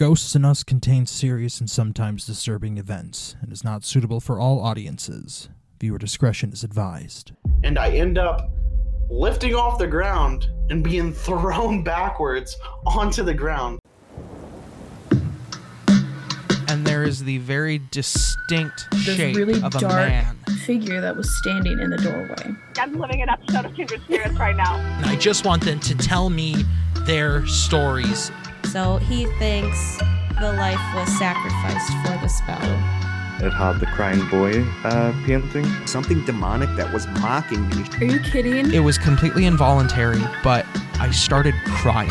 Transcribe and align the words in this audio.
Ghosts 0.00 0.34
in 0.34 0.46
Us 0.46 0.62
contains 0.62 1.10
serious 1.10 1.60
and 1.60 1.68
sometimes 1.68 2.24
disturbing 2.24 2.78
events 2.78 3.36
and 3.42 3.52
is 3.52 3.62
not 3.62 3.84
suitable 3.84 4.18
for 4.18 4.40
all 4.40 4.58
audiences. 4.58 5.50
Viewer 5.78 5.98
discretion 5.98 6.54
is 6.54 6.64
advised. 6.64 7.32
And 7.64 7.78
I 7.78 7.90
end 7.90 8.16
up 8.16 8.50
lifting 9.10 9.54
off 9.54 9.78
the 9.78 9.86
ground 9.86 10.48
and 10.70 10.82
being 10.82 11.12
thrown 11.26 11.84
backwards 11.84 12.56
onto 12.86 13.22
the 13.22 13.34
ground. 13.34 13.78
And 16.70 16.86
there 16.86 17.02
is 17.04 17.22
the 17.22 17.36
very 17.36 17.82
distinct 17.90 18.86
This 19.04 19.16
shape 19.16 19.36
really 19.36 19.62
of 19.62 19.74
a 19.74 19.80
dark 19.80 19.92
man. 19.92 20.38
figure 20.64 21.02
that 21.02 21.14
was 21.14 21.28
standing 21.40 21.78
in 21.78 21.90
the 21.90 21.98
doorway. 21.98 22.56
I'm 22.78 22.98
living 22.98 23.20
an 23.20 23.28
episode 23.28 23.66
of 23.66 23.74
Kindred 23.74 24.00
Spirits 24.04 24.38
right 24.38 24.56
now. 24.56 24.76
And 24.76 25.04
I 25.04 25.16
just 25.16 25.44
want 25.44 25.62
them 25.62 25.78
to 25.80 25.94
tell 25.94 26.30
me 26.30 26.64
their 27.04 27.46
stories. 27.46 28.30
So 28.64 28.98
he 28.98 29.26
thinks 29.38 29.98
the 30.40 30.52
life 30.52 30.80
was 30.94 31.18
sacrificed 31.18 31.92
for 32.04 32.18
the 32.22 32.28
spell. 32.28 33.00
It 33.42 33.52
had 33.52 33.80
the 33.80 33.86
crying 33.86 34.28
boy 34.28 34.62
uh, 34.84 35.12
painting. 35.24 35.64
Something 35.86 36.24
demonic 36.26 36.68
that 36.76 36.92
was 36.92 37.06
mocking 37.06 37.66
me. 37.70 37.84
Are 37.98 38.04
you 38.04 38.20
kidding? 38.20 38.72
It 38.72 38.80
was 38.80 38.98
completely 38.98 39.46
involuntary, 39.46 40.20
but 40.44 40.66
I 41.00 41.10
started 41.10 41.54
crying. 41.64 42.10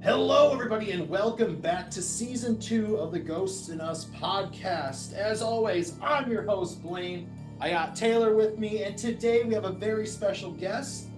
Hello, 0.00 0.52
everybody, 0.52 0.92
and 0.92 1.08
welcome 1.08 1.60
back 1.60 1.90
to 1.90 2.00
season 2.00 2.58
two 2.60 2.96
of 2.96 3.10
the 3.12 3.18
Ghosts 3.18 3.68
in 3.68 3.80
Us 3.80 4.06
podcast. 4.06 5.14
As 5.14 5.42
always, 5.42 5.98
I'm 6.00 6.30
your 6.30 6.44
host, 6.44 6.80
Blaine. 6.82 7.28
I 7.60 7.70
got 7.70 7.96
Taylor 7.96 8.36
with 8.36 8.58
me, 8.58 8.84
and 8.84 8.96
today 8.96 9.42
we 9.42 9.52
have 9.54 9.64
a 9.64 9.72
very 9.72 10.06
special 10.06 10.52
guest. 10.52 11.08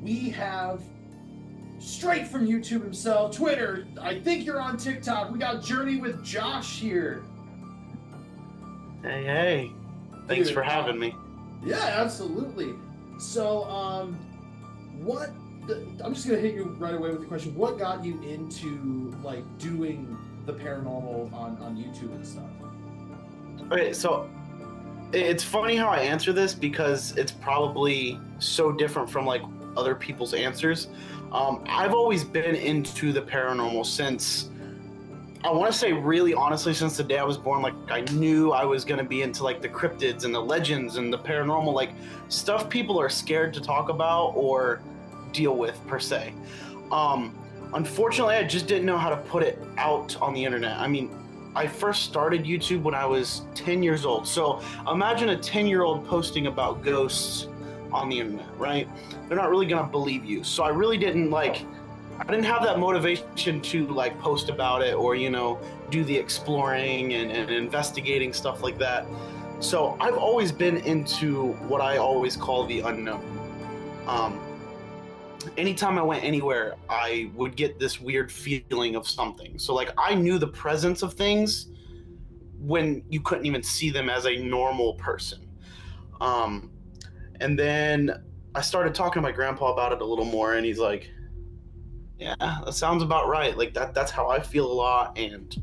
We 0.00 0.30
have 0.30 0.82
straight 1.82 2.26
from 2.28 2.46
YouTube 2.46 2.82
himself, 2.82 3.36
Twitter. 3.36 3.86
I 4.00 4.20
think 4.20 4.46
you're 4.46 4.60
on 4.60 4.76
TikTok. 4.76 5.30
We 5.32 5.38
got 5.38 5.62
Journey 5.62 5.96
with 5.96 6.24
Josh 6.24 6.78
here. 6.78 7.22
Hey, 9.02 9.24
hey. 9.24 9.72
Thanks 10.28 10.48
Dude, 10.48 10.54
for 10.54 10.62
having 10.62 10.98
me. 10.98 11.14
Yeah, 11.64 11.76
absolutely. 11.76 12.74
So, 13.18 13.64
um, 13.64 14.14
what? 15.00 15.30
The, 15.66 15.86
I'm 16.04 16.14
just 16.14 16.26
gonna 16.26 16.40
hit 16.40 16.54
you 16.54 16.64
right 16.78 16.94
away 16.94 17.10
with 17.10 17.20
the 17.20 17.26
question. 17.26 17.54
What 17.54 17.78
got 17.78 18.04
you 18.04 18.20
into 18.22 19.14
like 19.22 19.44
doing 19.58 20.16
the 20.46 20.52
paranormal 20.52 21.32
on 21.32 21.56
on 21.58 21.76
YouTube 21.76 22.12
and 22.14 22.26
stuff? 22.26 22.50
Okay, 23.70 23.92
so 23.92 24.28
it's 25.12 25.44
funny 25.44 25.76
how 25.76 25.88
I 25.88 25.98
answer 25.98 26.32
this 26.32 26.54
because 26.54 27.16
it's 27.16 27.32
probably 27.32 28.20
so 28.38 28.72
different 28.72 29.08
from 29.08 29.24
like 29.24 29.42
other 29.76 29.94
people's 29.94 30.34
answers. 30.34 30.88
Um, 31.32 31.64
I've 31.66 31.94
always 31.94 32.24
been 32.24 32.54
into 32.54 33.10
the 33.10 33.22
paranormal 33.22 33.86
since 33.86 34.50
I 35.44 35.50
want 35.50 35.72
to 35.72 35.76
say 35.76 35.92
really 35.92 36.34
honestly 36.34 36.72
since 36.72 36.96
the 36.96 37.02
day 37.02 37.18
I 37.18 37.24
was 37.24 37.38
born. 37.38 37.62
Like 37.62 37.74
I 37.88 38.02
knew 38.12 38.52
I 38.52 38.64
was 38.64 38.84
gonna 38.84 39.02
be 39.02 39.22
into 39.22 39.42
like 39.42 39.60
the 39.60 39.68
cryptids 39.68 40.24
and 40.24 40.34
the 40.34 40.40
legends 40.40 40.98
and 40.98 41.12
the 41.12 41.18
paranormal, 41.18 41.72
like 41.72 41.90
stuff 42.28 42.68
people 42.68 43.00
are 43.00 43.08
scared 43.08 43.52
to 43.54 43.60
talk 43.60 43.88
about 43.88 44.32
or 44.36 44.82
deal 45.32 45.56
with 45.56 45.80
per 45.88 45.98
se. 45.98 46.34
Um, 46.92 47.34
unfortunately, 47.72 48.36
I 48.36 48.44
just 48.44 48.68
didn't 48.68 48.84
know 48.84 48.98
how 48.98 49.10
to 49.10 49.16
put 49.16 49.42
it 49.42 49.58
out 49.78 50.20
on 50.20 50.34
the 50.34 50.44
internet. 50.44 50.78
I 50.78 50.86
mean, 50.86 51.10
I 51.56 51.66
first 51.66 52.04
started 52.04 52.44
YouTube 52.44 52.82
when 52.82 52.94
I 52.94 53.04
was 53.04 53.42
10 53.54 53.82
years 53.82 54.04
old. 54.04 54.28
So 54.28 54.62
imagine 54.90 55.30
a 55.30 55.36
10 55.36 55.66
year 55.66 55.82
old 55.82 56.06
posting 56.06 56.46
about 56.46 56.82
ghosts 56.82 57.48
on 57.92 58.08
the 58.08 58.20
internet, 58.20 58.48
right? 58.58 58.88
They're 59.28 59.36
not 59.36 59.50
really 59.50 59.66
gonna 59.66 59.88
believe 59.88 60.24
you. 60.24 60.44
So 60.44 60.62
I 60.62 60.68
really 60.68 60.98
didn't 60.98 61.30
like, 61.30 61.64
I 62.18 62.24
didn't 62.24 62.44
have 62.44 62.62
that 62.62 62.78
motivation 62.78 63.60
to 63.60 63.86
like 63.88 64.18
post 64.18 64.48
about 64.48 64.82
it 64.82 64.94
or, 64.94 65.14
you 65.14 65.30
know, 65.30 65.60
do 65.90 66.04
the 66.04 66.16
exploring 66.16 67.14
and, 67.14 67.30
and 67.30 67.50
investigating 67.50 68.32
stuff 68.32 68.62
like 68.62 68.78
that. 68.78 69.06
So 69.60 69.96
I've 70.00 70.16
always 70.16 70.50
been 70.50 70.78
into 70.78 71.52
what 71.68 71.80
I 71.80 71.98
always 71.98 72.36
call 72.36 72.66
the 72.66 72.80
unknown. 72.80 73.22
Um, 74.06 74.40
anytime 75.56 75.98
I 75.98 76.02
went 76.02 76.24
anywhere, 76.24 76.74
I 76.88 77.30
would 77.34 77.56
get 77.56 77.78
this 77.78 78.00
weird 78.00 78.30
feeling 78.32 78.96
of 78.96 79.06
something. 79.08 79.58
So, 79.58 79.74
like, 79.74 79.90
I 79.98 80.14
knew 80.14 80.38
the 80.38 80.48
presence 80.48 81.02
of 81.02 81.14
things 81.14 81.68
when 82.58 83.04
you 83.08 83.20
couldn't 83.20 83.46
even 83.46 83.62
see 83.62 83.90
them 83.90 84.08
as 84.08 84.26
a 84.26 84.36
normal 84.36 84.94
person. 84.94 85.46
Um, 86.20 86.70
and 87.42 87.58
then 87.58 88.22
I 88.54 88.60
started 88.60 88.94
talking 88.94 89.20
to 89.20 89.22
my 89.22 89.32
grandpa 89.32 89.72
about 89.72 89.92
it 89.92 90.00
a 90.00 90.04
little 90.04 90.24
more, 90.24 90.54
and 90.54 90.64
he's 90.64 90.78
like, 90.78 91.10
"Yeah, 92.18 92.34
that 92.38 92.74
sounds 92.74 93.02
about 93.02 93.28
right. 93.28 93.56
Like 93.56 93.74
that. 93.74 93.94
That's 93.94 94.10
how 94.10 94.28
I 94.28 94.40
feel 94.40 94.70
a 94.70 94.72
lot." 94.72 95.18
And 95.18 95.62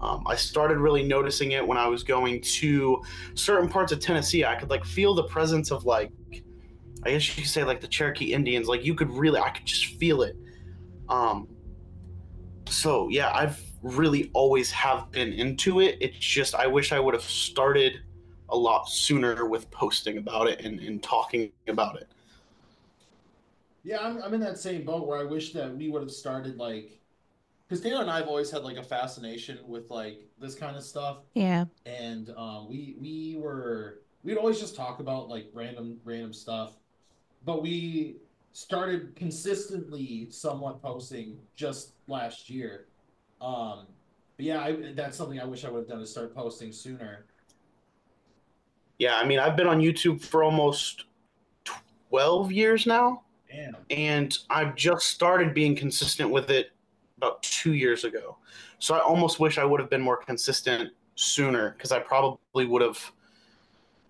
um, 0.00 0.24
I 0.26 0.34
started 0.34 0.78
really 0.78 1.02
noticing 1.02 1.52
it 1.52 1.66
when 1.66 1.78
I 1.78 1.86
was 1.86 2.02
going 2.02 2.40
to 2.40 3.02
certain 3.34 3.68
parts 3.68 3.92
of 3.92 4.00
Tennessee. 4.00 4.44
I 4.44 4.56
could 4.56 4.70
like 4.70 4.84
feel 4.84 5.14
the 5.14 5.24
presence 5.24 5.70
of 5.70 5.84
like 5.84 6.12
I 7.04 7.10
guess 7.10 7.28
you 7.28 7.42
could 7.42 7.50
say 7.50 7.64
like 7.64 7.80
the 7.80 7.88
Cherokee 7.88 8.32
Indians. 8.32 8.66
Like 8.66 8.84
you 8.84 8.94
could 8.94 9.10
really, 9.10 9.40
I 9.40 9.50
could 9.50 9.66
just 9.66 9.86
feel 9.98 10.22
it. 10.22 10.36
Um. 11.08 11.48
So 12.68 13.08
yeah, 13.08 13.30
I've 13.32 13.60
really 13.82 14.30
always 14.32 14.70
have 14.70 15.10
been 15.10 15.32
into 15.32 15.80
it. 15.80 15.98
It's 16.00 16.18
just 16.18 16.54
I 16.54 16.66
wish 16.66 16.92
I 16.92 17.00
would 17.00 17.14
have 17.14 17.24
started 17.24 18.00
a 18.52 18.56
lot 18.56 18.88
sooner 18.88 19.46
with 19.46 19.70
posting 19.70 20.18
about 20.18 20.46
it 20.46 20.60
and, 20.60 20.78
and 20.80 21.02
talking 21.02 21.50
about 21.66 21.96
it. 21.96 22.06
Yeah, 23.82 23.98
I'm, 24.00 24.22
I'm 24.22 24.34
in 24.34 24.40
that 24.40 24.58
same 24.58 24.84
boat 24.84 25.08
where 25.08 25.18
I 25.18 25.24
wish 25.24 25.52
that 25.54 25.74
we 25.76 25.88
would 25.88 26.02
have 26.02 26.10
started 26.12 26.58
like, 26.58 27.00
because 27.66 27.82
Taylor 27.82 28.02
and 28.02 28.10
I 28.10 28.18
have 28.18 28.28
always 28.28 28.50
had 28.50 28.62
like 28.62 28.76
a 28.76 28.82
fascination 28.82 29.58
with 29.66 29.90
like 29.90 30.20
this 30.38 30.54
kind 30.54 30.76
of 30.76 30.84
stuff, 30.84 31.18
Yeah. 31.34 31.64
and 31.86 32.30
um, 32.36 32.68
we 32.68 32.96
we 33.00 33.36
were 33.40 34.02
we'd 34.22 34.36
always 34.36 34.60
just 34.60 34.76
talk 34.76 35.00
about 35.00 35.28
like 35.28 35.48
random 35.54 35.98
random 36.04 36.32
stuff, 36.34 36.74
but 37.44 37.62
we 37.62 38.16
started 38.52 39.16
consistently 39.16 40.28
somewhat 40.30 40.82
posting 40.82 41.38
just 41.56 41.94
last 42.06 42.50
year. 42.50 42.86
Um, 43.40 43.86
but 44.36 44.44
yeah, 44.46 44.60
I, 44.60 44.92
that's 44.94 45.16
something 45.16 45.40
I 45.40 45.44
wish 45.44 45.64
I 45.64 45.70
would 45.70 45.80
have 45.80 45.88
done 45.88 46.02
is 46.02 46.10
start 46.10 46.34
posting 46.34 46.70
sooner. 46.70 47.24
Yeah, 49.02 49.16
I 49.16 49.24
mean 49.24 49.40
I've 49.40 49.56
been 49.56 49.66
on 49.66 49.80
YouTube 49.80 50.24
for 50.24 50.44
almost 50.44 51.06
twelve 51.64 52.52
years 52.52 52.86
now. 52.86 53.22
Damn. 53.50 53.76
and 53.90 54.38
I've 54.48 54.76
just 54.76 55.08
started 55.08 55.52
being 55.52 55.74
consistent 55.74 56.30
with 56.30 56.50
it 56.50 56.70
about 57.16 57.42
two 57.42 57.74
years 57.74 58.04
ago. 58.04 58.38
So 58.78 58.94
I 58.94 59.00
almost 59.00 59.40
wish 59.40 59.58
I 59.58 59.64
would 59.64 59.80
have 59.80 59.90
been 59.90 60.00
more 60.00 60.16
consistent 60.16 60.92
sooner 61.16 61.72
because 61.72 61.90
I 61.90 61.98
probably 61.98 62.64
would 62.64 62.80
have 62.80 63.12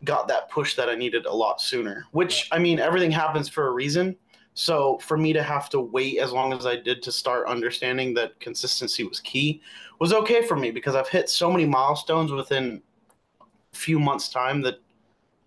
got 0.05 0.29
that 0.29 0.51
push 0.51 0.77
that 0.77 0.91
I 0.91 0.95
needed 0.95 1.25
a 1.25 1.33
lot 1.33 1.59
sooner. 1.59 2.05
Which 2.11 2.51
I 2.53 2.59
mean, 2.59 2.79
everything 2.79 3.11
happens 3.11 3.49
for 3.49 3.69
a 3.69 3.71
reason. 3.71 4.15
So 4.53 4.99
for 4.99 5.17
me 5.17 5.33
to 5.33 5.43
have 5.43 5.71
to 5.71 5.81
wait 5.81 6.19
as 6.19 6.33
long 6.33 6.53
as 6.53 6.67
I 6.67 6.77
did 6.77 7.03
to 7.05 7.11
start 7.11 7.49
understanding 7.49 8.13
that 8.15 8.39
consistency 8.41 9.05
was 9.05 9.21
key 9.21 9.63
was 10.01 10.13
okay 10.13 10.43
for 10.43 10.57
me 10.57 10.71
because 10.71 10.95
I've 10.95 11.09
hit 11.09 11.31
so 11.31 11.51
many 11.51 11.65
milestones 11.65 12.31
within 12.31 12.83
few 13.73 13.99
months' 13.99 14.29
time 14.29 14.63
that 14.63 14.81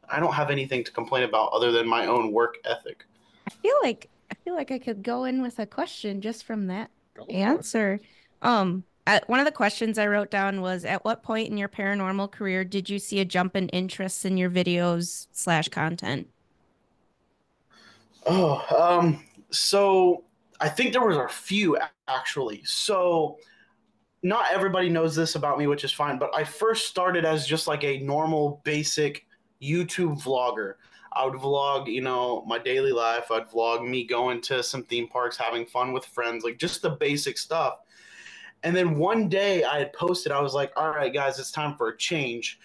I 0.09 0.19
don't 0.19 0.33
have 0.33 0.49
anything 0.49 0.83
to 0.83 0.91
complain 0.91 1.23
about 1.23 1.51
other 1.51 1.71
than 1.71 1.87
my 1.87 2.07
own 2.07 2.31
work 2.31 2.57
ethic. 2.65 3.05
I 3.47 3.51
feel 3.51 3.75
like 3.83 4.09
I 4.31 4.35
feel 4.35 4.55
like 4.55 4.71
I 4.71 4.79
could 4.79 5.03
go 5.03 5.25
in 5.25 5.41
with 5.41 5.59
a 5.59 5.65
question 5.65 6.21
just 6.21 6.43
from 6.43 6.67
that 6.67 6.89
Go 7.15 7.25
answer. 7.25 7.99
Um, 8.41 8.83
at, 9.07 9.27
one 9.29 9.39
of 9.39 9.45
the 9.45 9.51
questions 9.51 9.99
I 9.99 10.07
wrote 10.07 10.31
down 10.31 10.61
was, 10.61 10.83
at 10.83 11.05
what 11.05 11.21
point 11.21 11.49
in 11.49 11.57
your 11.57 11.69
paranormal 11.69 12.31
career 12.31 12.63
did 12.63 12.89
you 12.89 12.97
see 12.97 13.19
a 13.19 13.25
jump 13.25 13.55
in 13.55 13.69
interest 13.69 14.25
in 14.25 14.37
your 14.37 14.49
videos 14.49 15.27
slash 15.31 15.69
content? 15.69 16.27
Oh, 18.25 18.65
um, 18.75 19.23
so 19.51 20.23
I 20.59 20.69
think 20.69 20.91
there 20.91 21.05
was 21.05 21.17
a 21.17 21.27
few 21.27 21.77
actually. 22.07 22.63
So 22.65 23.37
not 24.25 24.51
everybody 24.51 24.89
knows 24.89 25.15
this 25.15 25.35
about 25.35 25.59
me, 25.59 25.67
which 25.67 25.83
is 25.83 25.91
fine, 25.91 26.17
but 26.17 26.35
I 26.35 26.43
first 26.43 26.87
started 26.87 27.25
as 27.25 27.45
just 27.45 27.67
like 27.67 27.83
a 27.83 27.99
normal 27.99 28.59
basic 28.63 29.27
YouTube 29.61 30.19
vlogger. 30.19 30.73
I 31.13 31.25
would 31.25 31.35
vlog, 31.35 31.85
you 31.85 32.01
know, 32.01 32.43
my 32.47 32.57
daily 32.57 32.91
life. 32.91 33.29
I'd 33.29 33.47
vlog 33.51 33.87
me 33.87 34.03
going 34.03 34.41
to 34.41 34.63
some 34.63 34.81
theme 34.81 35.07
parks, 35.07 35.37
having 35.37 35.67
fun 35.67 35.93
with 35.93 36.07
friends, 36.07 36.43
like 36.43 36.57
just 36.57 36.81
the 36.81 36.89
basic 36.89 37.37
stuff. 37.37 37.75
And 38.63 38.75
then 38.75 38.97
one 38.97 39.29
day 39.29 39.63
I 39.63 39.77
had 39.77 39.93
posted, 39.93 40.31
I 40.31 40.41
was 40.41 40.55
like, 40.55 40.73
all 40.75 40.89
right, 40.89 41.13
guys, 41.13 41.37
it's 41.37 41.51
time 41.51 41.77
for 41.77 41.89
a 41.89 41.97
change. 41.97 42.59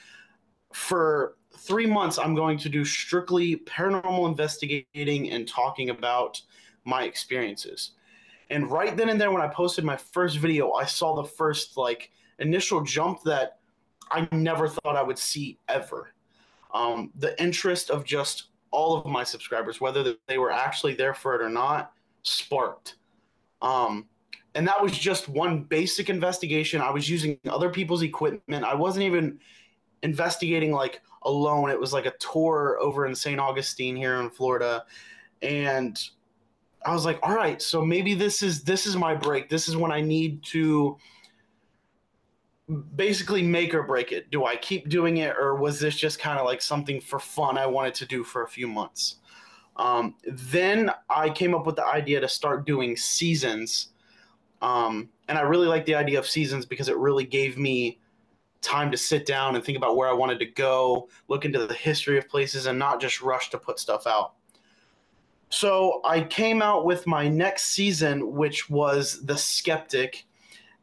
For 0.73 1.37
three 1.59 1.87
months, 1.87 2.19
I'm 2.19 2.35
going 2.35 2.57
to 2.57 2.71
do 2.71 2.87
strictly 2.87 3.57
paranormal 3.67 4.27
investigating 4.27 5.31
and 5.31 5.47
talking 5.47 5.91
about 5.91 6.41
my 6.87 7.03
experiences. 7.03 7.91
And 8.51 8.71
right 8.71 8.97
then 8.97 9.09
and 9.09 9.21
there, 9.21 9.31
when 9.31 9.43
I 9.43 9.49
posted 9.49 9.85
my 9.85 9.97
first 9.97 10.39
video, 10.39 10.73
I 10.73 10.85
saw 10.85 11.15
the 11.15 11.29
first 11.29 11.77
like 11.77 12.11
initial 12.41 12.83
jump 12.83 13.23
that 13.23 13.59
I 14.11 14.29
never 14.33 14.69
thought 14.69 14.97
I 14.97 15.03
would 15.03 15.19
see 15.19 15.59
ever. 15.69 16.13
Um, 16.75 17.11
the 17.17 17.41
interest 17.41 17.91
of 17.91 18.05
just 18.05 18.49
all 18.73 18.97
of 18.97 19.07
my 19.07 19.25
subscribers, 19.25 19.81
whether 19.81 20.15
they 20.27 20.39
were 20.39 20.51
actually 20.51 20.95
there 20.95 21.15
for 21.15 21.35
it 21.35 21.43
or 21.43 21.49
not, 21.49 21.93
sparked. 22.23 22.97
Um, 23.63 24.07
and 24.55 24.67
that 24.67 24.83
was 24.83 24.97
just 24.99 25.29
one 25.29 25.63
basic 25.63 26.11
investigation. 26.11 26.81
I 26.81 26.91
was 26.91 27.09
using 27.09 27.39
other 27.49 27.71
people's 27.71 28.03
equipment. 28.03 28.65
I 28.65 28.75
wasn't 28.75 29.05
even 29.05 29.39
investigating 30.03 30.73
like 30.73 31.03
alone. 31.23 31.71
It 31.71 31.79
was 31.79 31.93
like 31.93 32.07
a 32.07 32.15
tour 32.19 32.79
over 32.81 33.07
in 33.07 33.15
St. 33.15 33.39
Augustine 33.39 33.95
here 33.95 34.21
in 34.21 34.31
Florida. 34.31 34.85
And 35.43 36.01
I 36.85 36.93
was 36.93 37.05
like, 37.05 37.19
all 37.23 37.35
right, 37.35 37.61
so 37.61 37.85
maybe 37.85 38.15
this 38.15 38.43
is 38.43 38.63
this 38.63 38.87
is 38.87 38.97
my 38.97 39.15
break. 39.15 39.49
This 39.49 39.69
is 39.69 39.77
when 39.77 39.93
I 39.93 40.01
need 40.01 40.43
to 40.45 40.97
basically 42.95 43.43
make 43.43 43.75
or 43.75 43.83
break 43.83 44.13
it. 44.13 44.31
Do 44.31 44.45
I 44.45 44.57
keep 44.57 44.89
doing 44.89 45.19
it 45.19 45.37
or 45.37 45.57
was 45.57 45.81
this 45.81 45.97
just 45.97 46.19
kind 46.19 46.39
of 46.39 46.47
like 46.47 46.63
something 46.63 47.01
for 47.01 47.19
fun 47.19 47.59
I 47.59 47.67
wanted 47.67 47.95
to 47.95 48.07
do 48.07 48.25
for 48.25 48.45
a 48.45 48.49
few 48.49 48.67
months? 48.67 49.17
Um, 49.77 50.15
then 50.25 50.91
I 51.09 51.31
came 51.31 51.55
up 51.55 51.67
with 51.67 51.77
the 51.77 51.87
idea 51.87 52.21
to 52.21 52.29
start 52.29 52.67
doing 52.67 52.97
seasons. 52.97 53.89
Um, 54.63 55.09
and 55.29 55.39
I 55.39 55.43
really 55.43 55.67
like 55.67 55.87
the 55.87 55.95
idea 55.95 56.19
of 56.19 56.27
seasons 56.27 56.67
because 56.67 56.89
it 56.89 56.97
really 56.97 57.25
gave 57.25 57.57
me 57.57 57.99
time 58.61 58.91
to 58.91 58.97
sit 58.97 59.25
down 59.27 59.57
and 59.57 59.65
think 59.65 59.79
about 59.79 59.97
where 59.97 60.09
I 60.09 60.13
wanted 60.13 60.39
to 60.41 60.47
go, 60.47 61.09
look 61.29 61.45
into 61.45 61.67
the 61.67 61.75
history 61.75 62.19
of 62.19 62.29
places, 62.29 62.67
and 62.67 62.79
not 62.79 63.01
just 63.01 63.23
rush 63.23 63.51
to 63.51 63.59
put 63.59 63.79
stuff 63.79 64.07
out. 64.07 64.35
So 65.51 66.01
I 66.05 66.23
came 66.23 66.63
out 66.63 66.85
with 66.85 67.07
my 67.09 67.29
next 67.29 67.65
season, 67.65 68.33
which 68.33 68.71
was 68.71 69.25
The 69.27 69.37
Skeptic. 69.37 70.25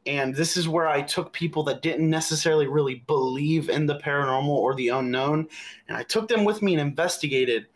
And 0.05 0.35
this 0.35 0.55
is 0.55 0.67
where 0.67 0.87
I 0.87 1.01
took 1.01 1.33
people 1.33 1.63
that 1.63 1.81
didn't 1.81 2.09
necessarily 2.09 2.67
really 2.67 3.03
believe 3.07 3.69
in 3.69 3.85
the 3.85 3.99
paranormal 3.99 4.47
or 4.47 4.75
the 4.75 4.89
unknown, 4.89 5.47
and 5.87 5.97
I 5.97 6.03
took 6.03 6.29
them 6.29 6.45
with 6.45 6.61
me 6.61 6.73
and 6.73 6.81
investigated. 6.81 7.67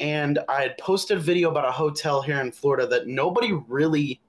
And 0.00 0.38
I 0.48 0.62
had 0.62 0.78
posted 0.78 1.18
a 1.18 1.20
video 1.20 1.50
about 1.50 1.68
a 1.68 1.72
hotel 1.72 2.22
here 2.22 2.40
in 2.40 2.52
Florida 2.52 2.86
that 2.86 3.06
nobody 3.06 3.52
really 3.52 4.20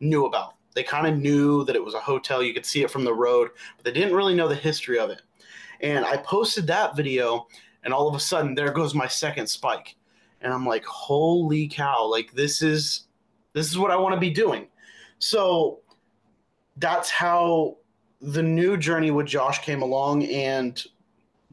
knew 0.00 0.26
about. 0.26 0.54
They 0.74 0.82
kind 0.82 1.06
of 1.06 1.18
knew 1.18 1.64
that 1.64 1.76
it 1.76 1.84
was 1.84 1.94
a 1.94 2.00
hotel, 2.00 2.42
you 2.42 2.54
could 2.54 2.66
see 2.66 2.82
it 2.82 2.90
from 2.90 3.04
the 3.04 3.12
road, 3.12 3.50
but 3.76 3.84
they 3.84 3.92
didn't 3.92 4.14
really 4.14 4.34
know 4.34 4.48
the 4.48 4.54
history 4.54 4.98
of 4.98 5.10
it. 5.10 5.20
And 5.80 6.06
I 6.06 6.16
posted 6.18 6.66
that 6.68 6.96
video, 6.96 7.48
and 7.84 7.92
all 7.92 8.08
of 8.08 8.14
a 8.14 8.20
sudden, 8.20 8.54
there 8.54 8.72
goes 8.72 8.94
my 8.94 9.08
second 9.08 9.46
spike. 9.46 9.96
And 10.42 10.52
I'm 10.52 10.66
like, 10.66 10.84
holy 10.84 11.68
cow, 11.68 12.04
like 12.06 12.32
this 12.32 12.62
is 12.62 13.06
this 13.52 13.70
is 13.70 13.78
what 13.78 13.90
I 13.90 13.96
want 13.96 14.14
to 14.14 14.20
be 14.20 14.30
doing. 14.30 14.66
So 15.18 15.80
that's 16.76 17.10
how 17.10 17.76
the 18.20 18.42
new 18.42 18.76
journey 18.76 19.10
with 19.10 19.26
Josh 19.26 19.60
came 19.60 19.82
along. 19.82 20.24
And 20.24 20.82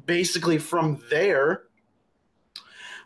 basically 0.05 0.57
from 0.57 1.03
there, 1.09 1.63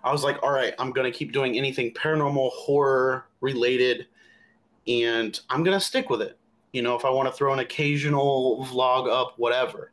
I 0.03 0.12
was 0.12 0.24
like, 0.24 0.41
all 0.44 0.51
right, 0.51 0.74
I'm 0.80 0.91
going 0.91 1.12
to 1.12 1.18
keep 1.18 1.31
doing 1.31 1.57
anything 1.57 1.94
paranormal, 1.94 2.51
horror 2.51 3.25
related, 3.39 4.07
and 4.88 5.39
I'm 5.50 5.63
going 5.63 5.77
to 5.77 5.83
stick 5.83 6.09
with 6.09 6.21
it. 6.21 6.38
You 6.74 6.81
know, 6.81 6.95
if 6.95 7.06
I 7.06 7.09
want 7.09 7.29
to 7.29 7.33
throw 7.33 7.53
an 7.53 7.59
occasional 7.59 8.65
vlog 8.69 9.09
up, 9.09 9.36
whatever. 9.38 9.91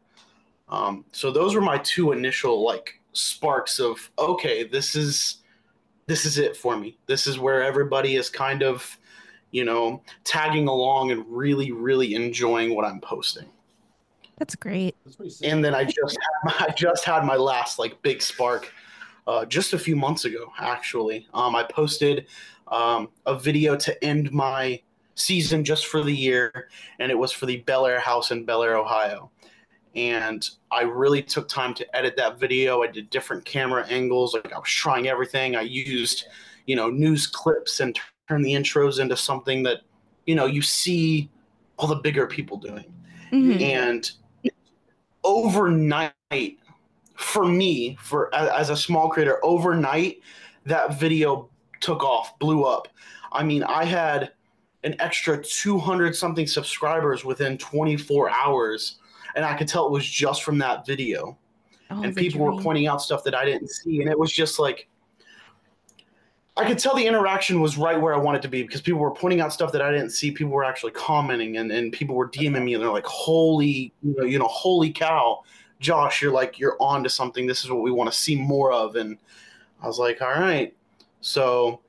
Um, 0.68 1.04
so 1.12 1.30
those 1.30 1.54
were 1.54 1.60
my 1.60 1.78
two 1.78 2.12
initial 2.12 2.64
like 2.64 3.00
sparks 3.12 3.78
of 3.78 4.10
okay, 4.18 4.64
this 4.64 4.94
is 4.94 5.38
this 6.10 6.26
is 6.26 6.38
it 6.38 6.56
for 6.56 6.76
me. 6.76 6.98
This 7.06 7.28
is 7.28 7.38
where 7.38 7.62
everybody 7.62 8.16
is 8.16 8.28
kind 8.28 8.64
of, 8.64 8.98
you 9.52 9.64
know, 9.64 10.02
tagging 10.24 10.66
along 10.66 11.12
and 11.12 11.24
really, 11.28 11.70
really 11.70 12.16
enjoying 12.16 12.74
what 12.74 12.84
I'm 12.84 13.00
posting. 13.00 13.46
That's 14.36 14.56
great. 14.56 14.96
And 15.44 15.64
then 15.64 15.72
I 15.72 15.84
just 15.84 16.18
had, 16.44 16.54
I 16.68 16.72
just 16.72 17.04
had 17.04 17.24
my 17.24 17.36
last 17.36 17.78
like 17.78 18.02
big 18.02 18.22
spark 18.22 18.72
uh, 19.28 19.44
just 19.44 19.72
a 19.72 19.78
few 19.78 19.94
months 19.94 20.24
ago. 20.24 20.52
Actually, 20.58 21.28
um, 21.32 21.54
I 21.54 21.62
posted 21.62 22.26
um, 22.66 23.10
a 23.26 23.38
video 23.38 23.76
to 23.76 24.04
end 24.04 24.32
my 24.32 24.82
season 25.14 25.64
just 25.64 25.86
for 25.86 26.02
the 26.02 26.12
year, 26.12 26.70
and 26.98 27.12
it 27.12 27.18
was 27.18 27.30
for 27.30 27.46
the 27.46 27.62
Bellaire 27.68 28.00
House 28.00 28.32
in 28.32 28.44
Bellaire, 28.44 28.74
Ohio. 28.74 29.30
And 29.96 30.48
I 30.70 30.82
really 30.82 31.22
took 31.22 31.48
time 31.48 31.74
to 31.74 31.96
edit 31.96 32.16
that 32.16 32.38
video. 32.38 32.82
I 32.82 32.86
did 32.86 33.10
different 33.10 33.44
camera 33.44 33.84
angles. 33.88 34.34
Like 34.34 34.52
I 34.52 34.58
was 34.58 34.68
trying 34.68 35.08
everything. 35.08 35.56
I 35.56 35.62
used, 35.62 36.26
you 36.66 36.76
know, 36.76 36.90
news 36.90 37.26
clips 37.26 37.80
and 37.80 37.98
turned 38.28 38.44
the 38.44 38.52
intros 38.52 39.00
into 39.00 39.16
something 39.16 39.62
that, 39.64 39.78
you 40.26 40.34
know, 40.36 40.46
you 40.46 40.62
see 40.62 41.28
all 41.76 41.88
the 41.88 41.96
bigger 41.96 42.26
people 42.26 42.56
doing. 42.56 42.84
Mhm. 43.32 43.60
And 43.60 44.10
overnight, 45.24 46.58
for 47.16 47.44
me, 47.44 47.96
for 48.00 48.32
as 48.34 48.70
a 48.70 48.76
small 48.76 49.08
creator, 49.08 49.44
overnight, 49.44 50.20
that 50.66 51.00
video 51.00 51.48
took 51.80 52.04
off, 52.04 52.38
blew 52.38 52.64
up. 52.64 52.88
I 53.32 53.42
mean, 53.42 53.64
I 53.64 53.84
had 53.84 54.32
an 54.84 54.94
extra 55.00 55.42
200 55.42 56.14
something 56.14 56.46
subscribers 56.46 57.24
within 57.24 57.58
24 57.58 58.30
hours 58.30 58.99
and 59.34 59.44
i 59.44 59.56
could 59.56 59.68
tell 59.68 59.86
it 59.86 59.92
was 59.92 60.08
just 60.08 60.42
from 60.42 60.58
that 60.58 60.86
video. 60.86 61.36
Oh, 61.90 62.02
and 62.02 62.14
people 62.14 62.40
were 62.40 62.62
pointing 62.62 62.86
out 62.86 63.02
stuff 63.02 63.24
that 63.24 63.34
i 63.34 63.44
didn't 63.44 63.68
see 63.68 64.00
and 64.00 64.10
it 64.10 64.18
was 64.18 64.32
just 64.32 64.58
like 64.58 64.88
i 66.56 66.64
could 66.64 66.78
tell 66.78 66.94
the 66.94 67.04
interaction 67.04 67.60
was 67.60 67.76
right 67.76 68.00
where 68.00 68.14
i 68.14 68.18
wanted 68.18 68.42
to 68.42 68.48
be 68.48 68.62
because 68.62 68.80
people 68.80 69.00
were 69.00 69.10
pointing 69.10 69.40
out 69.40 69.52
stuff 69.52 69.72
that 69.72 69.82
i 69.82 69.90
didn't 69.90 70.10
see. 70.10 70.30
People 70.30 70.52
were 70.52 70.64
actually 70.64 70.92
commenting 70.92 71.56
and, 71.56 71.72
and 71.72 71.92
people 71.92 72.14
were 72.14 72.28
dming 72.28 72.64
me 72.64 72.74
and 72.74 72.82
they're 72.82 72.90
like 72.90 73.06
holy 73.06 73.92
you 74.02 74.14
know, 74.16 74.24
you 74.24 74.38
know 74.38 74.46
holy 74.46 74.92
cow 74.92 75.42
josh 75.80 76.22
you're 76.22 76.32
like 76.32 76.58
you're 76.58 76.76
on 76.80 77.02
to 77.02 77.08
something. 77.08 77.46
This 77.46 77.64
is 77.64 77.70
what 77.70 77.82
we 77.82 77.90
want 77.90 78.12
to 78.12 78.16
see 78.16 78.36
more 78.36 78.72
of. 78.72 78.96
And 78.96 79.18
i 79.82 79.86
was 79.86 79.98
like 79.98 80.22
all 80.22 80.28
right. 80.28 80.76
So 81.20 81.80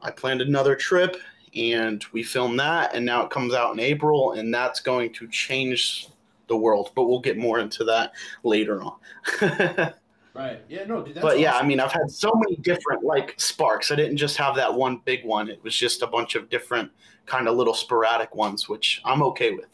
i 0.00 0.10
planned 0.10 0.40
another 0.40 0.76
trip 0.76 1.16
and 1.56 2.04
we 2.12 2.22
filmed 2.22 2.60
that 2.60 2.94
and 2.94 3.04
now 3.04 3.24
it 3.24 3.30
comes 3.30 3.54
out 3.54 3.72
in 3.72 3.80
april 3.80 4.32
and 4.32 4.52
that's 4.52 4.80
going 4.80 5.12
to 5.14 5.26
change 5.28 6.08
the 6.48 6.56
world 6.56 6.90
but 6.94 7.04
we'll 7.04 7.20
get 7.20 7.36
more 7.38 7.58
into 7.60 7.84
that 7.84 8.12
later 8.42 8.82
on 8.82 8.96
Right. 10.34 10.62
Yeah. 10.68 10.84
No. 10.84 11.02
Dude, 11.02 11.16
that's 11.16 11.24
but 11.24 11.40
yeah 11.40 11.56
i 11.56 11.66
mean 11.66 11.80
i've 11.80 11.90
had 11.90 12.08
so 12.10 12.30
many 12.34 12.54
different 12.56 13.02
like 13.02 13.34
sparks 13.38 13.90
i 13.90 13.96
didn't 13.96 14.18
just 14.18 14.36
have 14.36 14.54
that 14.54 14.72
one 14.72 15.00
big 15.04 15.24
one 15.24 15.48
it 15.48 15.60
was 15.64 15.74
just 15.74 16.02
a 16.02 16.06
bunch 16.06 16.36
of 16.36 16.48
different 16.48 16.92
kind 17.26 17.48
of 17.48 17.56
little 17.56 17.74
sporadic 17.74 18.36
ones 18.36 18.68
which 18.68 19.00
i'm 19.04 19.22
okay 19.22 19.50
with 19.50 19.66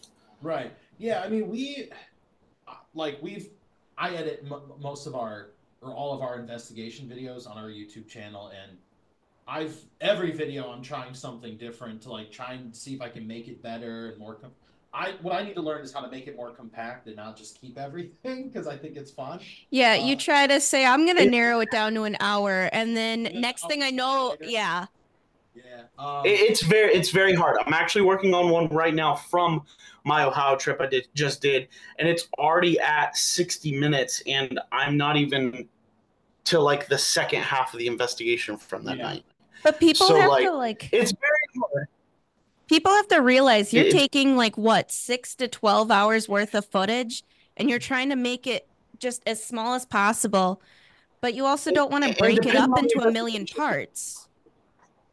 Right. 0.45 0.73
Yeah. 0.99 1.23
I 1.25 1.29
mean, 1.29 1.49
we 1.49 1.91
like 2.95 3.19
we've 3.23 3.49
I 3.97 4.15
edit 4.15 4.45
m- 4.45 4.61
most 4.79 5.07
of 5.07 5.15
our 5.15 5.53
or 5.81 5.93
all 5.93 6.13
of 6.15 6.21
our 6.21 6.39
investigation 6.39 7.09
videos 7.09 7.49
on 7.51 7.57
our 7.57 7.69
YouTube 7.69 8.09
channel, 8.09 8.53
and 8.63 8.77
I've 9.49 9.77
every 10.03 10.33
video 10.33 10.71
I'm 10.71 10.83
trying 10.83 11.15
something 11.15 11.57
different 11.57 12.03
to 12.03 12.13
like 12.13 12.31
try 12.31 12.53
and 12.53 12.77
see 12.77 12.95
if 12.95 13.01
I 13.01 13.09
can 13.09 13.27
make 13.27 13.49
it 13.49 13.63
better 13.63 14.11
and 14.11 14.19
more. 14.19 14.35
Com- 14.35 14.53
I 14.95 15.15
what 15.23 15.35
I 15.35 15.43
need 15.43 15.55
to 15.55 15.61
learn 15.61 15.83
is 15.83 15.93
how 15.93 16.01
to 16.01 16.11
make 16.11 16.27
it 16.29 16.37
more 16.37 16.51
compact 16.53 17.07
and 17.09 17.17
not 17.17 17.37
just 17.37 17.61
keep 17.61 17.77
everything 17.77 18.49
because 18.49 18.67
I 18.67 18.77
think 18.77 18.97
it's 18.97 19.11
fun. 19.11 19.41
Yeah, 19.71 19.95
you 19.95 20.15
Uh, 20.15 20.21
try 20.21 20.47
to 20.47 20.61
say, 20.61 20.87
I'm 20.87 21.05
going 21.05 21.17
to 21.17 21.25
it- 21.25 21.31
narrow 21.31 21.61
it 21.61 21.71
down 21.71 21.95
to 21.95 22.05
an 22.05 22.17
hour. 22.21 22.71
And 22.73 22.97
then 22.97 23.25
Yeah, 23.27 23.41
next 23.41 23.65
I'll 23.65 23.71
thing 23.71 23.83
I 23.83 23.91
know, 23.91 24.37
bigger. 24.39 24.51
yeah. 24.51 24.87
Yeah. 25.55 25.83
Um, 25.99 26.25
It- 26.27 26.41
it's 26.41 26.63
very 26.63 26.93
it's 26.95 27.11
very 27.11 27.33
hard 27.33 27.59
i'm 27.65 27.73
actually 27.73 28.03
working 28.03 28.35
on 28.35 28.51
one 28.51 28.67
right 28.71 28.93
now 28.95 29.15
from 29.15 29.63
my 30.05 30.25
ohio 30.25 30.57
trip 30.57 30.81
i 30.81 30.87
did 30.87 31.07
just 31.15 31.41
did 31.41 31.69
and 32.01 32.09
it's 32.09 32.27
already 32.39 32.81
at 32.81 33.17
60 33.17 33.79
minutes 33.79 34.21
and 34.27 34.59
i'm 34.73 34.97
not 34.97 35.17
even 35.17 35.69
to 36.47 36.59
like 36.59 36.89
the 36.89 36.99
second 36.99 37.43
half 37.43 37.73
of 37.73 37.79
the 37.79 37.87
investigation 37.87 38.57
from 38.59 38.83
that 38.87 38.97
Yeah. 38.99 39.05
night 39.05 39.25
But 39.63 39.79
people 39.79 40.09
So, 40.09 40.17
have 40.21 40.29
like, 40.29 40.45
to 40.45 40.53
like 40.53 40.89
it's 40.93 41.13
very 41.13 41.47
hard 41.73 41.87
people 42.69 42.93
have 42.93 43.09
to 43.09 43.19
realize 43.19 43.73
you're 43.73 43.87
It's- 43.87 44.01
taking 44.01 44.37
like 44.37 44.57
what, 44.57 44.91
6 44.91 45.35
to 45.37 45.49
12 45.49 45.91
hours 45.91 46.29
worth 46.29 46.55
of 46.55 46.65
footage 46.67 47.23
and 47.57 47.71
you're 47.71 47.79
trying 47.79 48.11
to 48.11 48.17
make 48.17 48.47
it 48.47 48.67
just 48.99 49.23
as 49.27 49.43
small 49.43 49.75
as 49.75 49.85
possible. 49.85 50.61
But 51.21 51.35
you 51.35 51.47
also 51.47 51.71
don't 51.71 51.91
want 51.91 52.05
to 52.05 52.15
break 52.15 52.45
it 52.45 52.55
up 52.55 52.71
into 52.79 53.01
a 53.03 53.11
million 53.11 53.47
parts. 53.47 54.29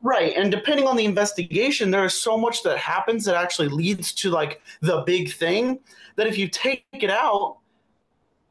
Right, 0.04 0.34
and 0.36 0.52
depending 0.52 0.88
on 0.88 0.98
the 0.98 1.06
investigation, 1.06 1.92
there 1.92 2.04
is 2.06 2.16
so 2.16 2.38
much 2.38 2.64
that 2.64 2.78
happens 2.78 3.24
that 3.26 3.36
actually 3.36 3.68
leads 3.68 4.12
to 4.14 4.32
like 4.32 4.62
the 4.82 5.02
big 5.02 5.32
thing 5.32 5.80
that 6.16 6.26
if 6.26 6.38
you 6.38 6.48
take 6.48 6.84
it 6.92 7.12
out, 7.12 7.58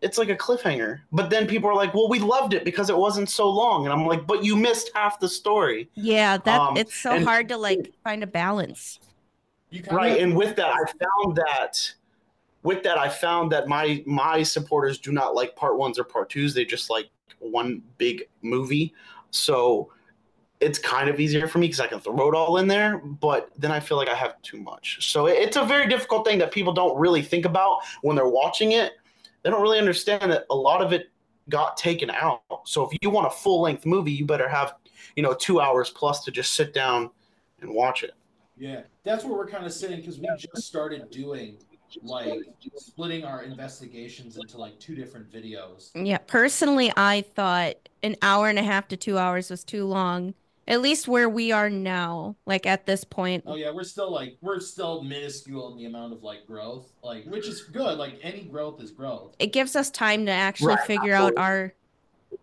it's 0.02 0.16
like 0.18 0.28
a 0.30 0.36
cliffhanger. 0.36 1.00
But 1.12 1.30
then 1.30 1.46
people 1.46 1.68
are 1.68 1.74
like, 1.74 1.92
"Well, 1.94 2.08
we 2.08 2.18
loved 2.18 2.54
it 2.54 2.64
because 2.64 2.88
it 2.90 2.96
wasn't 2.96 3.28
so 3.28 3.48
long," 3.50 3.84
and 3.84 3.92
I'm 3.92 4.06
like, 4.06 4.26
"But 4.26 4.44
you 4.44 4.56
missed 4.56 4.90
half 4.94 5.20
the 5.20 5.28
story." 5.28 5.88
Yeah, 5.94 6.38
that 6.38 6.60
Um, 6.60 6.76
it's 6.76 6.94
so 6.94 7.12
and- 7.12 7.24
hard 7.24 7.48
to 7.50 7.56
like 7.56 7.92
find 8.04 8.22
a 8.22 8.26
balance. 8.26 8.98
you 9.70 9.82
kinda 9.82 9.94
Right, 9.94 10.20
and 10.20 10.36
with 10.36 10.56
that, 10.56 10.70
I 10.74 10.84
found 11.04 11.36
that 11.36 11.94
with 12.62 12.82
that, 12.82 12.98
I 12.98 13.08
found 13.08 13.52
that 13.52 13.68
my 13.68 14.02
my 14.06 14.42
supporters 14.42 14.98
do 14.98 15.12
not 15.12 15.34
like 15.34 15.54
part 15.56 15.76
ones 15.78 15.98
or 15.98 16.04
part 16.04 16.28
twos. 16.30 16.54
They 16.54 16.64
just 16.64 16.90
like 16.90 17.08
one 17.38 17.82
big 17.96 18.24
movie. 18.42 18.92
So 19.30 19.90
it's 20.60 20.78
kind 20.78 21.08
of 21.08 21.18
easier 21.20 21.48
for 21.48 21.58
me 21.58 21.68
because 21.68 21.80
I 21.80 21.86
can 21.86 22.00
throw 22.00 22.28
it 22.28 22.34
all 22.34 22.58
in 22.58 22.66
there. 22.68 22.98
But 22.98 23.48
then 23.56 23.70
I 23.72 23.80
feel 23.80 23.96
like 23.96 24.08
I 24.08 24.14
have 24.14 24.42
too 24.42 24.58
much. 24.58 25.10
So 25.10 25.26
it- 25.26 25.38
it's 25.38 25.56
a 25.56 25.62
very 25.64 25.86
difficult 25.88 26.26
thing 26.26 26.38
that 26.38 26.50
people 26.50 26.72
don't 26.74 26.98
really 26.98 27.22
think 27.22 27.46
about 27.46 27.78
when 28.02 28.14
they're 28.16 28.28
watching 28.28 28.72
it. 28.72 28.92
They 29.42 29.50
don't 29.50 29.62
really 29.62 29.78
understand 29.78 30.32
that 30.32 30.44
a 30.50 30.54
lot 30.54 30.82
of 30.82 30.92
it 30.92 31.10
got 31.48 31.76
taken 31.76 32.10
out. 32.10 32.42
So 32.64 32.88
if 32.88 32.96
you 33.02 33.10
want 33.10 33.26
a 33.26 33.30
full 33.30 33.60
length 33.62 33.86
movie, 33.86 34.12
you 34.12 34.26
better 34.26 34.48
have 34.48 34.74
you 35.16 35.22
know 35.22 35.34
two 35.34 35.60
hours 35.60 35.90
plus 35.90 36.24
to 36.24 36.30
just 36.30 36.52
sit 36.52 36.72
down 36.72 37.10
and 37.60 37.74
watch 37.74 38.02
it. 38.02 38.14
Yeah, 38.56 38.82
that's 39.04 39.24
where 39.24 39.34
we're 39.34 39.48
kind 39.48 39.64
of 39.64 39.72
sitting 39.72 40.00
because 40.00 40.18
we 40.18 40.28
just 40.36 40.66
started 40.68 41.10
doing 41.10 41.56
like 42.02 42.42
splitting 42.76 43.24
our 43.24 43.42
investigations 43.42 44.36
into 44.36 44.58
like 44.58 44.78
two 44.78 44.94
different 44.94 45.30
videos. 45.30 45.90
Yeah, 45.94 46.18
personally, 46.18 46.92
I 46.96 47.22
thought 47.34 47.76
an 48.02 48.16
hour 48.22 48.48
and 48.48 48.58
a 48.58 48.62
half 48.62 48.88
to 48.88 48.96
two 48.96 49.18
hours 49.18 49.50
was 49.50 49.64
too 49.64 49.86
long. 49.86 50.34
At 50.66 50.80
least 50.80 51.08
where 51.08 51.28
we 51.28 51.50
are 51.50 51.68
now, 51.68 52.36
like 52.46 52.64
at 52.64 52.86
this 52.86 53.02
point. 53.02 53.44
Oh 53.46 53.56
yeah, 53.56 53.70
we're 53.70 53.82
still 53.82 54.10
like 54.12 54.38
we're 54.40 54.60
still 54.60 55.02
minuscule 55.02 55.72
in 55.72 55.78
the 55.78 55.86
amount 55.86 56.12
of 56.12 56.22
like 56.22 56.46
growth, 56.46 56.92
like 57.02 57.24
which 57.24 57.48
is 57.48 57.62
good. 57.62 57.98
Like 57.98 58.18
any 58.22 58.44
growth 58.44 58.80
is 58.80 58.92
growth. 58.92 59.34
It 59.38 59.52
gives 59.52 59.74
us 59.74 59.90
time 59.90 60.26
to 60.26 60.32
actually 60.32 60.76
Right, 60.76 60.80
figure 60.86 61.14
out 61.14 61.32
our 61.36 61.74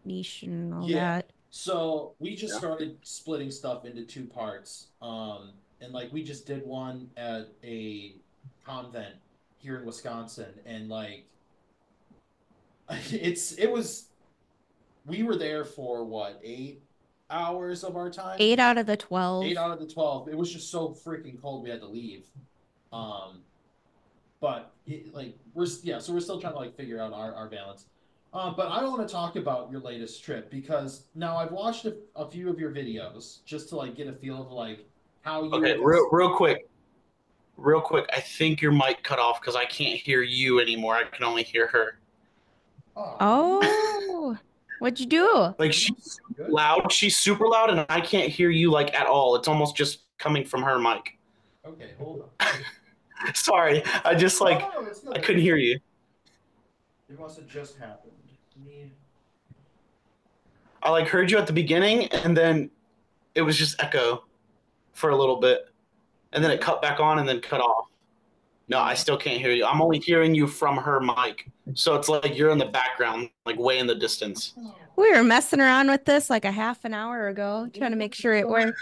niche 0.04 0.44
and 0.44 0.74
all 0.74 0.88
Yeah. 0.88 1.16
that. 1.16 1.32
So 1.52 2.16
we 2.20 2.36
just 2.36 2.54
Yeah. 2.54 2.60
started 2.60 2.98
splitting 3.04 3.52
stuff 3.52 3.86
into 3.86 4.06
two 4.06 4.26
parts. 4.26 4.90
Um, 5.02 5.54
and 5.80 5.94
like 5.94 6.12
we 6.12 6.24
just 6.24 6.46
did 6.46 6.66
one 6.66 7.10
at 7.16 7.50
a 7.64 8.16
convent 8.66 9.16
here 9.58 9.78
in 9.80 9.86
Wisconsin, 9.86 10.54
and 10.66 10.90
like 10.90 11.28
it's 13.12 13.54
it 13.54 13.72
was 13.72 14.10
we 15.06 15.24
were 15.24 15.36
there 15.36 15.66
for 15.66 16.06
what 16.06 16.40
eight 16.44 16.84
hours 17.30 17.84
of 17.84 17.96
our 17.96 18.10
time. 18.10 18.38
Eight 18.40 18.60
out 18.60 18.78
of 18.78 18.86
the 18.86 18.98
12. 18.98 19.46
Eight 19.46 19.58
out 19.58 19.72
of 19.72 19.80
the 19.80 19.92
twelve. 19.92 20.28
It 20.28 20.38
was 20.38 20.52
just 20.52 20.72
so 20.72 20.90
freaking 20.90 21.42
cold 21.42 21.64
we 21.64 21.70
had 21.70 21.82
to 21.82 21.88
leave. 21.88 22.26
Um, 22.92 23.42
but 24.40 24.72
it, 24.86 25.14
like 25.14 25.38
we're 25.54 25.68
yeah, 25.84 26.00
so 26.00 26.14
we're 26.14 26.20
still 26.20 26.40
trying 26.40 26.54
to 26.54 26.60
like 26.60 26.76
figure 26.76 27.00
out 27.02 27.14
our 27.14 27.34
our 27.34 27.48
balance. 27.48 27.86
Uh, 28.34 28.52
but 28.52 28.68
I 28.68 28.82
don't 28.82 28.92
want 28.96 29.08
to 29.08 29.12
talk 29.12 29.36
about 29.36 29.72
your 29.72 29.80
latest 29.82 30.24
trip 30.24 30.52
because 30.52 31.04
now 31.16 31.38
I've 31.38 31.52
watched 31.52 31.86
a, 31.86 31.96
a 32.16 32.30
few 32.30 32.50
of 32.50 32.60
your 32.60 32.72
videos 32.72 33.44
just 33.46 33.70
to 33.70 33.78
like 33.78 33.96
get 33.96 34.08
a 34.08 34.14
feel 34.14 34.42
of 34.42 34.52
like 34.52 34.86
how 35.22 35.44
you. 35.44 35.52
Okay, 35.54 35.78
real, 35.80 36.08
real 36.12 36.36
quick. 36.36 36.70
Real 37.56 37.82
quick, 37.82 38.08
I 38.14 38.20
think 38.20 38.62
your 38.62 38.72
mic 38.72 39.02
cut 39.02 39.18
off 39.18 39.42
because 39.42 39.56
I 39.56 39.66
can't 39.66 40.00
hear 40.00 40.22
you 40.22 40.60
anymore. 40.60 40.94
I 40.94 41.06
can 41.06 41.24
only 41.24 41.42
hear 41.42 41.66
her. 41.66 41.98
Oh, 42.96 43.60
what'd 44.80 45.00
you 45.00 45.06
do? 45.06 45.54
Like 45.58 45.74
she's 45.74 46.20
loud, 46.48 46.92
she's 46.92 47.18
super 47.18 47.48
loud, 47.48 47.70
and 47.70 47.86
I 47.90 48.02
can't 48.02 48.30
hear 48.30 48.50
you 48.50 48.72
like 48.72 48.94
at 48.94 49.08
all. 49.08 49.36
It's 49.36 49.48
almost 49.48 49.76
just 49.76 50.02
coming 50.18 50.46
from 50.46 50.64
her 50.64 50.80
mic. 50.80 51.18
Okay, 51.66 51.92
hold 51.98 52.30
on. 52.40 52.48
Sorry, 53.34 53.84
I 54.06 54.16
just 54.16 54.42
like 54.42 54.62
Oh, 54.76 54.86
it's. 54.86 55.06
I 55.08 55.20
couldn't 55.20 55.42
hear 55.42 55.58
you. 55.58 55.80
It 57.10 57.20
must 57.20 57.38
have 57.38 57.48
just 57.48 57.78
happened. 57.78 58.12
Me- 58.66 58.92
I 60.84 60.92
like 60.92 61.08
heard 61.08 61.32
you 61.32 61.38
at 61.38 61.48
the 61.48 61.54
beginning, 61.54 62.08
and 62.08 62.36
then 62.36 62.70
it 63.36 63.42
was 63.42 63.58
just 63.58 63.82
echo 63.82 64.24
for 64.94 65.10
a 65.10 65.16
little 65.16 65.40
bit, 65.40 65.70
and 66.34 66.44
then 66.44 66.52
it 66.52 66.62
cut 66.62 66.82
back 66.82 67.00
on, 67.00 67.20
and 67.20 67.28
then 67.28 67.40
cut 67.42 67.62
off. 67.62 67.88
No, 68.70 68.80
I 68.80 68.96
still 68.96 69.18
can't 69.18 69.40
hear 69.40 69.52
you. 69.52 69.66
I'm 69.66 69.82
only 69.82 70.00
hearing 70.00 70.36
you 70.36 70.46
from 70.48 70.78
her 70.78 71.00
mic, 71.00 71.50
so 71.74 71.96
it's 71.96 72.10
like 72.10 72.38
you're 72.38 72.50
in 72.50 72.58
the 72.58 72.66
background, 72.66 73.30
like 73.46 73.58
way 73.58 73.80
in 73.80 73.88
the 73.88 73.96
distance. 73.96 74.54
We 74.98 75.12
were 75.12 75.24
messing 75.24 75.62
around 75.62 75.88
with 75.90 76.06
this 76.06 76.30
like 76.30 76.44
a 76.44 76.52
half 76.52 76.84
an 76.84 76.94
hour 76.94 77.28
ago, 77.30 77.70
trying 77.74 77.92
to 77.92 77.98
make 77.98 78.14
sure 78.14 78.34
it 78.34 78.48
worked. 78.48 78.78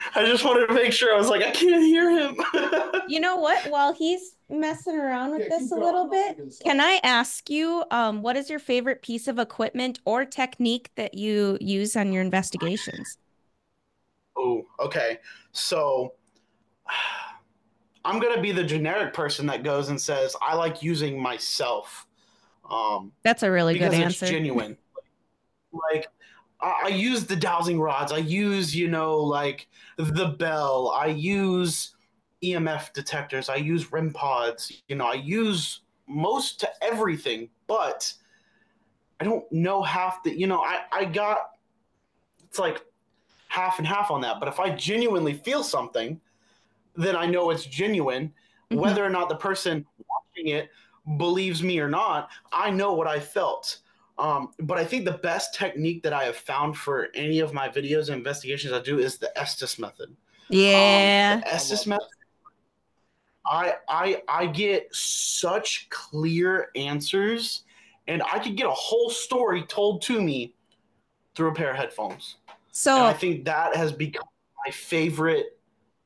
I 0.14 0.24
just 0.24 0.44
wanted 0.44 0.66
to 0.68 0.74
make 0.74 0.92
sure. 0.92 1.14
I 1.14 1.18
was 1.18 1.28
like, 1.28 1.42
I 1.42 1.50
can't 1.50 1.82
hear 1.84 2.10
him. 2.10 2.36
You 3.08 3.20
know 3.20 3.36
what? 3.36 3.66
While 3.70 3.92
he's 3.92 4.36
messing 4.48 4.96
around 4.96 5.32
with 5.32 5.42
Yeah, 5.42 5.58
this 5.58 5.72
a 5.72 5.74
little 5.76 6.08
bit, 6.08 6.36
can. 6.62 6.80
I 6.80 7.00
ask 7.02 7.50
you, 7.50 7.84
um, 7.90 8.22
what 8.22 8.36
is 8.36 8.48
your 8.48 8.58
favorite 8.60 9.02
piece 9.02 9.26
of 9.26 9.38
equipment 9.38 9.98
or 10.04 10.24
technique 10.24 10.90
that 10.96 11.14
you 11.14 11.58
use 11.60 11.96
on 11.96 12.12
your 12.12 12.22
investigations? 12.22 13.18
oh, 14.36 14.64
okay. 14.80 15.18
So 15.52 16.14
I'm 18.04 18.18
gonna 18.18 18.40
be 18.40 18.52
the 18.52 18.64
generic 18.64 19.12
person 19.12 19.46
that 19.46 19.62
goes 19.62 19.88
and 19.88 20.00
says 20.00 20.34
I 20.40 20.54
like 20.54 20.82
using 20.82 21.20
myself. 21.20 22.06
Um, 22.70 23.12
That's 23.22 23.42
a 23.42 23.50
really 23.50 23.74
good 23.74 23.90
because 23.90 23.94
answer. 23.94 24.24
it's 24.26 24.32
genuine. 24.32 24.76
Like 25.72 26.06
I, 26.60 26.82
I 26.84 26.88
use 26.88 27.24
the 27.24 27.36
dowsing 27.36 27.80
rods. 27.80 28.12
I 28.12 28.18
use 28.18 28.74
you 28.74 28.88
know 28.88 29.16
like 29.16 29.68
the 29.96 30.28
bell. 30.28 30.94
I 30.96 31.06
use 31.06 31.94
EMF 32.42 32.92
detectors. 32.92 33.48
I 33.48 33.56
use 33.56 33.92
REM 33.92 34.12
pods. 34.12 34.82
You 34.88 34.96
know 34.96 35.06
I 35.06 35.14
use 35.14 35.80
most 36.06 36.60
to 36.60 36.70
everything, 36.82 37.50
but 37.66 38.12
I 39.20 39.24
don't 39.24 39.50
know 39.52 39.82
half 39.82 40.22
the. 40.22 40.38
You 40.38 40.46
know 40.46 40.62
I 40.62 40.80
I 40.92 41.04
got 41.04 41.38
it's 42.50 42.58
like 42.58 42.82
half 43.48 43.78
and 43.78 43.86
half 43.86 44.10
on 44.10 44.20
that. 44.22 44.40
But 44.40 44.48
if 44.48 44.58
I 44.58 44.70
genuinely 44.70 45.34
feel 45.34 45.62
something, 45.62 46.20
then 46.96 47.16
I 47.16 47.26
know 47.26 47.50
it's 47.50 47.64
genuine. 47.64 48.32
Mhm. 48.70 48.76
Whether 48.78 49.04
or 49.04 49.10
not 49.10 49.28
the 49.28 49.36
person 49.36 49.86
watching 50.08 50.48
it 50.48 50.70
believes 51.16 51.62
me 51.62 51.80
or 51.80 51.88
not, 51.88 52.30
I 52.52 52.70
know 52.70 52.92
what 52.92 53.06
I 53.06 53.20
felt. 53.20 53.78
Um, 54.18 54.52
but 54.58 54.76
I 54.78 54.84
think 54.84 55.06
the 55.06 55.12
best 55.12 55.54
technique 55.54 56.02
that 56.02 56.12
I 56.12 56.24
have 56.24 56.36
found 56.36 56.76
for 56.76 57.08
any 57.14 57.40
of 57.40 57.54
my 57.54 57.68
videos 57.68 58.08
and 58.08 58.18
investigations 58.18 58.72
I 58.72 58.80
do 58.80 58.98
is 58.98 59.16
the 59.18 59.36
Estes 59.38 59.78
method. 59.78 60.14
Yeah. 60.50 61.36
Um, 61.36 61.40
the 61.40 61.54
Estes 61.54 61.86
method. 61.86 62.06
I 63.46 63.76
I 63.88 64.22
I 64.28 64.46
get 64.46 64.94
such 64.94 65.88
clear 65.88 66.70
answers, 66.76 67.64
and 68.06 68.22
I 68.22 68.38
could 68.38 68.56
get 68.56 68.66
a 68.66 68.72
whole 68.72 69.08
story 69.10 69.62
told 69.64 70.02
to 70.02 70.20
me 70.20 70.54
through 71.34 71.50
a 71.50 71.54
pair 71.54 71.70
of 71.70 71.76
headphones. 71.76 72.36
So 72.72 72.94
And 72.96 73.04
I 73.04 73.12
think 73.14 73.46
that 73.46 73.74
has 73.74 73.92
become 73.92 74.28
my 74.66 74.70
favorite 74.70 75.58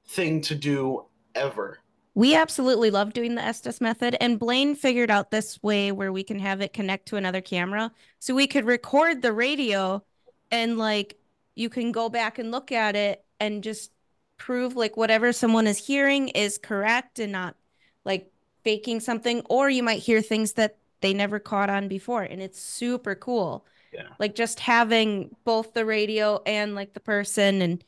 thing 0.06 0.40
to 0.42 0.54
do 0.54 1.06
ever. 1.34 1.80
We 2.14 2.36
absolutely 2.36 2.90
love 2.90 3.12
doing 3.12 3.34
the 3.34 3.42
Estes 3.42 3.80
method, 3.80 4.16
and 4.20 4.38
Blaine 4.38 4.76
figured 4.76 5.10
out 5.10 5.30
this 5.30 5.60
way 5.62 5.90
where 5.90 6.12
we 6.12 6.22
can 6.22 6.38
have 6.38 6.60
it 6.60 6.72
connect 6.72 7.06
to 7.06 7.16
another 7.16 7.40
camera. 7.40 7.90
So 8.20 8.34
we 8.34 8.46
could 8.46 8.64
record 8.64 9.20
the 9.20 9.32
radio 9.32 10.04
and 10.50 10.78
like 10.78 11.18
you 11.56 11.68
can 11.68 11.90
go 11.90 12.08
back 12.08 12.38
and 12.38 12.52
look 12.52 12.70
at 12.70 12.94
it 12.94 13.24
and 13.40 13.64
just 13.64 13.90
prove 14.36 14.76
like 14.76 14.96
whatever 14.96 15.32
someone 15.32 15.66
is 15.66 15.84
hearing 15.84 16.28
is 16.28 16.58
correct 16.58 17.18
and 17.18 17.32
not 17.32 17.56
like 18.04 18.30
faking 18.62 19.00
something, 19.00 19.42
or 19.50 19.68
you 19.68 19.82
might 19.82 20.00
hear 20.00 20.22
things 20.22 20.52
that 20.52 20.76
they 21.00 21.12
never 21.12 21.38
caught 21.38 21.68
on 21.68 21.88
before, 21.88 22.22
and 22.22 22.40
it's 22.40 22.60
super 22.60 23.14
cool. 23.14 23.66
Yeah. 23.92 24.08
Like 24.18 24.34
just 24.34 24.60
having 24.60 25.34
both 25.44 25.74
the 25.74 25.84
radio 25.84 26.40
and 26.46 26.74
like 26.74 26.94
the 26.94 27.00
person, 27.00 27.60
and 27.60 27.84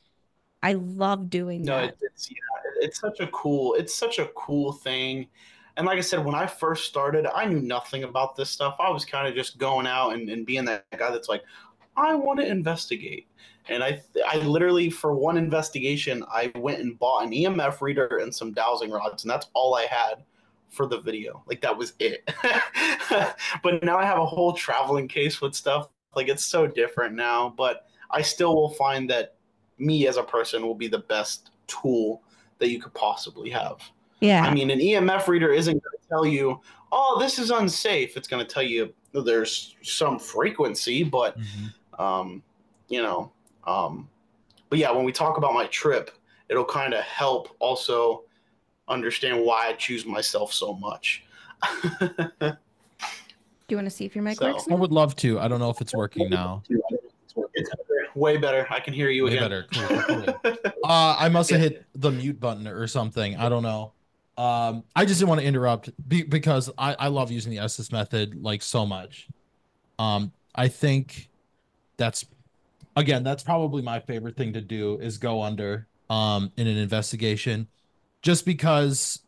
I 0.62 0.74
love 0.74 1.30
doing 1.30 1.64
No, 1.64 1.78
that. 1.78 1.84
it, 1.84 1.96
it's 2.00 2.30
yeah, 2.30 2.36
it's 2.80 3.00
such 3.00 3.20
a 3.20 3.26
cool 3.28 3.74
it's 3.74 3.94
such 3.94 4.18
a 4.18 4.26
cool 4.36 4.72
thing. 4.72 5.28
And 5.76 5.86
like 5.86 5.98
I 5.98 6.02
said, 6.02 6.24
when 6.24 6.34
I 6.34 6.46
first 6.46 6.84
started, 6.88 7.26
I 7.26 7.44
knew 7.44 7.60
nothing 7.60 8.04
about 8.04 8.34
this 8.34 8.48
stuff. 8.50 8.76
I 8.78 8.90
was 8.90 9.04
kind 9.04 9.28
of 9.28 9.34
just 9.34 9.58
going 9.58 9.86
out 9.86 10.14
and, 10.14 10.28
and 10.30 10.46
being 10.46 10.64
that 10.64 10.86
guy 10.96 11.10
that's 11.10 11.28
like, 11.28 11.42
I 11.96 12.14
want 12.14 12.40
to 12.40 12.46
investigate. 12.46 13.28
And 13.68 13.82
I 13.82 14.00
I 14.26 14.36
literally 14.38 14.90
for 14.90 15.14
one 15.14 15.36
investigation, 15.36 16.24
I 16.30 16.52
went 16.56 16.80
and 16.80 16.98
bought 16.98 17.24
an 17.24 17.32
EMF 17.32 17.80
reader 17.80 18.18
and 18.22 18.34
some 18.34 18.52
dowsing 18.52 18.90
rods, 18.90 19.24
and 19.24 19.30
that's 19.30 19.48
all 19.54 19.74
I 19.74 19.86
had 19.86 20.24
for 20.70 20.86
the 20.86 21.00
video. 21.00 21.42
Like 21.46 21.60
that 21.62 21.76
was 21.76 21.94
it. 21.98 22.30
but 23.62 23.82
now 23.82 23.98
I 23.98 24.04
have 24.04 24.18
a 24.18 24.26
whole 24.26 24.52
traveling 24.52 25.08
case 25.08 25.40
with 25.40 25.54
stuff. 25.54 25.88
Like 26.14 26.28
it's 26.28 26.44
so 26.44 26.66
different 26.66 27.14
now, 27.14 27.54
but 27.56 27.86
I 28.10 28.22
still 28.22 28.54
will 28.54 28.70
find 28.74 29.10
that 29.10 29.35
me 29.78 30.06
as 30.06 30.16
a 30.16 30.22
person 30.22 30.62
will 30.66 30.74
be 30.74 30.88
the 30.88 30.98
best 31.00 31.50
tool 31.66 32.22
that 32.58 32.68
you 32.70 32.80
could 32.80 32.94
possibly 32.94 33.50
have. 33.50 33.78
Yeah. 34.20 34.42
I 34.44 34.52
mean, 34.54 34.70
an 34.70 34.78
EMF 34.78 35.28
reader 35.28 35.52
isn't 35.52 35.74
going 35.74 35.98
to 36.02 36.08
tell 36.08 36.24
you, 36.26 36.60
"Oh, 36.90 37.18
this 37.20 37.38
is 37.38 37.50
unsafe." 37.50 38.16
It's 38.16 38.28
going 38.28 38.44
to 38.44 38.50
tell 38.52 38.62
you 38.62 38.92
there's 39.12 39.76
some 39.82 40.18
frequency, 40.18 41.02
but 41.02 41.36
um, 41.98 42.42
you 42.88 43.02
know, 43.02 43.30
um, 43.66 44.08
but 44.70 44.78
yeah, 44.78 44.90
when 44.90 45.04
we 45.04 45.12
talk 45.12 45.36
about 45.36 45.52
my 45.54 45.66
trip, 45.66 46.10
it'll 46.48 46.64
kind 46.64 46.94
of 46.94 47.02
help 47.04 47.54
also 47.58 48.22
understand 48.88 49.44
why 49.44 49.68
I 49.68 49.72
choose 49.74 50.06
myself 50.06 50.52
so 50.52 50.74
much. 50.74 51.24
Do 52.40 53.72
you 53.74 53.76
want 53.76 53.86
to 53.86 53.90
see 53.90 54.04
if 54.04 54.14
your 54.14 54.22
mic 54.22 54.38
So- 54.38 54.52
works? 54.52 54.64
I 54.70 54.74
would 54.74 54.92
love 54.92 55.16
to. 55.16 55.40
I 55.40 55.48
don't 55.48 55.58
know 55.60 55.70
if 55.70 55.80
it's 55.80 55.94
working 55.94 56.30
now. 56.30 56.62
It's 56.68 57.70
way 58.16 58.36
better. 58.38 58.66
I 58.70 58.80
can 58.80 58.94
hear 58.94 59.10
you 59.10 59.24
Way 59.24 59.36
again. 59.36 59.42
better. 59.42 59.66
Cool, 59.72 60.02
cool, 60.02 60.54
Uh, 60.84 61.16
I 61.18 61.28
must 61.28 61.50
have 61.50 61.60
hit 61.60 61.84
the 61.94 62.10
mute 62.10 62.40
button 62.40 62.66
or 62.66 62.86
something. 62.86 63.36
I 63.36 63.48
don't 63.48 63.62
know. 63.62 63.92
Um, 64.38 64.84
I 64.94 65.04
just 65.04 65.18
didn't 65.20 65.30
want 65.30 65.40
to 65.40 65.46
interrupt 65.46 65.90
be- 66.08 66.22
because 66.22 66.70
I, 66.76 66.94
I 66.98 67.08
love 67.08 67.30
using 67.30 67.50
the 67.52 67.58
Estes 67.58 67.90
method 67.90 68.34
like 68.42 68.62
so 68.62 68.84
much. 68.84 69.28
Um, 69.98 70.32
I 70.54 70.68
think 70.68 71.28
that's 71.96 72.24
again 72.96 73.22
that's 73.22 73.42
probably 73.42 73.82
my 73.82 73.98
favorite 74.00 74.36
thing 74.36 74.52
to 74.52 74.60
do 74.60 74.98
is 75.00 75.16
go 75.18 75.42
under 75.42 75.86
um 76.10 76.52
in 76.56 76.66
an 76.66 76.76
investigation, 76.76 77.66
just 78.22 78.44
because 78.44 79.20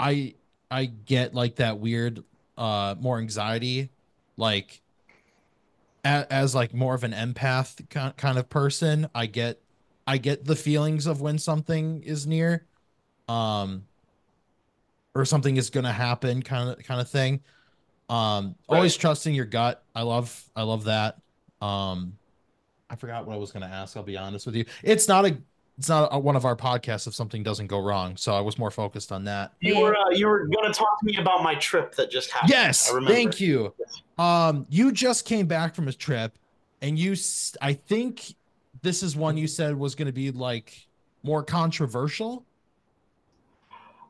I 0.00 0.34
I 0.70 0.86
get 0.86 1.32
like 1.34 1.56
that 1.56 1.78
weird 1.78 2.24
uh 2.58 2.96
more 2.98 3.18
anxiety 3.18 3.90
like 4.36 4.80
as, 6.06 6.24
as 6.26 6.54
like 6.54 6.72
more 6.72 6.94
of 6.94 7.04
an 7.04 7.12
empath 7.12 7.76
ki- 7.90 8.14
kind 8.16 8.38
of 8.38 8.48
person 8.48 9.08
i 9.14 9.26
get 9.26 9.60
I 10.06 10.18
get 10.18 10.44
the 10.44 10.56
feelings 10.56 11.06
of 11.06 11.20
when 11.20 11.38
something 11.38 12.02
is 12.04 12.26
near, 12.26 12.66
um, 13.28 13.84
or 15.14 15.24
something 15.24 15.56
is 15.56 15.70
gonna 15.70 15.92
happen, 15.92 16.42
kind 16.42 16.70
of 16.70 16.78
kind 16.84 17.00
of 17.00 17.08
thing. 17.10 17.40
Um, 18.08 18.54
always 18.68 18.96
trusting 18.96 19.34
your 19.34 19.46
gut. 19.46 19.82
I 19.94 20.02
love 20.02 20.48
I 20.54 20.62
love 20.62 20.84
that. 20.84 21.18
Um, 21.60 22.16
I 22.88 22.94
forgot 22.94 23.26
what 23.26 23.34
I 23.34 23.36
was 23.36 23.50
gonna 23.50 23.66
ask. 23.66 23.96
I'll 23.96 24.04
be 24.04 24.16
honest 24.16 24.46
with 24.46 24.54
you. 24.54 24.64
It's 24.84 25.08
not 25.08 25.26
a 25.26 25.36
it's 25.78 25.88
not 25.88 26.08
a, 26.10 26.18
one 26.18 26.36
of 26.36 26.44
our 26.44 26.56
podcasts 26.56 27.06
if 27.06 27.14
something 27.14 27.42
doesn't 27.42 27.66
go 27.66 27.78
wrong. 27.80 28.16
So 28.16 28.34
I 28.34 28.40
was 28.40 28.58
more 28.58 28.70
focused 28.70 29.12
on 29.12 29.24
that. 29.24 29.52
You 29.60 29.78
were 29.80 29.94
uh, 29.96 30.10
you 30.10 30.26
were 30.26 30.46
gonna 30.46 30.72
talk 30.72 30.98
to 31.00 31.06
me 31.06 31.16
about 31.18 31.42
my 31.42 31.54
trip 31.56 31.94
that 31.96 32.10
just 32.10 32.30
happened. 32.30 32.50
Yes, 32.50 32.90
I 32.90 32.94
remember. 32.94 33.14
thank 33.14 33.40
you. 33.40 33.74
Um, 34.18 34.66
you 34.70 34.90
just 34.92 35.26
came 35.26 35.46
back 35.46 35.74
from 35.74 35.88
a 35.88 35.92
trip, 35.92 36.38
and 36.80 36.98
you, 36.98 37.14
I 37.60 37.74
think, 37.74 38.34
this 38.80 39.02
is 39.02 39.14
one 39.16 39.36
you 39.36 39.46
said 39.46 39.76
was 39.76 39.94
going 39.94 40.06
to 40.06 40.12
be 40.12 40.30
like 40.30 40.86
more 41.22 41.42
controversial. 41.42 42.44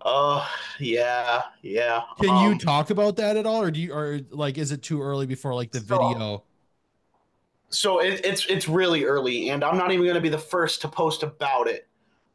Uh, 0.02 0.46
yeah, 0.78 1.42
yeah. 1.62 2.02
Can 2.20 2.28
you 2.44 2.52
Um, 2.52 2.58
talk 2.58 2.90
about 2.90 3.16
that 3.16 3.36
at 3.36 3.44
all, 3.46 3.60
or 3.62 3.72
do 3.72 3.80
you, 3.80 3.92
or 3.92 4.20
like, 4.30 4.56
is 4.58 4.70
it 4.70 4.82
too 4.82 5.02
early 5.02 5.26
before 5.26 5.52
like 5.54 5.72
the 5.72 5.80
So- 5.80 5.96
video? 6.10 6.44
So 7.76 7.98
it, 7.98 8.24
it's 8.24 8.46
it's 8.46 8.68
really 8.68 9.04
early, 9.04 9.50
and 9.50 9.62
I'm 9.62 9.76
not 9.76 9.92
even 9.92 10.06
gonna 10.06 10.20
be 10.20 10.30
the 10.30 10.38
first 10.38 10.80
to 10.80 10.88
post 10.88 11.22
about 11.22 11.68
it. 11.68 11.86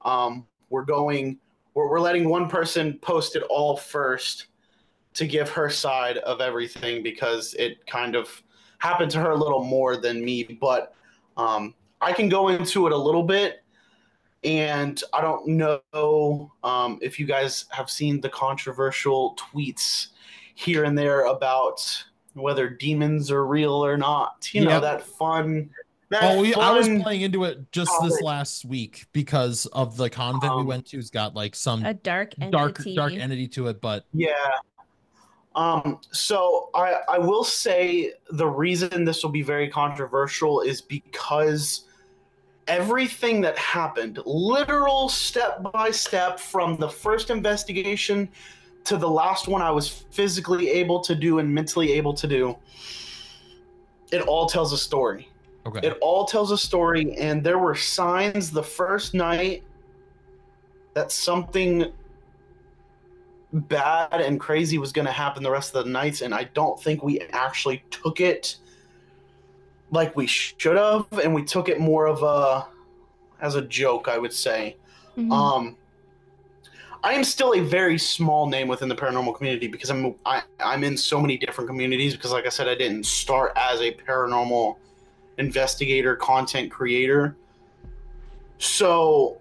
Um, 0.04 0.46
we're 0.70 0.86
going, 0.86 1.40
we're 1.74 1.90
we're 1.90 2.00
letting 2.00 2.30
one 2.30 2.48
person 2.48 3.00
post 3.02 3.36
it 3.36 3.44
all 3.50 3.76
first 3.76 4.48
to 5.16 5.26
give 5.26 5.50
her 5.50 5.70
side 5.70 6.18
of 6.20 6.42
everything 6.42 7.02
because 7.02 7.56
it 7.56 7.86
kind 7.88 8.16
of 8.16 8.42
happened 8.78 9.12
to 9.12 9.20
her 9.20 9.32
a 9.32 9.36
little 9.36 9.64
more 9.64 9.98
than 9.98 10.24
me. 10.24 10.44
But 10.44 10.94
um, 11.38 11.74
I 12.00 12.14
can 12.14 12.30
go 12.30 12.50
into 12.50 12.86
it 12.86 12.94
a 12.94 12.98
little 12.98 13.24
bit, 13.24 13.64
and 14.44 15.02
I 15.12 15.22
don't 15.22 15.48
know 15.48 16.52
um, 16.64 17.00
if 17.02 17.20
you 17.20 17.26
guys 17.26 17.66
have 17.72 17.90
seen 17.90 18.22
the 18.22 18.30
controversial 18.30 19.36
tweets 19.38 20.10
here 20.54 20.84
and 20.84 20.96
there 20.96 21.26
about 21.26 22.06
whether 22.34 22.70
demons 22.70 23.32
are 23.32 23.46
real 23.46 23.74
or 23.74 23.98
not. 23.98 24.50
You 24.54 24.64
know 24.64 24.72
Yep. 24.72 24.82
that 24.82 25.04
fun. 25.04 25.70
That 26.10 26.24
Oh, 26.24 26.44
yeah, 26.44 26.60
I 26.60 26.72
was 26.72 26.88
playing 27.04 27.22
into 27.22 27.46
it 27.46 27.72
just 27.72 27.92
this 28.04 28.22
last 28.22 28.66
week 28.66 29.06
because 29.14 29.66
of 29.68 29.96
the 29.96 30.10
convent 30.10 30.56
we 30.56 30.62
Um, 30.62 30.68
went 30.68 30.86
to. 30.88 30.98
Has 30.98 31.10
got 31.10 31.34
like 31.36 31.56
some 31.56 31.86
A 31.86 31.94
dark 31.94 32.34
dark 32.50 32.72
entity. 32.80 32.96
dark 32.96 33.14
entity 33.14 33.48
to 33.50 33.68
it, 33.68 33.80
but 33.82 34.06
Yeah. 34.14 34.34
Um, 35.56 36.00
so 36.12 36.70
I, 36.74 36.96
I 37.10 37.18
will 37.18 37.44
say 37.44 38.14
the 38.32 38.48
reason 38.48 39.04
this 39.04 39.22
will 39.24 39.32
be 39.32 39.42
very 39.42 39.68
controversial 39.70 40.62
is 40.62 40.82
because 40.82 41.86
everything 42.68 43.42
that 43.42 43.58
happened, 43.58 44.20
literal 44.26 45.10
step 45.10 45.62
by 45.74 45.92
step 45.92 46.40
from 46.40 46.78
the 46.78 46.88
first 46.88 47.30
investigation 47.30 48.30
to 48.86 48.98
the 48.98 49.10
last 49.10 49.48
one 49.48 49.62
I 49.62 49.72
was 49.72 49.88
physically 49.90 50.70
able 50.70 51.00
to 51.02 51.16
do 51.16 51.40
and 51.40 51.54
mentally 51.54 51.94
able 51.94 52.14
to 52.16 52.28
do, 52.28 52.58
it 54.12 54.22
all 54.22 54.46
tells 54.48 54.74
a 54.74 54.78
story. 54.78 55.30
okay. 55.66 55.88
It 55.88 55.98
all 56.02 56.26
tells 56.26 56.52
a 56.52 56.58
story, 56.58 57.16
and 57.18 57.44
there 57.44 57.60
were 57.60 57.76
signs 57.76 58.52
the 58.52 58.64
first 58.64 59.14
night 59.14 59.64
that 60.94 61.12
something 61.12 61.92
bad 63.54 64.14
and 64.22 64.40
crazy 64.40 64.78
was 64.78 64.92
going 64.92 65.06
to 65.06 65.12
happen 65.12 65.44
the 65.44 65.52
rest 65.52 65.76
of 65.76 65.86
the 65.86 65.92
nights, 65.92 66.22
and 66.22 66.34
I 66.34 66.46
don't 66.46 66.82
think 66.82 67.04
we 67.04 67.20
actually 67.32 67.84
took 67.92 68.20
it 68.20 68.58
like 69.92 70.16
we 70.16 70.26
should 70.26 70.78
have, 70.78 71.06
and 71.24 71.34
we 71.34 71.44
took 71.44 71.70
it 71.70 71.80
more 71.80 72.08
of 72.08 72.24
a 72.24 72.66
as 73.42 73.56
a 73.56 73.62
joke, 73.62 74.08
I 74.08 74.18
would 74.18 74.34
say. 74.34 74.78
Mhm. 75.18 75.32
Um, 75.32 75.76
I 77.04 77.14
am 77.14 77.24
still 77.24 77.54
a 77.56 77.62
very 77.62 77.98
small 77.98 78.48
name 78.48 78.68
within 78.68 78.88
the 78.88 78.96
paranormal 78.96 79.36
community 79.36 79.68
because 79.68 79.90
I'm 79.90 80.16
I, 80.26 80.44
I'm 80.60 80.84
in 80.84 80.96
so 80.96 81.20
many 81.20 81.38
different 81.38 81.68
communities 81.68 82.16
because, 82.16 82.32
like 82.32 82.46
I 82.46 82.50
said, 82.50 82.68
I 82.68 82.76
didn't 82.76 83.06
start 83.06 83.54
as 83.56 83.82
a 83.82 83.92
paranormal 83.92 84.78
investigator, 85.38 86.16
content 86.16 86.70
creator. 86.72 87.36
So, 88.60 89.40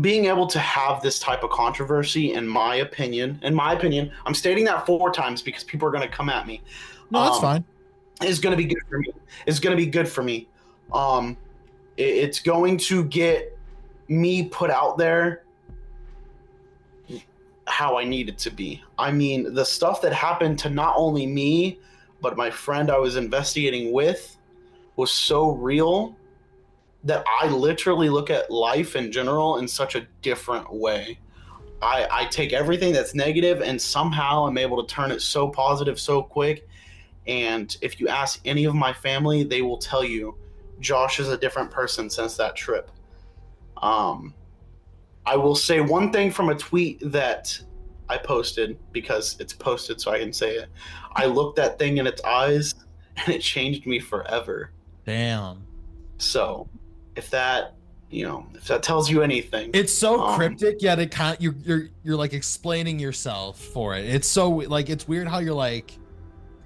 being 0.00 0.26
able 0.26 0.46
to 0.46 0.60
have 0.60 1.02
this 1.02 1.18
type 1.18 1.42
of 1.42 1.50
controversy, 1.50 2.34
in 2.34 2.46
my 2.46 2.76
opinion, 2.76 3.40
in 3.42 3.52
my 3.52 3.72
opinion, 3.72 4.12
I'm 4.24 4.34
stating 4.34 4.64
that 4.66 4.86
four 4.86 5.12
times 5.12 5.42
because 5.42 5.64
people 5.64 5.88
are 5.88 5.90
going 5.90 6.08
to 6.08 6.14
come 6.14 6.28
at 6.28 6.46
me 6.46 6.62
no, 7.10 7.24
that's 7.24 7.36
um, 7.36 7.42
fine. 7.42 7.64
is 8.24 8.38
going 8.38 8.52
to 8.52 8.56
be 8.56 8.68
good 8.68 8.82
for 8.88 8.98
me. 8.98 9.12
Is 9.46 9.60
going 9.60 9.76
to 9.76 9.82
be 9.82 9.90
good 9.90 10.08
for 10.08 10.22
me. 10.22 10.48
Um, 10.92 11.36
it- 11.96 12.02
it's 12.04 12.40
going 12.40 12.78
to 12.78 13.04
get 13.04 13.56
me 14.08 14.44
put 14.44 14.70
out 14.70 14.98
there 14.98 15.42
how 17.66 17.98
I 17.98 18.04
needed 18.04 18.38
to 18.38 18.50
be. 18.50 18.82
I 18.98 19.10
mean, 19.10 19.54
the 19.54 19.64
stuff 19.64 20.00
that 20.02 20.12
happened 20.12 20.58
to 20.60 20.70
not 20.70 20.94
only 20.96 21.26
me, 21.26 21.80
but 22.20 22.36
my 22.36 22.50
friend 22.50 22.90
I 22.90 22.98
was 22.98 23.16
investigating 23.16 23.92
with 23.92 24.36
was 24.96 25.10
so 25.10 25.50
real 25.50 26.16
that 27.04 27.24
I 27.40 27.48
literally 27.48 28.08
look 28.08 28.30
at 28.30 28.50
life 28.50 28.96
in 28.96 29.12
general 29.12 29.58
in 29.58 29.68
such 29.68 29.94
a 29.94 30.06
different 30.22 30.72
way. 30.72 31.18
I, 31.82 32.08
I 32.10 32.24
take 32.26 32.52
everything 32.52 32.92
that's 32.92 33.14
negative 33.14 33.60
and 33.60 33.80
somehow 33.80 34.46
I'm 34.46 34.58
able 34.58 34.84
to 34.84 34.92
turn 34.92 35.12
it 35.12 35.20
so 35.20 35.48
positive 35.48 36.00
so 36.00 36.22
quick. 36.22 36.68
And 37.26 37.76
if 37.80 38.00
you 38.00 38.08
ask 38.08 38.40
any 38.44 38.64
of 38.64 38.74
my 38.74 38.92
family, 38.92 39.44
they 39.44 39.62
will 39.62 39.78
tell 39.78 40.02
you 40.02 40.36
Josh 40.80 41.20
is 41.20 41.28
a 41.28 41.36
different 41.36 41.70
person 41.70 42.08
since 42.08 42.36
that 42.36 42.56
trip. 42.56 42.90
Um, 43.82 44.34
I 45.26 45.36
will 45.36 45.56
say 45.56 45.80
one 45.80 46.12
thing 46.12 46.30
from 46.30 46.48
a 46.50 46.54
tweet 46.54 47.00
that 47.10 47.58
I 48.08 48.16
posted 48.16 48.78
because 48.92 49.36
it's 49.40 49.52
posted 49.52 50.00
so 50.00 50.12
I 50.12 50.20
can 50.20 50.32
say 50.32 50.54
it. 50.56 50.68
I 51.14 51.26
looked 51.26 51.56
that 51.56 51.78
thing 51.78 51.98
in 51.98 52.06
its 52.06 52.22
eyes 52.22 52.74
and 53.16 53.34
it 53.34 53.40
changed 53.40 53.86
me 53.86 53.98
forever. 53.98 54.70
Damn. 55.04 55.66
So 56.18 56.68
if 57.16 57.30
that, 57.30 57.74
you 58.10 58.24
know, 58.24 58.46
if 58.54 58.68
that 58.68 58.82
tells 58.82 59.10
you 59.10 59.22
anything, 59.22 59.70
It's 59.74 59.92
so 59.92 60.20
Um, 60.20 60.36
cryptic, 60.36 60.80
yet 60.80 60.98
it 60.98 61.10
kind 61.10 61.36
you're 61.40 61.56
you're 61.64 61.88
you're 62.04 62.16
like 62.16 62.32
explaining 62.32 62.98
yourself 62.98 63.58
for 63.60 63.96
it. 63.96 64.04
It's 64.04 64.28
so 64.28 64.48
like 64.48 64.88
it's 64.88 65.08
weird 65.08 65.26
how 65.28 65.40
you're 65.40 65.54
like 65.54 65.92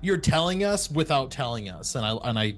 you're 0.02 0.18
telling 0.18 0.64
us 0.64 0.90
without 0.90 1.30
telling 1.30 1.68
us, 1.70 1.94
and 1.94 2.04
I 2.04 2.12
and 2.24 2.38
I 2.38 2.56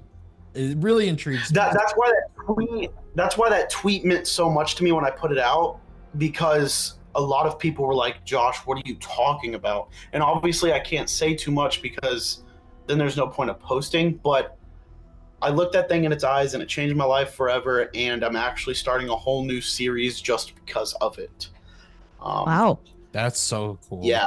it 0.53 0.77
really 0.77 1.07
intrigues 1.07 1.51
me. 1.51 1.55
that 1.55 1.73
that's 1.73 1.93
why 1.93 2.11
that 2.11 2.45
tweet 2.45 2.91
that's 3.15 3.37
why 3.37 3.49
that 3.49 3.69
tweet 3.69 4.05
meant 4.05 4.27
so 4.27 4.49
much 4.49 4.75
to 4.75 4.83
me 4.83 4.91
when 4.91 5.05
I 5.05 5.09
put 5.09 5.31
it 5.31 5.39
out 5.39 5.79
because 6.17 6.95
a 7.15 7.21
lot 7.21 7.45
of 7.45 7.59
people 7.59 7.85
were 7.85 7.95
like, 7.95 8.23
"Josh, 8.25 8.57
what 8.65 8.77
are 8.77 8.81
you 8.85 8.95
talking 8.95 9.55
about?" 9.55 9.89
And 10.13 10.23
obviously, 10.23 10.73
I 10.73 10.79
can't 10.79 11.09
say 11.09 11.33
too 11.35 11.51
much 11.51 11.81
because 11.81 12.43
then 12.87 12.97
there's 12.97 13.17
no 13.17 13.27
point 13.27 13.49
of 13.49 13.59
posting. 13.59 14.15
But 14.15 14.57
I 15.41 15.49
looked 15.49 15.73
that 15.73 15.89
thing 15.89 16.05
in 16.05 16.11
its 16.11 16.23
eyes, 16.23 16.53
and 16.53 16.63
it 16.63 16.67
changed 16.69 16.95
my 16.95 17.05
life 17.05 17.33
forever. 17.33 17.89
And 17.93 18.23
I'm 18.23 18.35
actually 18.35 18.75
starting 18.75 19.09
a 19.09 19.15
whole 19.15 19.43
new 19.43 19.61
series 19.61 20.21
just 20.21 20.55
because 20.55 20.93
of 21.01 21.17
it. 21.19 21.49
Um, 22.21 22.45
Wow. 22.45 22.79
That's 23.11 23.39
so 23.39 23.77
cool. 23.89 24.01
Yeah. 24.03 24.25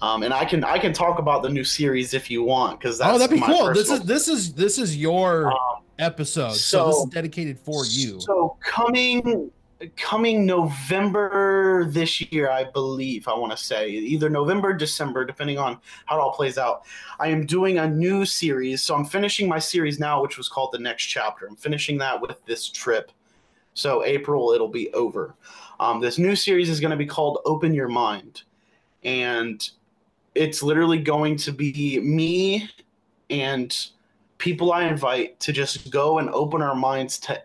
Um, 0.00 0.22
and 0.24 0.34
I 0.34 0.44
can 0.44 0.64
I 0.64 0.78
can 0.78 0.92
talk 0.92 1.18
about 1.18 1.42
the 1.42 1.48
new 1.48 1.62
series 1.62 2.12
if 2.14 2.30
you 2.30 2.42
want 2.42 2.80
because 2.80 2.98
that's 2.98 3.14
Oh, 3.14 3.18
that'd 3.18 3.32
be 3.34 3.38
my 3.40 3.46
cool. 3.46 3.72
This 3.72 3.90
is 3.90 4.00
this 4.00 4.28
is 4.28 4.52
this 4.54 4.78
is 4.78 4.96
your 4.96 5.48
Um, 5.52 5.82
episode, 5.98 6.54
so, 6.54 6.86
this 6.88 6.96
is 6.96 7.04
dedicated 7.10 7.58
for 7.58 7.84
you. 7.86 8.18
So 8.20 8.56
coming 8.60 9.50
coming 9.96 10.46
November 10.46 11.84
this 11.86 12.20
year, 12.32 12.50
I 12.50 12.64
believe 12.64 13.28
I 13.28 13.34
want 13.34 13.52
to 13.52 13.62
say 13.62 13.88
either 13.90 14.28
November, 14.28 14.72
December, 14.72 15.24
depending 15.24 15.58
on 15.58 15.78
how 16.06 16.18
it 16.18 16.20
all 16.20 16.32
plays 16.32 16.58
out. 16.58 16.82
I 17.18 17.28
am 17.28 17.46
doing 17.46 17.78
a 17.78 17.88
new 17.88 18.24
series. 18.24 18.82
So 18.82 18.94
I'm 18.94 19.04
finishing 19.04 19.48
my 19.48 19.58
series 19.58 19.98
now, 19.98 20.22
which 20.22 20.38
was 20.38 20.48
called 20.48 20.72
the 20.72 20.78
next 20.78 21.04
chapter. 21.04 21.46
I'm 21.46 21.56
finishing 21.56 21.98
that 21.98 22.20
with 22.20 22.44
this 22.44 22.68
trip. 22.68 23.12
So 23.74 24.04
April 24.04 24.52
it'll 24.52 24.68
be 24.68 24.92
over. 24.92 25.34
Um, 25.80 26.00
this 26.00 26.18
new 26.18 26.36
series 26.36 26.68
is 26.68 26.80
going 26.80 26.90
to 26.90 26.96
be 26.96 27.06
called 27.06 27.38
Open 27.44 27.74
Your 27.74 27.88
Mind, 27.88 28.42
and 29.02 29.68
it's 30.34 30.62
literally 30.62 30.98
going 30.98 31.36
to 31.36 31.52
be 31.52 31.98
me 32.00 32.70
and 33.30 33.76
people 34.38 34.72
I 34.72 34.84
invite 34.84 35.40
to 35.40 35.52
just 35.52 35.90
go 35.90 36.18
and 36.18 36.28
open 36.30 36.62
our 36.62 36.74
minds 36.74 37.18
to 37.20 37.42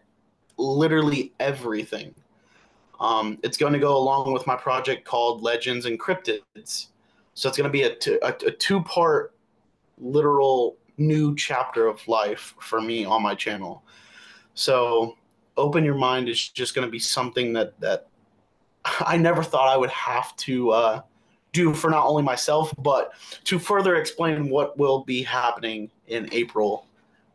literally 0.57 1.33
everything. 1.39 2.13
Um, 2.99 3.37
it's 3.43 3.57
going 3.57 3.73
to 3.73 3.79
go 3.79 3.97
along 3.97 4.33
with 4.33 4.47
my 4.47 4.55
project 4.55 5.05
called 5.05 5.41
Legends 5.43 5.85
and 5.85 5.99
Cryptids. 5.99 6.87
So 7.33 7.47
it's 7.47 7.57
going 7.57 7.69
to 7.69 7.71
be 7.71 7.83
a, 7.83 7.95
t- 7.95 8.19
a, 8.21 8.29
a 8.29 8.51
two 8.51 8.81
part 8.81 9.33
literal 9.99 10.77
new 10.97 11.35
chapter 11.35 11.87
of 11.87 12.05
life 12.07 12.55
for 12.59 12.81
me 12.81 13.05
on 13.05 13.21
my 13.21 13.35
channel. 13.35 13.83
So 14.55 15.15
open 15.55 15.83
your 15.83 15.95
mind 15.95 16.29
is 16.29 16.49
just 16.49 16.75
going 16.75 16.87
to 16.87 16.91
be 16.91 16.99
something 16.99 17.53
that 17.53 17.79
that 17.79 18.07
I 18.99 19.17
never 19.17 19.43
thought 19.43 19.67
I 19.67 19.77
would 19.77 19.89
have 19.91 20.35
to 20.37 20.71
uh, 20.71 21.01
do 21.51 21.73
for 21.73 21.89
not 21.89 22.05
only 22.05 22.23
myself 22.23 22.73
but 22.79 23.13
to 23.45 23.59
further 23.59 23.95
explain 23.95 24.49
what 24.49 24.77
will 24.77 25.03
be 25.03 25.23
happening 25.23 25.89
in 26.07 26.29
April 26.31 26.87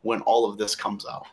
when 0.02 0.20
all 0.22 0.50
of 0.50 0.58
this 0.58 0.74
comes 0.74 1.06
out. 1.06 1.26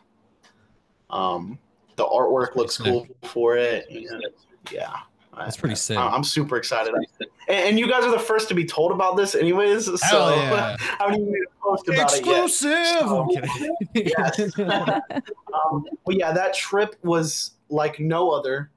Um, 1.10 1.58
the 2.00 2.06
artwork 2.06 2.56
looks 2.56 2.78
sick. 2.78 2.86
cool 2.86 3.06
for 3.24 3.56
it. 3.58 3.86
and 3.90 4.24
yeah, 4.72 4.96
That's 5.36 5.58
pretty 5.58 5.74
sick. 5.74 5.98
I, 5.98 6.14
am 6.14 6.24
super 6.24 6.56
excited. 6.56 6.94
And, 6.94 7.28
and 7.48 7.78
you 7.78 7.86
guys 7.86 8.04
are 8.04 8.10
the 8.10 8.18
first 8.18 8.48
to 8.48 8.54
be 8.54 8.64
told 8.64 8.90
about 8.90 9.18
this, 9.18 9.34
anyways. 9.34 9.84
So 9.84 9.96
Hell 10.02 10.36
yeah. 10.36 10.76
I 10.80 11.04
haven't 11.04 11.20
even 11.20 11.44
posted 11.62 11.94
about 11.94 12.10
Exclusive. 12.10 12.70
it 12.72 12.74
yet. 12.74 13.00
So- 13.00 13.22
I'm 13.22 13.28
kidding. 13.28 13.76
Yes. 14.18 14.58
um, 15.68 15.84
but 16.06 16.16
yeah, 16.16 16.32
that 16.32 16.54
trip 16.54 16.96
was 17.02 17.52
like 17.68 18.00
no 18.00 18.30
other. 18.30 18.70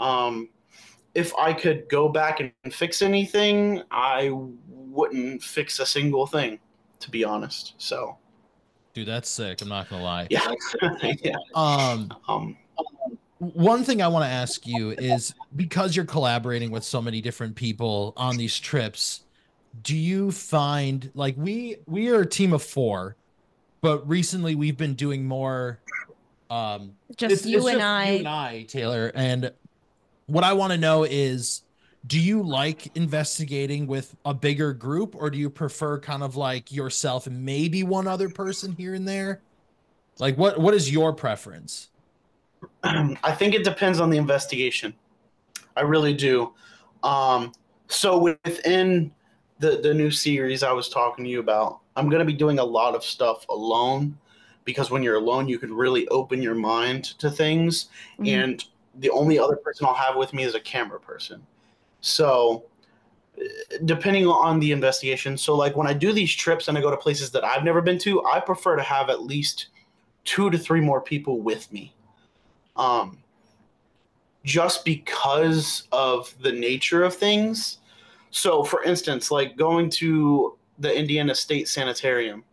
Um, 0.00 0.48
if 1.14 1.34
I 1.36 1.52
could 1.52 1.88
go 1.90 2.08
back 2.08 2.40
and 2.40 2.52
fix 2.72 3.02
anything, 3.02 3.82
I 3.90 4.30
wouldn't 4.68 5.42
fix 5.42 5.78
a 5.78 5.86
single 5.86 6.26
thing, 6.26 6.58
to 7.00 7.10
be 7.10 7.22
honest. 7.22 7.74
So 7.76 8.16
Dude, 8.96 9.06
that's 9.06 9.28
sick. 9.28 9.60
I'm 9.60 9.68
not 9.68 9.90
gonna 9.90 10.02
lie. 10.02 10.26
yeah, 10.30 10.54
yeah. 11.22 11.36
Um, 11.54 12.10
Um, 12.26 12.56
one 13.38 13.84
thing 13.84 14.00
I 14.00 14.08
want 14.08 14.24
to 14.24 14.30
ask 14.30 14.66
you 14.66 14.92
is 14.92 15.34
because 15.54 15.94
you're 15.94 16.06
collaborating 16.06 16.70
with 16.70 16.82
so 16.82 17.02
many 17.02 17.20
different 17.20 17.56
people 17.56 18.14
on 18.16 18.38
these 18.38 18.58
trips, 18.58 19.24
do 19.82 19.94
you 19.94 20.30
find 20.30 21.10
like 21.14 21.34
we 21.36 21.76
we 21.84 22.08
are 22.08 22.22
a 22.22 22.26
team 22.26 22.54
of 22.54 22.62
four, 22.62 23.16
but 23.82 24.08
recently 24.08 24.54
we've 24.54 24.78
been 24.78 24.94
doing 24.94 25.26
more 25.26 25.78
um 26.48 26.92
Just 27.18 27.44
you 27.44 27.68
and 27.68 27.82
I. 27.82 28.10
you 28.12 28.18
and 28.20 28.28
I, 28.28 28.62
Taylor. 28.62 29.12
And 29.14 29.52
what 30.24 30.42
I 30.42 30.54
want 30.54 30.72
to 30.72 30.78
know 30.78 31.04
is 31.04 31.60
do 32.06 32.20
you 32.20 32.42
like 32.42 32.94
investigating 32.96 33.86
with 33.86 34.14
a 34.24 34.34
bigger 34.34 34.72
group 34.72 35.14
or 35.16 35.30
do 35.30 35.38
you 35.38 35.50
prefer 35.50 35.98
kind 35.98 36.22
of 36.22 36.36
like 36.36 36.70
yourself 36.70 37.26
and 37.26 37.44
maybe 37.44 37.82
one 37.82 38.06
other 38.06 38.28
person 38.28 38.72
here 38.72 38.94
and 38.94 39.08
there? 39.08 39.42
Like 40.18 40.36
what 40.36 40.58
what 40.58 40.74
is 40.74 40.90
your 40.90 41.12
preference? 41.12 41.88
I 42.82 43.32
think 43.32 43.54
it 43.54 43.64
depends 43.64 44.00
on 44.00 44.10
the 44.10 44.18
investigation. 44.18 44.94
I 45.76 45.82
really 45.82 46.14
do. 46.14 46.52
Um, 47.02 47.52
so 47.88 48.18
within 48.18 49.12
the 49.58 49.78
the 49.78 49.94
new 49.94 50.10
series 50.10 50.62
I 50.62 50.72
was 50.72 50.88
talking 50.88 51.24
to 51.24 51.30
you 51.30 51.40
about, 51.40 51.80
I'm 51.96 52.08
going 52.08 52.20
to 52.20 52.26
be 52.26 52.32
doing 52.32 52.58
a 52.58 52.64
lot 52.64 52.94
of 52.94 53.02
stuff 53.04 53.46
alone 53.48 54.16
because 54.64 54.90
when 54.90 55.02
you're 55.02 55.16
alone, 55.16 55.48
you 55.48 55.58
can 55.58 55.72
really 55.72 56.08
open 56.08 56.42
your 56.42 56.54
mind 56.54 57.04
to 57.18 57.30
things, 57.30 57.86
Mhm. 58.18 58.28
and 58.28 58.64
the 58.98 59.10
only 59.10 59.38
other 59.38 59.56
person 59.56 59.86
I'll 59.86 59.94
have 59.94 60.16
with 60.16 60.32
me 60.32 60.42
is 60.42 60.54
a 60.54 60.60
camera 60.60 60.98
person. 60.98 61.46
So 62.06 62.66
depending 63.84 64.28
on 64.28 64.60
the 64.60 64.70
investigation, 64.70 65.36
so 65.36 65.56
like 65.56 65.76
when 65.76 65.88
I 65.88 65.92
do 65.92 66.12
these 66.12 66.32
trips 66.32 66.68
and 66.68 66.78
I 66.78 66.80
go 66.80 66.90
to 66.90 66.96
places 66.96 67.32
that 67.32 67.42
I've 67.42 67.64
never 67.64 67.82
been 67.82 67.98
to, 67.98 68.24
I 68.24 68.38
prefer 68.38 68.76
to 68.76 68.82
have 68.82 69.10
at 69.10 69.22
least 69.22 69.68
two 70.24 70.48
to 70.50 70.56
three 70.56 70.80
more 70.80 71.00
people 71.00 71.40
with 71.40 71.70
me 71.72 71.92
um, 72.76 73.18
just 74.44 74.84
because 74.84 75.88
of 75.90 76.32
the 76.42 76.52
nature 76.52 77.02
of 77.02 77.12
things. 77.12 77.78
So, 78.30 78.62
for 78.62 78.84
instance, 78.84 79.32
like 79.32 79.56
going 79.56 79.90
to 79.90 80.56
the 80.78 80.96
Indiana 80.96 81.34
State 81.34 81.66
Sanitarium, 81.66 82.44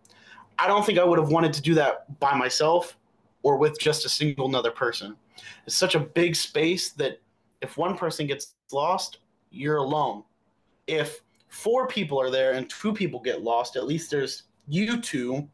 I 0.58 0.66
don't 0.66 0.84
think 0.84 0.98
I 0.98 1.04
would 1.04 1.20
have 1.20 1.30
wanted 1.30 1.54
to 1.54 1.62
do 1.62 1.76
that 1.76 2.20
by 2.20 2.36
myself 2.36 2.98
or 3.44 3.58
with 3.58 3.80
just 3.80 4.04
a 4.04 4.10
single 4.10 4.48
another 4.48 4.72
person. 4.72 5.16
It's 5.68 5.76
such 5.76 5.94
a 5.94 6.00
big 6.00 6.36
space 6.36 6.90
that 6.94 7.20
if 7.62 7.78
one 7.78 7.96
person 7.96 8.26
gets 8.26 8.56
lost, 8.72 9.20
you're 9.54 9.78
alone. 9.78 10.24
If 10.88 11.22
four 11.48 11.88
people 11.88 12.20
are 12.20 12.30
there 12.32 12.54
and 12.54 12.70
two 12.70 12.94
people 12.94 13.20
get 13.20 13.42
lost, 13.44 13.76
at 13.76 13.86
least 13.86 14.10
there's 14.12 14.44
you 14.68 15.00
two, 15.00 15.48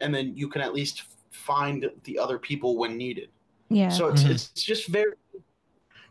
and 0.00 0.14
then 0.14 0.36
you 0.36 0.48
can 0.48 0.60
at 0.60 0.74
least 0.74 1.04
find 1.30 1.90
the 2.04 2.18
other 2.18 2.38
people 2.38 2.76
when 2.76 2.96
needed. 2.96 3.30
Yeah. 3.68 3.88
So 3.88 4.08
it's 4.08 4.24
Mhm. 4.24 4.30
it's 4.30 4.52
just 4.52 4.88
very 4.88 5.14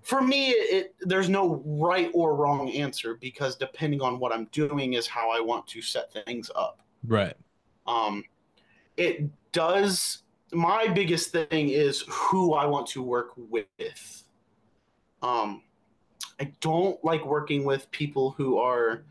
for 0.01 0.21
me 0.21 0.49
it 0.49 0.95
there's 0.99 1.29
no 1.29 1.61
right 1.65 2.11
or 2.13 2.35
wrong 2.35 2.69
answer 2.71 3.15
because 3.15 3.55
depending 3.55 4.01
on 4.01 4.19
what 4.19 4.33
I'm 4.33 4.45
doing 4.51 4.93
is 4.93 5.07
how 5.07 5.29
I 5.31 5.39
want 5.39 5.65
to 5.67 5.81
set 5.81 6.11
things 6.25 6.51
up. 6.55 6.81
Right. 7.07 7.35
Um 7.87 8.23
it 8.97 9.29
does 9.51 10.23
my 10.51 10.87
biggest 10.87 11.31
thing 11.31 11.69
is 11.69 12.03
who 12.09 12.53
I 12.53 12.65
want 12.65 12.87
to 12.87 13.01
work 13.01 13.31
with. 13.37 14.23
Um 15.21 15.63
I 16.39 16.51
don't 16.61 17.03
like 17.03 17.25
working 17.25 17.63
with 17.63 17.89
people 17.91 18.31
who 18.31 18.57
are 18.57 19.03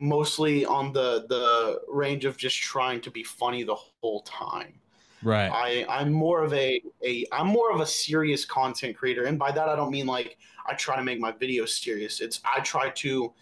mostly 0.00 0.64
on 0.64 0.92
the 0.92 1.26
the 1.28 1.80
range 1.88 2.24
of 2.24 2.36
just 2.36 2.58
trying 2.58 3.00
to 3.00 3.10
be 3.10 3.22
funny 3.22 3.62
the 3.62 3.74
whole 3.74 4.20
time. 4.22 4.74
Right. 5.22 5.50
I 5.50 5.86
I'm 5.88 6.12
more 6.12 6.42
of 6.42 6.52
a 6.52 6.82
a 7.04 7.24
I'm 7.32 7.46
more 7.46 7.72
of 7.72 7.80
a 7.80 7.86
serious 7.86 8.44
content 8.44 8.96
creator, 8.96 9.24
and 9.24 9.38
by 9.38 9.52
that 9.52 9.68
I 9.68 9.76
don't 9.76 9.90
mean 9.90 10.06
like 10.06 10.38
I 10.66 10.74
try 10.74 10.96
to 10.96 11.02
make 11.02 11.20
my 11.20 11.32
videos 11.32 11.70
serious. 11.70 12.20
It's 12.20 12.40
I 12.44 12.60
try 12.60 12.90
to 12.90 13.32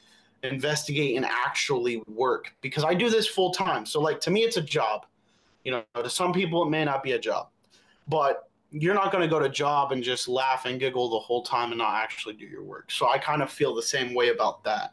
investigate 0.42 1.16
and 1.16 1.24
actually 1.24 2.02
work 2.08 2.52
because 2.62 2.84
I 2.84 2.94
do 2.94 3.08
this 3.10 3.26
full 3.26 3.52
time. 3.52 3.86
So 3.86 4.00
like 4.00 4.20
to 4.20 4.30
me, 4.30 4.42
it's 4.42 4.56
a 4.56 4.62
job. 4.62 5.06
You 5.64 5.72
know, 5.72 6.02
to 6.02 6.10
some 6.10 6.32
people 6.32 6.62
it 6.64 6.70
may 6.70 6.84
not 6.84 7.02
be 7.02 7.12
a 7.12 7.18
job, 7.18 7.48
but 8.08 8.48
you're 8.72 8.94
not 8.94 9.12
going 9.12 9.22
to 9.22 9.28
go 9.28 9.38
to 9.38 9.48
job 9.48 9.92
and 9.92 10.02
just 10.02 10.28
laugh 10.28 10.64
and 10.64 10.80
giggle 10.80 11.10
the 11.10 11.18
whole 11.18 11.42
time 11.42 11.70
and 11.70 11.78
not 11.78 11.94
actually 11.94 12.34
do 12.34 12.46
your 12.46 12.62
work. 12.62 12.90
So 12.90 13.08
I 13.08 13.18
kind 13.18 13.42
of 13.42 13.50
feel 13.50 13.74
the 13.74 13.82
same 13.82 14.14
way 14.14 14.30
about 14.30 14.64
that. 14.64 14.92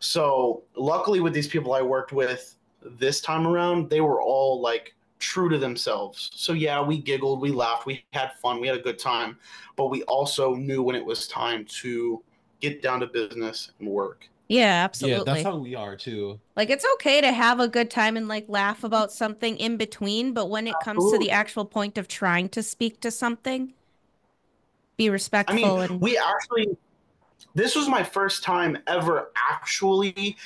So 0.00 0.62
luckily 0.76 1.20
with 1.20 1.32
these 1.32 1.48
people 1.48 1.72
I 1.72 1.82
worked 1.82 2.12
with 2.12 2.56
this 2.82 3.20
time 3.20 3.46
around, 3.46 3.88
they 3.88 4.00
were 4.00 4.20
all 4.20 4.60
like 4.60 4.94
true 5.18 5.48
to 5.48 5.58
themselves. 5.58 6.30
So 6.34 6.52
yeah, 6.52 6.80
we 6.82 6.98
giggled, 6.98 7.40
we 7.40 7.50
laughed, 7.50 7.86
we 7.86 8.04
had 8.12 8.32
fun, 8.34 8.60
we 8.60 8.68
had 8.68 8.76
a 8.76 8.82
good 8.82 8.98
time, 8.98 9.38
but 9.76 9.86
we 9.86 10.02
also 10.04 10.54
knew 10.54 10.82
when 10.82 10.96
it 10.96 11.04
was 11.04 11.28
time 11.28 11.64
to 11.80 12.22
get 12.60 12.82
down 12.82 13.00
to 13.00 13.06
business 13.06 13.72
and 13.78 13.88
work. 13.88 14.28
Yeah, 14.48 14.84
absolutely. 14.84 15.18
Yeah, 15.18 15.24
that's 15.24 15.42
how 15.44 15.56
we 15.56 15.74
are 15.74 15.94
too. 15.94 16.40
Like 16.56 16.70
it's 16.70 16.86
okay 16.94 17.20
to 17.20 17.32
have 17.32 17.60
a 17.60 17.68
good 17.68 17.90
time 17.90 18.16
and 18.16 18.28
like 18.28 18.46
laugh 18.48 18.82
about 18.82 19.12
something 19.12 19.56
in 19.58 19.76
between, 19.76 20.32
but 20.32 20.48
when 20.48 20.66
it 20.66 20.74
comes 20.80 21.10
to 21.10 21.18
the 21.18 21.30
actual 21.30 21.66
point 21.66 21.98
of 21.98 22.08
trying 22.08 22.48
to 22.50 22.62
speak 22.62 23.00
to 23.00 23.10
something, 23.10 23.74
be 24.96 25.10
respectful. 25.10 25.54
I 25.54 25.58
respectful 25.58 25.78
mean, 25.78 25.90
and 25.92 26.00
we 26.00 26.18
actually 26.18 26.68
this 27.54 27.76
was 27.76 27.88
my 27.88 28.02
first 28.02 28.42
time 28.42 28.78
ever 28.86 29.30
actually 29.50 30.36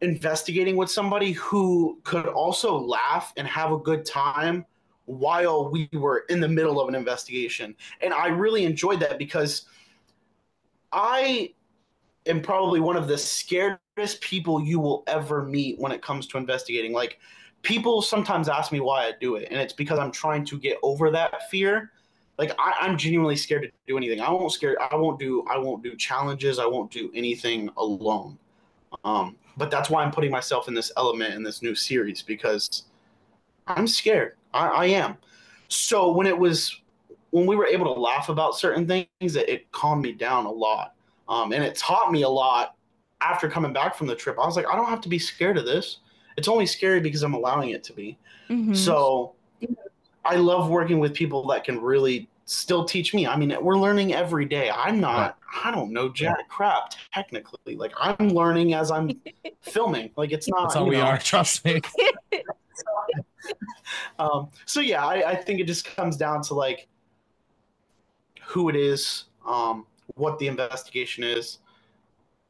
investigating 0.00 0.76
with 0.76 0.90
somebody 0.90 1.32
who 1.32 1.98
could 2.04 2.26
also 2.26 2.78
laugh 2.78 3.32
and 3.36 3.46
have 3.48 3.72
a 3.72 3.78
good 3.78 4.04
time 4.04 4.64
while 5.06 5.70
we 5.70 5.88
were 5.92 6.24
in 6.28 6.40
the 6.40 6.48
middle 6.48 6.80
of 6.80 6.88
an 6.88 6.94
investigation. 6.94 7.74
And 8.02 8.12
I 8.12 8.28
really 8.28 8.64
enjoyed 8.64 9.00
that 9.00 9.18
because 9.18 9.66
I 10.92 11.54
am 12.28 12.40
probably 12.40 12.80
one 12.80 12.96
of 12.96 13.08
the 13.08 13.14
scaredest 13.14 14.20
people 14.20 14.62
you 14.62 14.78
will 14.78 15.02
ever 15.06 15.44
meet 15.44 15.78
when 15.78 15.92
it 15.92 16.02
comes 16.02 16.26
to 16.28 16.38
investigating. 16.38 16.92
Like 16.92 17.18
people 17.62 18.02
sometimes 18.02 18.48
ask 18.48 18.72
me 18.72 18.80
why 18.80 19.04
I 19.04 19.12
do 19.20 19.36
it, 19.36 19.48
and 19.50 19.60
it's 19.60 19.72
because 19.72 19.98
I'm 19.98 20.12
trying 20.12 20.44
to 20.46 20.58
get 20.58 20.78
over 20.82 21.10
that 21.10 21.48
fear. 21.50 21.92
Like 22.38 22.52
I, 22.58 22.74
I'm 22.80 22.96
genuinely 22.96 23.36
scared 23.36 23.62
to 23.62 23.70
do 23.86 23.96
anything. 23.96 24.20
I 24.20 24.30
won't 24.30 24.52
scare. 24.52 24.76
I 24.80 24.94
won't 24.94 25.18
do. 25.18 25.44
I 25.50 25.58
won't 25.58 25.82
do 25.82 25.96
challenges. 25.96 26.58
I 26.58 26.66
won't 26.66 26.90
do 26.90 27.10
anything 27.14 27.70
alone. 27.76 28.38
Um, 29.04 29.36
but 29.56 29.70
that's 29.70 29.90
why 29.90 30.02
I'm 30.02 30.12
putting 30.12 30.30
myself 30.30 30.68
in 30.68 30.74
this 30.74 30.92
element 30.96 31.34
in 31.34 31.42
this 31.42 31.62
new 31.62 31.74
series 31.74 32.22
because 32.22 32.84
I'm 33.66 33.86
scared. 33.86 34.36
I, 34.54 34.68
I 34.68 34.86
am. 34.86 35.16
So 35.68 36.12
when 36.12 36.26
it 36.26 36.38
was 36.38 36.80
when 37.30 37.46
we 37.46 37.56
were 37.56 37.66
able 37.66 37.92
to 37.94 38.00
laugh 38.00 38.28
about 38.28 38.56
certain 38.56 38.86
things, 38.86 39.36
it, 39.36 39.48
it 39.48 39.70
calmed 39.72 40.02
me 40.02 40.12
down 40.12 40.46
a 40.46 40.50
lot, 40.50 40.94
um, 41.28 41.52
and 41.52 41.62
it 41.62 41.76
taught 41.76 42.12
me 42.12 42.22
a 42.22 42.28
lot. 42.28 42.74
After 43.20 43.50
coming 43.50 43.72
back 43.72 43.96
from 43.96 44.06
the 44.06 44.14
trip, 44.14 44.38
I 44.38 44.46
was 44.46 44.54
like, 44.56 44.66
I 44.68 44.76
don't 44.76 44.88
have 44.88 45.00
to 45.00 45.08
be 45.08 45.18
scared 45.18 45.58
of 45.58 45.64
this. 45.64 45.98
It's 46.36 46.46
only 46.46 46.66
scary 46.66 47.00
because 47.00 47.24
I'm 47.24 47.34
allowing 47.34 47.70
it 47.70 47.82
to 47.84 47.92
be. 47.92 48.16
Mhm. 48.48 48.76
So 48.76 49.34
I 50.24 50.36
love 50.36 50.68
working 50.68 51.00
with 51.00 51.14
people 51.14 51.46
that 51.48 51.64
can 51.64 51.80
really 51.80 52.28
still 52.44 52.84
teach 52.84 53.12
me. 53.14 53.26
I 53.26 53.36
mean, 53.36 53.54
we're 53.60 53.76
learning 53.76 54.14
every 54.14 54.44
day. 54.44 54.70
I'm 54.70 55.00
not, 55.00 55.36
I 55.64 55.70
don't 55.70 55.92
know 55.92 56.08
jack 56.08 56.48
crap 56.48 56.92
technically. 57.12 57.76
Like 57.76 57.92
I'm 57.98 58.28
learning 58.28 58.74
as 58.74 58.90
I'm 58.90 59.10
filming. 59.62 60.10
Like 60.16 60.32
it's 60.32 60.48
not. 60.48 60.62
That's 60.62 60.74
how 60.74 60.84
you 60.84 60.90
we 60.90 60.96
know, 60.96 61.02
are. 61.02 61.18
Trust 61.18 61.64
me. 61.64 61.80
um, 64.18 64.48
so 64.64 64.80
yeah, 64.80 65.04
I, 65.04 65.30
I 65.30 65.34
think 65.34 65.60
it 65.60 65.64
just 65.64 65.84
comes 65.84 66.16
down 66.16 66.42
to 66.42 66.54
like 66.54 66.88
who 68.46 68.68
it 68.68 68.76
is, 68.76 69.24
um, 69.46 69.86
what 70.18 70.38
the 70.38 70.46
investigation 70.46 71.24
is. 71.24 71.58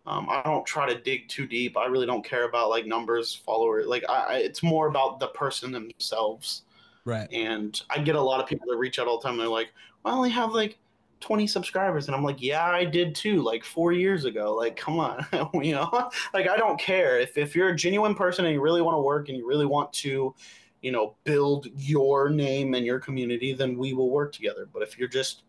Um, 0.07 0.27
I 0.31 0.43
don't 0.43 0.65
try 0.65 0.93
to 0.93 0.99
dig 0.99 1.29
too 1.29 1.47
deep. 1.47 1.77
I 1.77 1.87
really 1.87 2.07
don't 2.07 2.25
care 2.25 2.45
about 2.49 2.71
like 2.71 2.87
numbers, 2.87 3.35
followers. 3.35 3.87
Like 3.87 4.05
I, 4.09 4.15
I, 4.15 4.37
it's 4.39 4.63
more 4.63 4.89
about 4.89 5.21
the 5.21 5.29
person 5.29 5.71
themselves. 5.71 6.63
Right. 7.05 7.31
And 7.33 7.81
I 7.91 7.99
get 7.99 8.15
a 8.15 8.21
lot 8.21 8.41
of 8.41 8.47
people 8.47 8.67
that 8.71 8.77
reach 8.77 8.99
out 8.99 9.07
all 9.07 9.19
the 9.19 9.29
time. 9.29 9.37
They're 9.37 9.49
like, 9.49 9.73
well, 10.03 10.15
"I 10.15 10.17
only 10.17 10.31
have 10.31 10.53
like 10.53 10.79
20 11.21 11.47
subscribers," 11.47 12.07
and 12.07 12.17
I'm 12.17 12.23
like, 12.23 12.41
"Yeah, 12.41 12.65
I 12.65 12.85
did 12.85 13.15
too. 13.15 13.43
Like 13.43 13.65
four 13.65 13.93
years 13.93 14.25
ago. 14.25 14.55
Like, 14.55 14.77
come 14.77 14.99
on, 14.99 15.27
you 15.63 15.75
know. 15.75 16.11
Like 16.33 16.49
I 16.49 16.57
don't 16.57 16.81
care 16.81 17.19
if 17.19 17.37
if 17.37 17.55
you're 17.55 17.69
a 17.69 17.77
genuine 17.77 18.15
person 18.15 18.47
and 18.47 18.55
you 18.55 18.63
really 18.63 18.83
want 18.83 18.97
to 18.97 19.03
work 19.03 19.29
and 19.29 19.37
you 19.37 19.47
really 19.47 19.67
want 19.67 19.93
to 19.95 20.35
you 20.81 20.93
know, 20.93 21.15
build 21.25 21.67
your 21.77 22.31
name 22.31 22.75
and 22.75 22.87
your 22.87 23.01
community, 23.01 23.53
then 23.53 23.77
we 23.77 23.93
will 23.93 24.11
work 24.11 24.33
together. 24.33 24.69
But 24.73 24.83
if 24.83 24.99
you're 24.99 25.09
just 25.09 25.43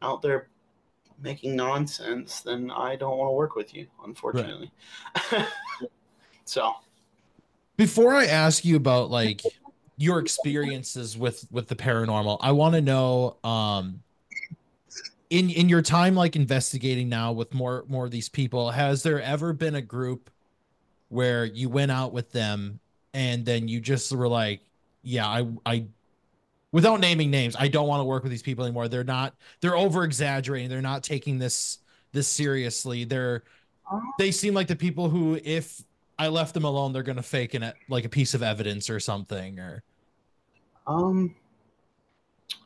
out 0.00 0.22
there 0.22 0.48
making 1.22 1.56
nonsense, 1.56 2.40
then 2.40 2.70
I 2.70 2.96
don't 2.96 3.18
want 3.18 3.28
to 3.28 3.32
work 3.32 3.54
with 3.54 3.74
you, 3.74 3.86
unfortunately. 4.04 4.70
so 6.44 6.72
before 7.76 8.14
I 8.14 8.26
ask 8.26 8.64
you 8.64 8.76
about 8.76 9.10
like 9.10 9.42
your 9.96 10.18
experiences 10.18 11.16
with 11.16 11.46
with 11.50 11.68
the 11.68 11.76
paranormal, 11.76 12.38
I 12.40 12.52
want 12.52 12.74
to 12.74 12.80
know 12.80 13.36
um 13.44 14.02
in 15.30 15.48
in 15.50 15.68
your 15.68 15.82
time 15.82 16.14
like 16.14 16.36
investigating 16.36 17.08
now 17.08 17.32
with 17.32 17.54
more 17.54 17.84
more 17.88 18.04
of 18.04 18.10
these 18.10 18.28
people, 18.28 18.70
has 18.70 19.02
there 19.02 19.20
ever 19.20 19.52
been 19.52 19.74
a 19.74 19.82
group 19.82 20.30
where 21.08 21.44
you 21.44 21.68
went 21.68 21.90
out 21.90 22.12
with 22.12 22.32
them 22.32 22.80
and 23.14 23.44
then 23.44 23.68
you 23.68 23.80
just 23.80 24.12
were 24.12 24.28
like, 24.28 24.60
yeah, 25.02 25.26
I 25.26 25.46
I 25.64 25.84
without 26.72 27.00
naming 27.00 27.30
names, 27.30 27.54
I 27.58 27.68
don't 27.68 27.86
want 27.86 28.00
to 28.00 28.04
work 28.04 28.22
with 28.22 28.30
these 28.32 28.42
people 28.42 28.64
anymore. 28.64 28.88
They're 28.88 29.04
not 29.04 29.34
they're 29.60 29.76
over 29.76 30.04
exaggerating. 30.04 30.68
They're 30.68 30.82
not 30.82 31.02
taking 31.02 31.38
this 31.38 31.78
this 32.12 32.26
seriously. 32.28 33.04
They're 33.04 33.44
they 34.18 34.30
seem 34.30 34.54
like 34.54 34.66
the 34.66 34.76
people 34.76 35.08
who 35.08 35.38
if 35.44 35.82
I 36.18 36.28
left 36.28 36.54
them 36.54 36.64
alone, 36.64 36.92
they're 36.92 37.02
gonna 37.02 37.22
fake 37.22 37.54
it 37.54 37.74
like 37.88 38.04
a 38.04 38.08
piece 38.08 38.34
of 38.34 38.42
evidence 38.42 38.90
or 38.90 38.98
something 39.00 39.58
or 39.60 39.82
um 40.86 41.34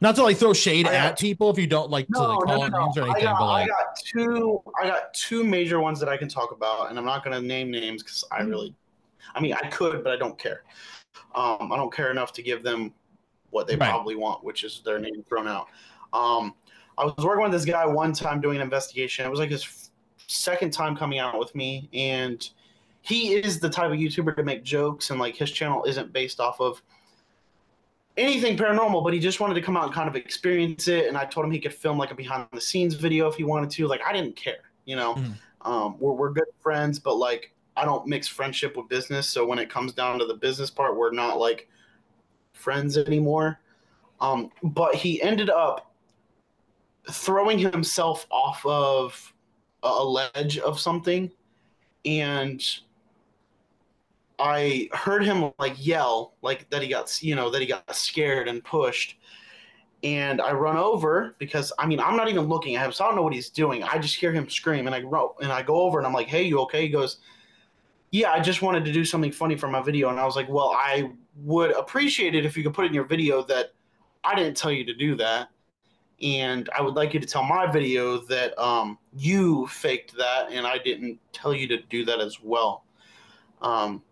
not 0.00 0.14
to 0.16 0.22
like 0.22 0.36
throw 0.36 0.52
shade 0.52 0.86
I 0.86 0.94
at 0.94 1.08
got- 1.10 1.18
people 1.18 1.50
if 1.50 1.58
you 1.58 1.66
don't 1.66 1.90
like 1.90 2.06
to 2.08 2.18
like 2.20 2.38
call 2.40 2.62
out 2.64 2.72
names 2.72 2.96
or 2.98 3.02
I 3.02 3.06
anything, 3.10 3.24
got, 3.24 3.38
but 3.38 3.46
I 3.46 3.60
like 3.60 3.68
got 3.68 3.96
two. 4.04 4.62
I 4.80 4.86
got 4.86 5.14
two 5.14 5.42
major 5.44 5.80
ones 5.80 6.00
that 6.00 6.08
I 6.08 6.16
can 6.16 6.28
talk 6.28 6.52
about, 6.52 6.90
and 6.90 6.98
I'm 6.98 7.04
not 7.04 7.24
going 7.24 7.40
to 7.40 7.46
name 7.46 7.70
names 7.70 8.02
because 8.02 8.24
I 8.30 8.40
Mm-hmm. 8.40 8.50
really, 8.50 8.74
I 9.34 9.40
mean, 9.40 9.54
I 9.54 9.68
could, 9.68 10.02
but 10.04 10.12
I 10.12 10.16
don't 10.16 10.38
care. 10.38 10.64
Um, 11.34 11.70
I 11.72 11.76
don't 11.76 11.92
care 11.92 12.10
enough 12.10 12.32
to 12.34 12.42
give 12.42 12.62
them 12.62 12.92
what 13.50 13.66
they 13.66 13.76
Right. 13.76 13.88
probably 13.90 14.14
want, 14.16 14.44
which 14.44 14.64
is 14.64 14.82
their 14.84 14.98
name 14.98 15.22
thrown 15.28 15.48
out. 15.48 15.68
Um, 16.12 16.54
I 16.98 17.04
was 17.04 17.14
working 17.18 17.42
with 17.42 17.52
this 17.52 17.64
guy 17.64 17.84
one 17.86 18.12
time 18.12 18.40
doing 18.40 18.56
an 18.56 18.62
investigation. 18.62 19.26
It 19.26 19.30
was 19.30 19.38
like 19.40 19.50
his 19.50 19.64
f- 19.64 19.90
second 20.26 20.72
time 20.72 20.96
coming 20.96 21.18
out 21.18 21.38
with 21.38 21.54
me, 21.54 21.88
and 21.92 22.48
he 23.02 23.34
is 23.34 23.60
the 23.60 23.68
type 23.68 23.90
of 23.90 23.98
YouTuber 23.98 24.34
to 24.36 24.42
make 24.42 24.64
jokes, 24.64 25.10
and 25.10 25.20
like 25.20 25.36
his 25.36 25.50
channel 25.50 25.84
isn't 25.84 26.12
based 26.12 26.40
off 26.40 26.60
of 26.60 26.82
anything 28.16 28.56
paranormal, 28.56 29.04
but 29.04 29.12
he 29.12 29.20
just 29.20 29.40
wanted 29.40 29.54
to 29.54 29.60
come 29.60 29.76
out 29.76 29.84
and 29.84 29.92
kind 29.92 30.08
of 30.08 30.16
experience 30.16 30.88
it. 30.88 31.06
And 31.06 31.16
I 31.18 31.24
told 31.26 31.44
him 31.44 31.52
he 31.52 31.60
could 31.60 31.74
film 31.74 31.98
like 31.98 32.10
a 32.10 32.14
behind 32.14 32.48
the 32.52 32.60
scenes 32.60 32.94
video 32.94 33.28
if 33.28 33.34
he 33.34 33.44
wanted 33.44 33.70
to. 33.72 33.86
Like 33.86 34.00
I 34.06 34.12
didn't 34.12 34.36
care, 34.36 34.72
you 34.86 34.96
know. 34.96 35.14
Mhm. 35.14 35.34
Um, 35.62 35.98
we're 35.98 36.12
we're 36.12 36.32
good 36.32 36.48
friends, 36.60 36.98
but 36.98 37.16
like 37.16 37.52
I 37.76 37.84
don't 37.84 38.06
mix 38.06 38.26
friendship 38.26 38.76
with 38.76 38.88
business. 38.88 39.28
So 39.28 39.44
when 39.44 39.58
it 39.58 39.68
comes 39.68 39.92
down 39.92 40.18
to 40.18 40.24
the 40.24 40.34
business 40.34 40.70
part, 40.70 40.96
we're 40.96 41.12
not 41.12 41.38
like 41.38 41.68
friends 42.56 42.96
anymore. 42.96 43.60
Um, 44.20 44.50
but 44.62 44.94
he 44.94 45.20
ended 45.22 45.50
up 45.50 45.92
throwing 47.10 47.58
himself 47.58 48.26
off 48.30 48.64
of 48.64 49.32
a 49.82 50.04
ledge 50.04 50.58
of 50.58 50.80
something, 50.80 51.30
and 52.04 52.62
I 54.38 54.88
heard 54.92 55.24
him 55.24 55.52
like 55.58 55.74
yell, 55.84 56.34
like 56.42 56.68
that 56.70 56.82
he 56.82 56.88
got, 56.88 57.22
you 57.22 57.34
know, 57.34 57.50
that 57.50 57.60
he 57.60 57.66
got 57.66 57.94
scared 57.94 58.48
and 58.48 58.62
pushed. 58.62 59.16
And 60.02 60.40
I 60.40 60.52
run 60.52 60.76
over 60.76 61.34
because 61.38 61.72
I 61.78 61.86
mean 61.86 62.00
I'm 62.00 62.16
not 62.16 62.28
even 62.28 62.44
looking 62.44 62.76
at 62.76 62.84
him, 62.84 62.92
so 62.92 63.04
I 63.04 63.08
don't 63.08 63.16
know 63.16 63.22
what 63.22 63.32
he's 63.32 63.50
doing. 63.50 63.82
I 63.82 63.98
just 63.98 64.14
hear 64.16 64.32
him 64.32 64.48
scream, 64.48 64.86
and 64.86 64.94
I 64.94 64.98
and 65.40 65.52
I 65.52 65.62
go 65.62 65.76
over 65.82 65.98
and 65.98 66.06
I'm 66.06 66.12
like, 66.12 66.28
"Hey, 66.28 66.42
you 66.44 66.60
okay?" 66.60 66.82
He 66.82 66.88
goes, 66.88 67.18
"Yeah, 68.10 68.30
I 68.32 68.40
just 68.40 68.62
wanted 68.62 68.84
to 68.86 68.92
do 68.92 69.04
something 69.04 69.32
funny 69.32 69.56
for 69.56 69.68
my 69.68 69.80
video." 69.82 70.10
And 70.10 70.20
I 70.20 70.26
was 70.26 70.36
like, 70.36 70.48
"Well, 70.48 70.72
I 70.76 71.10
would 71.36 71.72
appreciate 71.72 72.34
it 72.34 72.44
if 72.44 72.56
you 72.56 72.62
could 72.62 72.74
put 72.74 72.86
in 72.86 72.94
your 72.94 73.04
video 73.04 73.42
that 73.44 73.72
I 74.24 74.34
didn't 74.34 74.56
tell 74.56 74.72
you 74.72 74.84
to 74.84 74.94
do 74.94 75.14
that, 75.16 75.48
and 76.22 76.68
I 76.76 76.82
would 76.82 76.94
like 76.94 77.14
you 77.14 77.20
to 77.20 77.26
tell 77.26 77.42
my 77.42 77.70
video 77.70 78.18
that 78.26 78.58
um, 78.58 78.98
you 79.14 79.66
faked 79.66 80.16
that, 80.16 80.50
and 80.50 80.66
I 80.66 80.78
didn't 80.78 81.18
tell 81.32 81.54
you 81.54 81.68
to 81.68 81.78
do 81.82 82.04
that 82.04 82.20
as 82.20 82.40
well." 82.42 82.84
Um, 83.62 84.02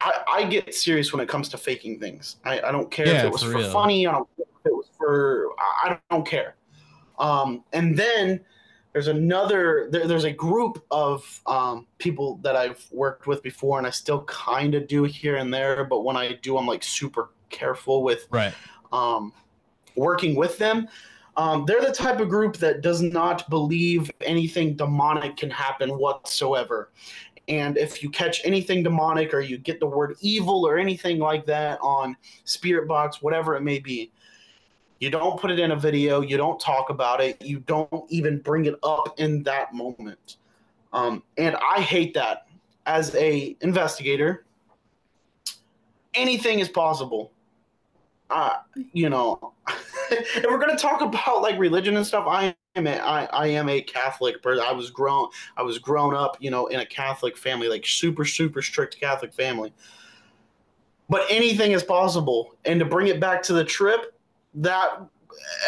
I, 0.00 0.22
I 0.28 0.44
get 0.44 0.74
serious 0.74 1.12
when 1.12 1.20
it 1.20 1.28
comes 1.28 1.48
to 1.50 1.58
faking 1.58 2.00
things. 2.00 2.36
I, 2.44 2.60
I 2.60 2.72
don't 2.72 2.90
care 2.90 3.06
if 3.06 3.24
it 3.24 3.32
was 3.32 3.42
for 3.42 3.52
for, 3.52 3.70
funny. 3.70 4.06
I 4.06 4.12
don't 4.12 4.28
care 4.36 4.46
if 4.60 4.66
it 4.66 4.74
was 4.74 4.88
for. 4.96 5.50
I 5.58 5.90
I 5.92 5.98
don't 6.10 6.26
care. 6.26 6.56
Um, 7.18 7.64
and 7.72 7.96
then 7.96 8.40
there's 8.92 9.08
another. 9.08 9.88
There, 9.90 10.06
there's 10.06 10.24
a 10.24 10.32
group 10.32 10.84
of 10.90 11.40
um, 11.46 11.86
people 11.98 12.36
that 12.42 12.56
I've 12.56 12.84
worked 12.90 13.26
with 13.26 13.42
before, 13.42 13.78
and 13.78 13.86
I 13.86 13.90
still 13.90 14.24
kind 14.24 14.74
of 14.74 14.86
do 14.86 15.04
here 15.04 15.36
and 15.36 15.52
there. 15.52 15.84
But 15.84 16.00
when 16.00 16.16
I 16.16 16.34
do, 16.34 16.58
I'm 16.58 16.66
like 16.66 16.82
super 16.82 17.30
careful 17.48 18.02
with 18.02 18.26
right. 18.30 18.52
um, 18.92 19.32
working 19.96 20.34
with 20.34 20.58
them. 20.58 20.88
Um, 21.36 21.64
they're 21.64 21.80
the 21.80 21.92
type 21.92 22.20
of 22.20 22.28
group 22.28 22.58
that 22.58 22.82
does 22.82 23.00
not 23.00 23.48
believe 23.48 24.10
anything 24.20 24.76
demonic 24.76 25.38
can 25.38 25.50
happen 25.50 25.90
whatsoever. 25.98 26.90
And 27.48 27.78
if 27.78 28.02
you 28.02 28.10
catch 28.10 28.40
anything 28.44 28.82
demonic 28.82 29.32
or 29.34 29.40
you 29.40 29.58
get 29.58 29.80
the 29.80 29.86
word 29.86 30.16
evil 30.20 30.66
or 30.66 30.78
anything 30.78 31.18
like 31.18 31.46
that 31.46 31.78
on 31.80 32.16
Spirit 32.44 32.86
Box, 32.86 33.22
whatever 33.22 33.56
it 33.56 33.62
may 33.62 33.78
be, 33.78 34.12
you 35.02 35.10
don't 35.10 35.38
put 35.40 35.50
it 35.50 35.58
in 35.58 35.72
a 35.72 35.76
video, 35.76 36.20
you 36.20 36.36
don't 36.36 36.60
talk 36.60 36.90
about 36.90 37.20
it, 37.20 37.42
you 37.42 37.58
don't 37.60 38.04
even 38.08 38.38
bring 38.38 38.66
it 38.66 38.76
up 38.82 39.18
in 39.18 39.42
that 39.42 39.74
moment. 39.74 40.36
Um, 40.92 41.22
and 41.36 41.56
I 41.56 41.80
hate 41.80 42.14
that. 42.14 42.46
As 42.84 43.14
a 43.14 43.56
investigator, 43.60 44.44
anything 46.14 46.58
is 46.58 46.68
possible 46.68 47.32
uh, 48.32 48.56
you 48.92 49.10
know, 49.10 49.52
if 50.10 50.44
we're 50.44 50.58
gonna 50.58 50.76
talk 50.76 51.02
about 51.02 51.42
like 51.42 51.58
religion 51.58 51.96
and 51.96 52.06
stuff, 52.06 52.26
I 52.26 52.54
am 52.74 52.86
a, 52.86 52.96
I, 52.96 53.24
I 53.26 53.46
am 53.48 53.68
a 53.68 53.82
Catholic 53.82 54.42
person. 54.42 54.64
I 54.66 54.72
was 54.72 54.90
grown 54.90 55.28
I 55.56 55.62
was 55.62 55.78
grown 55.78 56.14
up, 56.14 56.38
you 56.40 56.50
know, 56.50 56.66
in 56.68 56.80
a 56.80 56.86
Catholic 56.86 57.36
family, 57.36 57.68
like 57.68 57.86
super 57.86 58.24
super 58.24 58.62
strict 58.62 58.98
Catholic 58.98 59.32
family. 59.32 59.72
But 61.08 61.26
anything 61.28 61.72
is 61.72 61.82
possible, 61.82 62.56
and 62.64 62.80
to 62.80 62.86
bring 62.86 63.08
it 63.08 63.20
back 63.20 63.42
to 63.44 63.52
the 63.52 63.64
trip, 63.64 64.14
that 64.54 65.02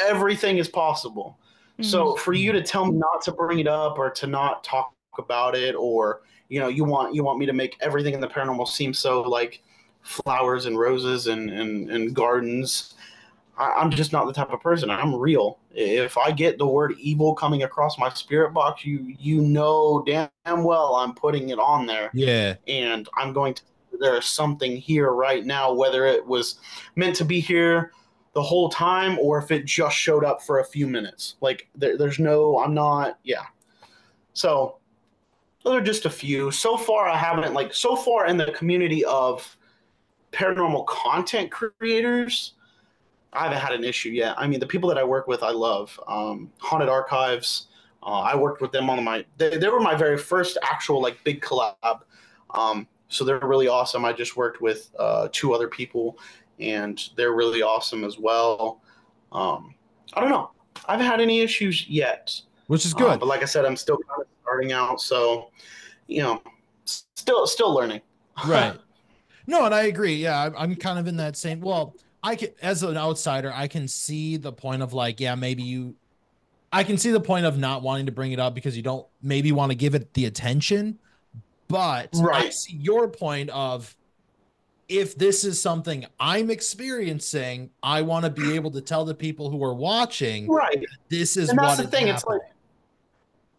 everything 0.02 0.58
is 0.58 0.68
possible. 0.68 1.38
So 1.80 2.06
mm-hmm. 2.06 2.22
for 2.22 2.32
you 2.32 2.52
to 2.52 2.62
tell 2.62 2.86
me 2.86 2.98
not 2.98 3.22
to 3.22 3.32
bring 3.32 3.58
it 3.58 3.66
up 3.66 3.98
or 3.98 4.10
to 4.10 4.26
not 4.26 4.62
talk 4.62 4.92
about 5.18 5.56
it, 5.56 5.74
or 5.74 6.22
you 6.48 6.60
know, 6.60 6.68
you 6.68 6.84
want 6.84 7.14
you 7.14 7.24
want 7.24 7.38
me 7.38 7.46
to 7.46 7.52
make 7.52 7.76
everything 7.80 8.14
in 8.14 8.20
the 8.20 8.28
paranormal 8.28 8.68
seem 8.68 8.94
so 8.94 9.22
like 9.22 9.62
flowers 10.02 10.66
and 10.66 10.78
roses 10.78 11.26
and 11.26 11.50
and, 11.50 11.90
and 11.90 12.14
gardens. 12.14 12.94
I, 13.58 13.70
I'm 13.70 13.90
just 13.90 14.12
not 14.12 14.26
the 14.26 14.32
type 14.32 14.52
of 14.52 14.60
person. 14.60 14.88
I'm 14.90 15.14
real. 15.14 15.58
If 15.72 16.16
I 16.16 16.30
get 16.30 16.58
the 16.58 16.66
word 16.66 16.94
evil 16.98 17.34
coming 17.34 17.64
across 17.64 17.98
my 17.98 18.08
spirit 18.10 18.52
box, 18.52 18.84
you 18.84 19.14
you 19.18 19.40
know 19.40 20.04
damn 20.06 20.30
well 20.62 20.94
I'm 20.94 21.14
putting 21.14 21.48
it 21.48 21.58
on 21.58 21.86
there 21.86 22.10
Yeah. 22.14 22.54
and 22.68 23.08
I'm 23.16 23.32
going 23.32 23.54
to 23.54 23.62
there's 24.00 24.26
something 24.26 24.76
here 24.76 25.10
right 25.10 25.44
now, 25.44 25.72
whether 25.72 26.04
it 26.04 26.26
was 26.26 26.56
meant 26.96 27.16
to 27.16 27.24
be 27.24 27.40
here 27.40 27.92
the 28.34 28.42
whole 28.42 28.68
time 28.68 29.18
or 29.20 29.38
if 29.38 29.50
it 29.50 29.64
just 29.64 29.96
showed 29.96 30.24
up 30.24 30.42
for 30.42 30.60
a 30.60 30.64
few 30.64 30.86
minutes. 30.86 31.36
Like 31.40 31.68
there, 31.74 31.96
there's 31.96 32.18
no, 32.18 32.58
I'm 32.58 32.74
not, 32.74 33.18
yeah. 33.22 33.44
So 34.32 34.78
those 35.62 35.80
are 35.80 35.84
just 35.84 36.04
a 36.04 36.10
few. 36.10 36.50
So 36.50 36.76
far, 36.76 37.08
I 37.08 37.16
haven't 37.16 37.54
like 37.54 37.72
so 37.72 37.96
far 37.96 38.26
in 38.26 38.36
the 38.36 38.52
community 38.52 39.04
of 39.04 39.56
paranormal 40.32 40.86
content 40.86 41.50
creators. 41.50 42.54
I 43.32 43.44
haven't 43.44 43.58
had 43.58 43.72
an 43.72 43.84
issue 43.84 44.10
yet. 44.10 44.34
I 44.36 44.46
mean, 44.46 44.60
the 44.60 44.66
people 44.66 44.88
that 44.90 44.98
I 44.98 45.04
work 45.04 45.26
with, 45.26 45.42
I 45.42 45.50
love. 45.50 45.98
Um, 46.06 46.52
Haunted 46.58 46.88
Archives. 46.88 47.68
Uh, 48.02 48.20
I 48.20 48.36
worked 48.36 48.60
with 48.60 48.70
them 48.70 48.90
on 48.90 49.02
my. 49.02 49.24
They, 49.38 49.56
they 49.56 49.68
were 49.68 49.80
my 49.80 49.94
very 49.94 50.18
first 50.18 50.58
actual 50.62 51.00
like 51.00 51.22
big 51.24 51.40
collab. 51.40 52.00
Um, 52.50 52.86
so 53.08 53.24
they're 53.24 53.38
really 53.40 53.68
awesome. 53.68 54.04
I 54.04 54.12
just 54.12 54.36
worked 54.36 54.60
with 54.60 54.90
uh, 54.98 55.28
two 55.32 55.54
other 55.54 55.68
people, 55.68 56.18
and 56.60 57.08
they're 57.16 57.32
really 57.32 57.62
awesome 57.62 58.04
as 58.04 58.18
well. 58.18 58.80
Um, 59.32 59.74
I 60.14 60.20
don't 60.20 60.30
know. 60.30 60.50
I 60.86 60.92
haven't 60.92 61.06
had 61.06 61.20
any 61.20 61.40
issues 61.40 61.88
yet. 61.88 62.40
Which 62.66 62.84
is 62.86 62.94
Uh, 62.94 62.98
good. 62.98 63.20
but 63.20 63.26
like 63.26 63.42
I 63.42 63.46
said, 63.46 63.64
I'm 63.64 63.76
still 63.76 63.96
kind 64.08 64.22
of 64.22 64.26
starting 64.42 64.72
out, 64.72 65.00
so 65.00 65.50
you 66.06 66.22
know, 66.22 66.42
still 66.84 67.46
still 67.46 67.72
learning. 67.74 68.00
right 68.46 68.76
no 69.46 69.64
and 69.64 69.72
i 69.74 69.82
agree 69.82 70.16
yeah 70.16 70.50
I'm, 70.58 70.74
kind 70.74 70.98
of 70.98 71.06
in 71.06 71.16
that 71.18 71.36
same 71.36 71.60
well 71.60 71.94
i 72.22 72.34
can 72.34 72.48
as 72.62 72.82
an 72.82 72.96
outsider 72.96 73.52
i 73.54 73.68
can 73.68 73.86
see 73.86 74.36
the 74.38 74.50
point 74.52 74.82
of 74.82 74.92
like 74.92 75.20
yeah 75.20 75.36
maybe 75.36 75.62
you 75.62 75.94
i 76.72 76.82
can 76.82 76.98
see 76.98 77.12
the 77.12 77.20
point 77.20 77.46
of 77.46 77.56
not 77.58 77.82
wanting 77.82 78.06
to 78.06 78.12
bring 78.12 78.32
it 78.32 78.40
up 78.40 78.54
because 78.56 78.76
you 78.76 78.82
don't 78.82 79.06
maybe 79.22 79.52
want 79.52 79.70
to 79.70 79.76
give 79.76 79.94
it 79.94 80.12
the 80.14 80.24
attention 80.24 80.98
but 81.68 82.08
i 82.16 82.20
Right. 82.22 82.52
see 82.52 82.74
your 82.76 83.06
point 83.06 83.50
of 83.50 83.94
if 84.88 85.16
this 85.16 85.44
is 85.44 85.60
something 85.60 86.04
i'm 86.20 86.50
experiencing 86.50 87.70
i 87.82 88.02
want 88.02 88.24
to 88.24 88.30
be 88.30 88.54
able 88.54 88.70
to 88.70 88.80
tell 88.80 89.04
the 89.04 89.14
people 89.14 89.50
who 89.50 89.62
are 89.64 89.74
watching 89.74 90.46
Right. 90.48 90.84
this 91.08 91.36
is 91.36 91.48
and 91.48 91.58
what 91.58 91.68
that's 91.68 91.80
the 91.80 91.86
thing. 91.88 92.08
It's 92.08 92.22
happening. 92.22 92.40
like 92.40 92.50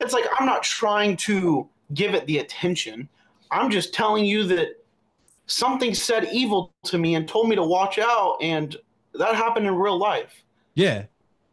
it's 0.01 0.13
like 0.13 0.25
I'm 0.39 0.45
not 0.45 0.61
trying 0.63 1.15
to 1.17 1.67
give 1.93 2.13
it 2.15 2.25
the 2.27 2.39
attention. 2.39 3.07
I'm 3.49 3.69
just 3.71 3.93
telling 3.93 4.25
you 4.25 4.43
that 4.45 4.83
something 5.47 5.93
said 5.95 6.27
evil 6.31 6.73
to 6.83 6.97
me 6.97 7.15
and 7.15 7.27
told 7.27 7.47
me 7.47 7.55
to 7.55 7.63
watch 7.63 7.97
out, 7.97 8.37
and 8.41 8.75
that 9.13 9.35
happened 9.35 9.65
in 9.67 9.75
real 9.75 9.97
life. 9.97 10.43
Yeah. 10.73 11.05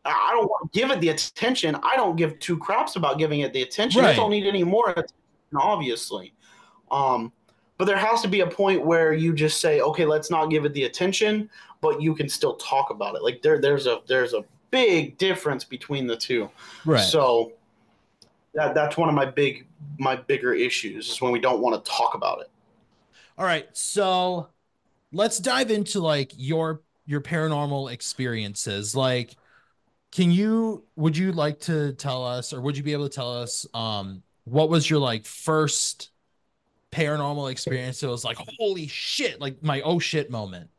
I 0.04 0.10
I 0.10 0.32
don't 0.32 0.46
want 0.48 0.72
to 0.72 0.78
give 0.78 0.90
it 0.90 1.00
the 1.00 1.10
attention. 1.10 1.76
I 1.84 1.94
don't 1.94 2.16
give 2.16 2.36
two 2.40 2.58
craps 2.58 2.96
about 2.96 3.18
giving 3.18 3.40
it 3.40 3.52
the 3.52 3.62
attention. 3.62 4.02
Right. 4.02 4.12
It 4.12 4.16
don't 4.16 4.30
need 4.30 4.46
any 4.46 4.64
more 4.64 4.90
attention, 4.90 5.14
obviously. 5.54 6.34
Um, 6.90 7.32
but 7.82 7.86
there 7.86 7.96
has 7.96 8.22
to 8.22 8.28
be 8.28 8.42
a 8.42 8.46
point 8.46 8.86
where 8.86 9.12
you 9.12 9.34
just 9.34 9.60
say, 9.60 9.80
okay, 9.80 10.06
let's 10.06 10.30
not 10.30 10.50
give 10.50 10.64
it 10.64 10.72
the 10.72 10.84
attention, 10.84 11.50
but 11.80 12.00
you 12.00 12.14
can 12.14 12.28
still 12.28 12.54
talk 12.54 12.90
about 12.90 13.16
it. 13.16 13.24
Like 13.24 13.42
there, 13.42 13.60
there's 13.60 13.88
a 13.88 14.02
there's 14.06 14.34
a 14.34 14.44
big 14.70 15.18
difference 15.18 15.64
between 15.64 16.06
the 16.06 16.14
two. 16.14 16.48
Right. 16.84 17.00
So 17.00 17.54
that 18.54 18.76
that's 18.76 18.96
one 18.96 19.08
of 19.08 19.16
my 19.16 19.24
big 19.24 19.66
my 19.98 20.14
bigger 20.14 20.54
issues 20.54 21.10
is 21.10 21.20
when 21.20 21.32
we 21.32 21.40
don't 21.40 21.60
want 21.60 21.84
to 21.84 21.90
talk 21.90 22.14
about 22.14 22.42
it. 22.42 22.50
All 23.36 23.44
right, 23.44 23.66
so 23.72 24.46
let's 25.10 25.40
dive 25.40 25.72
into 25.72 25.98
like 25.98 26.30
your 26.36 26.82
your 27.04 27.20
paranormal 27.20 27.92
experiences. 27.92 28.94
Like, 28.94 29.34
can 30.12 30.30
you 30.30 30.84
would 30.94 31.16
you 31.16 31.32
like 31.32 31.58
to 31.62 31.94
tell 31.94 32.24
us, 32.24 32.52
or 32.52 32.60
would 32.60 32.76
you 32.76 32.84
be 32.84 32.92
able 32.92 33.08
to 33.08 33.12
tell 33.12 33.36
us, 33.42 33.66
um, 33.74 34.22
what 34.44 34.68
was 34.68 34.88
your 34.88 35.00
like 35.00 35.26
first 35.26 36.11
paranormal 36.92 37.50
experience 37.50 38.00
that 38.00 38.08
was 38.08 38.24
like, 38.24 38.38
holy 38.58 38.86
shit, 38.88 39.40
like 39.40 39.62
my 39.62 39.80
oh 39.82 39.98
shit 39.98 40.30
moment? 40.30 40.70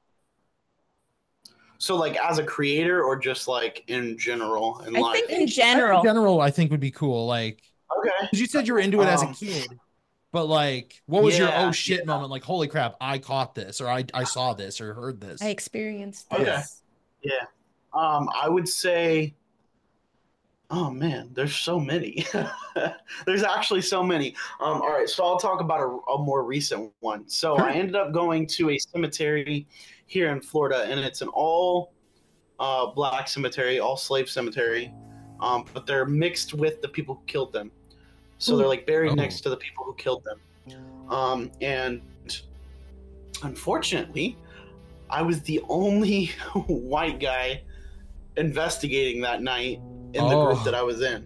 So 1.78 1.96
like 1.96 2.16
as 2.18 2.38
a 2.40 2.44
creator 2.44 3.04
or 3.04 3.18
just 3.18 3.48
like 3.48 3.84
in 3.88 4.18
general 4.18 4.80
in 4.82 4.96
I 4.96 5.02
life. 5.02 5.28
think 5.28 5.30
in 5.32 5.48
general. 5.48 6.00
In 6.00 6.06
general, 6.06 6.40
I 6.42 6.52
think 6.52 6.72
would 6.72 6.80
be 6.80 6.92
cool. 6.92 7.26
Like, 7.28 7.62
okay, 7.98 8.30
because 8.32 8.42
you 8.42 8.48
said 8.48 8.68
you 8.68 8.74
were 8.74 8.80
into 8.80 9.02
it 9.02 9.08
as 9.08 9.22
a 9.22 9.28
Um, 9.28 9.34
kid, 9.34 9.80
but 10.32 10.46
like, 10.46 11.02
what 11.08 11.24
was 11.24 11.38
your 11.38 11.50
oh 11.54 11.72
shit 11.72 12.06
moment? 12.06 12.32
Like, 12.32 12.44
holy 12.44 12.68
crap, 12.68 12.96
I 13.02 13.20
caught 13.20 13.56
this, 13.56 13.82
or 13.82 13.90
I 13.90 14.06
I 14.14 14.24
saw 14.26 14.54
this, 14.54 14.82
or 14.82 14.94
heard 14.94 15.22
this. 15.22 15.42
I 15.42 15.50
experienced 15.50 16.30
Okay. 16.32 16.44
this. 16.44 16.82
Yeah. 17.24 17.46
Um, 17.94 18.30
I 18.36 18.50
would 18.50 18.68
say, 18.68 19.36
oh 20.70 20.90
man, 20.90 21.30
there's 21.34 21.56
so 21.56 21.80
many. 21.80 22.26
there's 23.26 23.44
actually 23.44 23.82
so 23.82 24.04
many. 24.04 24.36
Um, 24.60 24.82
all 24.82 24.92
right, 24.92 25.08
so 25.10 25.24
I'll 25.24 25.38
talk 25.40 25.62
about 25.62 25.80
a, 25.82 26.12
a 26.12 26.18
more 26.18 26.44
recent 26.44 26.92
one. 27.00 27.28
So 27.30 27.56
I 27.58 27.72
ended 27.74 27.96
up 27.96 28.12
going 28.12 28.48
to 28.48 28.72
a 28.72 28.78
cemetery 28.78 29.68
here 30.08 30.32
in 30.32 30.42
Florida, 30.42 30.86
and 30.90 31.00
it's 31.00 31.22
an 31.22 31.28
all 31.30 31.94
uh, 32.60 32.88
black 32.88 33.28
cemetery, 33.28 33.80
all 33.80 33.98
slave 33.98 34.30
cemetery, 34.30 34.94
um, 35.40 35.66
but 35.74 35.86
they're 35.86 36.06
mixed 36.06 36.54
with 36.54 36.82
the 36.82 36.88
people 36.88 37.16
who 37.16 37.22
killed 37.28 37.54
them. 37.54 37.72
So 38.38 38.58
they're 38.58 38.68
like 38.68 38.86
buried 38.86 39.12
Oh. 39.12 39.16
next 39.16 39.42
to 39.42 39.50
the 39.50 39.58
people 39.58 39.86
who 39.86 39.94
killed 39.96 40.24
them. 40.24 40.40
Um, 41.10 41.52
and 41.62 42.02
unfortunately, 43.44 44.38
I 45.10 45.22
was 45.22 45.42
the 45.42 45.62
only 45.70 46.26
white 46.68 47.20
guy 47.20 47.62
investigating 48.38 49.22
that 49.22 49.42
night 49.42 49.80
in 50.14 50.28
the 50.28 50.36
Oh. 50.36 50.48
group 50.54 50.64
that 50.64 50.76
I 50.76 50.82
was 50.84 51.02
in. 51.02 51.26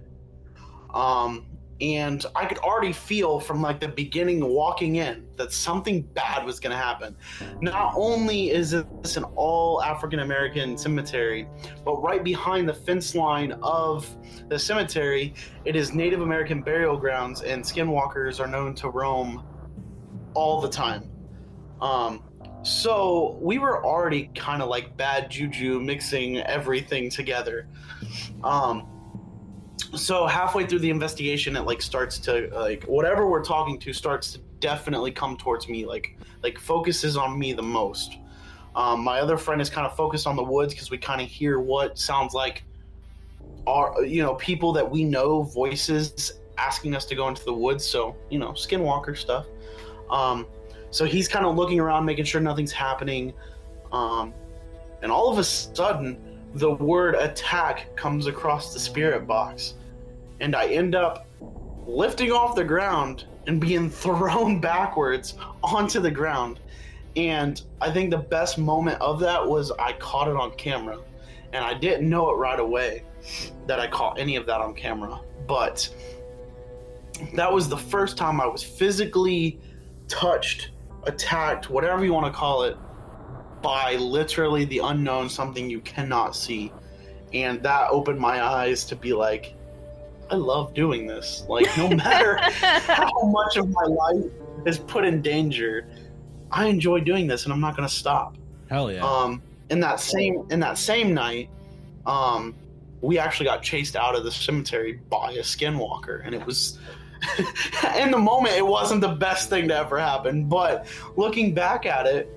Um, 0.93 1.45
and 1.79 2.25
I 2.35 2.45
could 2.45 2.57
already 2.57 2.91
feel 2.91 3.39
from 3.39 3.61
like 3.61 3.79
the 3.79 3.87
beginning 3.87 4.43
walking 4.43 4.95
in 4.95 5.27
that 5.35 5.51
something 5.53 6.01
bad 6.01 6.43
was 6.43 6.59
going 6.59 6.71
to 6.71 6.77
happen. 6.77 7.15
Not 7.61 7.93
only 7.95 8.49
is 8.49 8.71
this 8.71 9.15
an 9.15 9.23
all 9.35 9.83
African 9.83 10.21
American 10.21 10.75
cemetery, 10.75 11.47
but 11.85 12.01
right 12.01 12.23
behind 12.23 12.67
the 12.67 12.73
fence 12.73 13.13
line 13.13 13.51
of 13.61 14.09
the 14.49 14.57
cemetery, 14.57 15.35
it 15.65 15.75
is 15.75 15.93
Native 15.93 16.21
American 16.21 16.63
burial 16.63 16.97
grounds, 16.97 17.41
and 17.43 17.63
skinwalkers 17.63 18.39
are 18.39 18.47
known 18.47 18.73
to 18.75 18.89
roam 18.89 19.43
all 20.33 20.59
the 20.61 20.69
time. 20.69 21.11
Um, 21.79 22.23
so 22.67 23.37
we 23.41 23.57
were 23.57 23.85
already 23.85 24.29
kind 24.35 24.61
of 24.61 24.69
like 24.69 24.97
bad 24.97 25.31
juju 25.31 25.79
mixing 25.79 26.37
everything 26.39 27.09
together. 27.09 27.67
Um, 28.43 28.87
so 29.95 30.27
halfway 30.27 30.65
through 30.65 30.79
the 30.79 30.89
investigation, 30.89 31.55
it 31.55 31.61
like 31.61 31.81
starts 31.81 32.19
to 32.19 32.49
like 32.53 32.83
whatever 32.83 33.29
we're 33.29 33.43
talking 33.43 33.79
to 33.79 33.93
starts 33.93 34.33
to 34.33 34.39
definitely 34.59 35.11
come 35.11 35.37
towards 35.37 35.69
me, 35.69 35.85
like 35.85 36.17
like 36.43 36.59
focuses 36.59 37.15
on 37.15 37.39
me 37.39 37.53
the 37.53 37.63
most. 37.63 38.17
Um, 38.75 39.03
my 39.03 39.21
other 39.21 39.37
friend 39.37 39.61
is 39.61 39.69
kind 39.69 39.87
of 39.87 39.95
focused 39.95 40.27
on 40.27 40.35
the 40.35 40.43
woods 40.43 40.73
because 40.73 40.91
we 40.91 40.97
kind 40.97 41.21
of 41.21 41.27
hear 41.27 41.59
what 41.59 41.97
sounds 41.97 42.33
like 42.33 42.63
are 43.65 44.03
you 44.03 44.21
know 44.21 44.35
people 44.35 44.73
that 44.73 44.89
we 44.89 45.03
know 45.03 45.43
voices 45.43 46.33
asking 46.57 46.95
us 46.95 47.05
to 47.05 47.15
go 47.15 47.29
into 47.29 47.45
the 47.45 47.53
woods. 47.53 47.85
So 47.85 48.15
you 48.29 48.39
know 48.39 48.51
skinwalker 48.51 49.17
stuff. 49.17 49.45
Um, 50.09 50.47
so 50.97 51.05
he's 51.05 51.27
kind 51.27 51.45
of 51.45 51.55
looking 51.55 51.79
around, 51.79 52.05
making 52.05 52.25
sure 52.25 52.41
nothing's 52.41 52.71
happening. 52.71 53.31
Um, 53.91 54.33
and 55.03 55.11
all 55.11 55.31
of 55.31 55.37
a 55.37 55.43
sudden, 55.43 56.39
the 56.55 56.71
word 56.71 57.13
attack 57.13 57.95
comes 57.95 58.25
across 58.25 58.73
the 58.73 58.79
spirit 58.79 59.27
box. 59.27 59.75
And 60.39 60.55
I 60.55 60.65
end 60.65 60.95
up 60.95 61.27
lifting 61.85 62.31
off 62.31 62.55
the 62.55 62.63
ground 62.63 63.25
and 63.45 63.61
being 63.61 63.89
thrown 64.03 64.59
backwards 64.59 65.35
onto 65.61 65.99
the 65.99 66.09
ground. 66.09 66.61
And 67.15 67.61
I 67.79 67.91
think 67.91 68.09
the 68.09 68.17
best 68.17 68.57
moment 68.57 68.99
of 68.99 69.19
that 69.19 69.47
was 69.47 69.71
I 69.77 69.93
caught 69.93 70.27
it 70.27 70.35
on 70.35 70.49
camera. 70.55 70.97
And 71.53 71.63
I 71.63 71.75
didn't 71.75 72.09
know 72.09 72.31
it 72.31 72.37
right 72.37 72.59
away 72.59 73.03
that 73.67 73.79
I 73.79 73.85
caught 73.85 74.17
any 74.17 74.35
of 74.35 74.47
that 74.47 74.61
on 74.61 74.73
camera. 74.73 75.19
But 75.47 75.93
that 77.35 77.53
was 77.53 77.69
the 77.69 77.77
first 77.77 78.17
time 78.17 78.41
I 78.41 78.47
was 78.47 78.63
physically 78.63 79.59
touched, 80.07 80.71
attacked, 81.07 81.69
whatever 81.69 82.05
you 82.05 82.13
want 82.13 82.31
to 82.31 82.37
call 82.37 82.63
it, 82.63 82.77
by 83.61 83.95
literally 83.95 84.65
the 84.65 84.79
unknown, 84.79 85.29
something 85.29 85.69
you 85.69 85.79
cannot 85.81 86.35
see. 86.35 86.71
And 87.33 87.61
that 87.63 87.89
opened 87.89 88.19
my 88.19 88.43
eyes 88.43 88.85
to 88.85 88.95
be 88.95 89.13
like, 89.13 89.55
I 90.29 90.35
love 90.35 90.73
doing 90.73 91.07
this. 91.07 91.43
Like, 91.49 91.65
no 91.77 91.89
matter 91.95 92.37
how 92.41 93.23
much 93.23 93.57
of 93.57 93.69
my 93.69 93.83
life 93.83 94.31
is 94.65 94.77
put 94.77 95.05
in 95.05 95.21
danger, 95.21 95.87
I 96.51 96.67
enjoy 96.67 96.99
doing 96.99 97.27
this 97.27 97.45
and 97.45 97.53
I'm 97.53 97.61
not 97.61 97.75
going 97.75 97.87
to 97.87 97.93
stop. 97.93 98.37
Hell 98.69 98.91
yeah. 98.91 99.05
Um, 99.05 99.41
in 99.69 99.79
that 99.81 99.99
same 99.99 100.45
in 100.49 100.59
that 100.61 100.77
same 100.77 101.13
night, 101.13 101.49
um, 102.05 102.55
we 103.01 103.19
actually 103.19 103.45
got 103.45 103.61
chased 103.61 103.95
out 103.95 104.15
of 104.15 104.23
the 104.23 104.31
cemetery 104.31 104.99
by 105.09 105.31
a 105.31 105.39
skinwalker, 105.39 106.25
and 106.25 106.33
it 106.33 106.45
was 106.45 106.79
in 107.97 108.11
the 108.11 108.17
moment 108.17 108.55
it 108.55 108.65
wasn't 108.65 109.01
the 109.01 109.09
best 109.15 109.49
thing 109.49 109.67
to 109.69 109.75
ever 109.75 109.99
happen. 109.99 110.45
But 110.45 110.87
looking 111.15 111.53
back 111.53 111.85
at 111.85 112.05
it, 112.05 112.29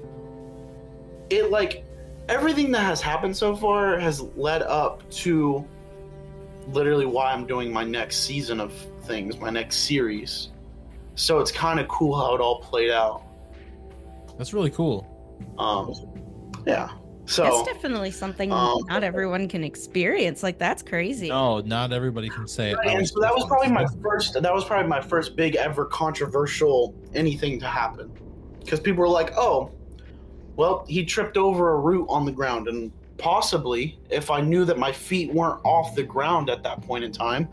it 1.31 1.51
like 1.51 1.85
everything 2.29 2.71
that 2.73 2.83
has 2.83 3.01
happened 3.01 3.37
so 3.37 3.55
far 3.57 3.99
has 3.99 4.21
led 4.21 4.63
up 4.63 5.09
to 5.11 5.65
literally 6.69 7.07
why 7.07 7.33
I'm 7.33 7.47
doing 7.47 7.73
my 7.73 7.85
next 7.85 8.25
season 8.25 8.61
of 8.61 8.73
things, 9.03 9.39
my 9.39 9.51
next 9.51 9.79
series. 9.79 10.51
So 11.15 11.41
it's 11.41 11.53
kind 11.53 11.81
of 11.81 11.89
cool 11.89 12.17
how 12.17 12.35
it 12.35 12.41
all 12.41 12.61
played 12.61 12.91
out. 12.91 13.25
That's 14.39 14.55
really 14.55 14.71
cool. 14.71 15.07
Um, 15.59 15.93
yeah. 16.67 16.91
So 17.31 17.45
that's 17.45 17.63
definitely 17.63 18.11
something 18.11 18.53
um, 18.53 18.81
not 18.89 19.05
everyone 19.05 19.47
can 19.47 19.63
experience. 19.63 20.43
Like 20.43 20.59
that's 20.59 20.83
crazy. 20.83 21.29
No, 21.29 21.61
not 21.61 21.93
everybody 21.93 22.29
can 22.29 22.49
say 22.49 22.73
it. 22.73 22.79
And 22.85 23.09
so 23.09 23.21
that 23.21 23.33
was 23.33 23.47
probably 23.47 23.71
my 23.71 23.87
first. 24.03 24.35
That 24.35 24.53
was 24.53 24.65
probably 24.65 24.89
my 24.89 25.01
first 25.01 25.37
big 25.37 25.55
ever 25.55 25.85
controversial 25.85 26.93
anything 27.15 27.61
to 27.61 27.67
happen, 27.67 28.11
because 28.59 28.81
people 28.81 29.03
were 29.03 29.09
like, 29.09 29.33
"Oh, 29.37 29.71
well, 30.57 30.85
he 30.89 31.05
tripped 31.05 31.37
over 31.37 31.75
a 31.75 31.79
root 31.79 32.07
on 32.09 32.25
the 32.25 32.33
ground," 32.33 32.67
and 32.67 32.91
possibly 33.17 33.97
if 34.11 34.29
I 34.29 34.41
knew 34.41 34.65
that 34.65 34.77
my 34.77 34.91
feet 34.91 35.33
weren't 35.33 35.61
off 35.65 35.95
the 35.95 36.03
ground 36.03 36.51
at 36.51 36.65
that 36.65 36.83
point 36.83 37.05
in 37.05 37.13
time, 37.13 37.49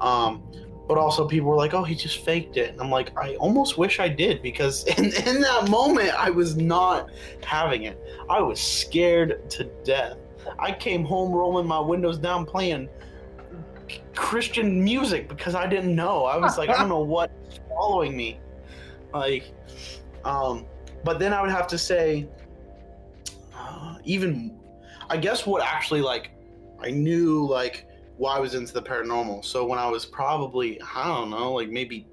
um, 0.00 0.42
but 0.88 0.96
also 0.96 1.28
people 1.28 1.50
were 1.50 1.56
like, 1.56 1.74
"Oh, 1.74 1.84
he 1.84 1.94
just 1.94 2.24
faked 2.24 2.56
it," 2.56 2.70
and 2.70 2.80
I'm 2.80 2.90
like, 2.90 3.14
I 3.18 3.36
almost 3.36 3.76
wish 3.76 4.00
I 4.00 4.08
did 4.08 4.40
because 4.40 4.84
in 4.96 5.12
in 5.26 5.42
that 5.42 5.68
moment 5.68 6.14
I 6.18 6.30
was 6.30 6.56
not 6.56 7.10
having 7.44 7.82
it. 7.82 8.02
I 8.30 8.40
was 8.40 8.60
scared 8.60 9.50
to 9.50 9.64
death. 9.84 10.18
I 10.58 10.72
came 10.72 11.04
home 11.04 11.32
rolling 11.32 11.66
my 11.66 11.80
windows 11.80 12.18
down, 12.18 12.44
playing 12.44 12.88
Christian 14.14 14.82
music 14.82 15.28
because 15.28 15.54
I 15.54 15.66
didn't 15.66 15.94
know. 15.94 16.24
I 16.24 16.36
was 16.36 16.58
like, 16.58 16.70
I 16.70 16.74
don't 16.74 16.88
know 16.88 17.00
what's 17.14 17.60
following 17.68 18.16
me. 18.16 18.38
Like, 19.12 19.52
um, 20.24 20.66
but 21.04 21.18
then 21.18 21.32
I 21.32 21.40
would 21.40 21.50
have 21.50 21.66
to 21.68 21.78
say, 21.78 22.28
uh, 23.54 23.96
even, 24.04 24.58
I 25.08 25.16
guess 25.16 25.46
what 25.46 25.62
actually 25.62 26.02
like, 26.02 26.30
I 26.80 26.90
knew 26.90 27.46
like 27.46 27.86
why 28.18 28.36
I 28.36 28.40
was 28.40 28.54
into 28.54 28.74
the 28.74 28.82
paranormal. 28.82 29.44
So 29.44 29.64
when 29.64 29.78
I 29.78 29.88
was 29.88 30.04
probably, 30.04 30.80
I 30.82 31.06
don't 31.06 31.30
know, 31.30 31.54
like 31.54 31.70
maybe 31.70 32.06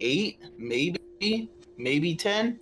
eight, 0.00 0.40
maybe, 0.56 1.50
maybe 1.76 2.14
10, 2.14 2.58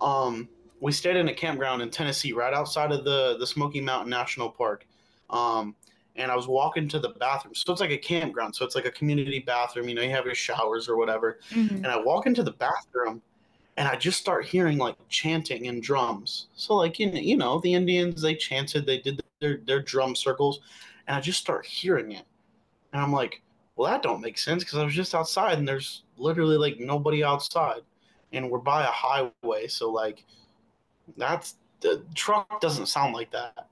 um, 0.00 0.48
we 0.80 0.92
stayed 0.92 1.16
in 1.16 1.28
a 1.28 1.34
campground 1.34 1.82
in 1.82 1.90
Tennessee, 1.90 2.32
right 2.32 2.52
outside 2.52 2.92
of 2.92 3.04
the, 3.04 3.36
the 3.38 3.46
Smoky 3.46 3.80
Mountain 3.80 4.10
National 4.10 4.50
Park. 4.50 4.86
Um, 5.30 5.74
and 6.16 6.30
I 6.30 6.36
was 6.36 6.46
walking 6.46 6.88
to 6.88 6.98
the 6.98 7.10
bathroom. 7.10 7.54
So 7.54 7.72
it's 7.72 7.80
like 7.80 7.90
a 7.90 7.98
campground. 7.98 8.54
So 8.54 8.64
it's 8.64 8.74
like 8.74 8.86
a 8.86 8.90
community 8.90 9.40
bathroom. 9.40 9.88
You 9.88 9.94
know, 9.94 10.02
you 10.02 10.10
have 10.10 10.26
your 10.26 10.34
showers 10.34 10.88
or 10.88 10.96
whatever. 10.96 11.40
Mhm. 11.50 11.76
And 11.76 11.86
I 11.86 11.96
walk 12.00 12.26
into 12.26 12.42
the 12.42 12.52
bathroom, 12.52 13.20
and 13.76 13.88
I 13.88 13.96
just 13.96 14.20
start 14.20 14.46
hearing 14.46 14.78
like 14.78 14.96
chanting 15.08 15.66
and 15.66 15.82
drums. 15.82 16.46
So 16.54 16.74
like 16.76 16.98
you 16.98 17.10
know, 17.10 17.18
you 17.18 17.36
know 17.36 17.60
the 17.60 17.74
Indians 17.74 18.22
they 18.22 18.34
chanted, 18.34 18.86
they 18.86 18.98
did 18.98 19.20
their 19.40 19.58
their 19.66 19.82
drum 19.82 20.14
circles, 20.14 20.60
and 21.06 21.16
I 21.16 21.20
just 21.20 21.40
start 21.40 21.66
hearing 21.66 22.12
it, 22.12 22.24
and 22.92 23.02
I'm 23.02 23.12
like, 23.12 23.42
well 23.76 23.90
that 23.90 24.02
don't 24.02 24.20
make 24.20 24.38
sense 24.38 24.62
because 24.62 24.78
I 24.78 24.84
was 24.84 24.94
just 24.94 25.14
outside 25.14 25.58
and 25.58 25.66
there's 25.66 26.04
literally 26.16 26.56
like 26.56 26.78
nobody 26.78 27.24
outside, 27.24 27.80
and 28.32 28.48
we're 28.50 28.58
by 28.58 28.84
a 28.84 28.86
highway, 28.86 29.66
so 29.66 29.90
like 29.90 30.24
that's 31.16 31.56
the 31.80 32.04
truck 32.14 32.60
doesn't 32.60 32.86
sound 32.86 33.14
like 33.14 33.30
that. 33.32 33.68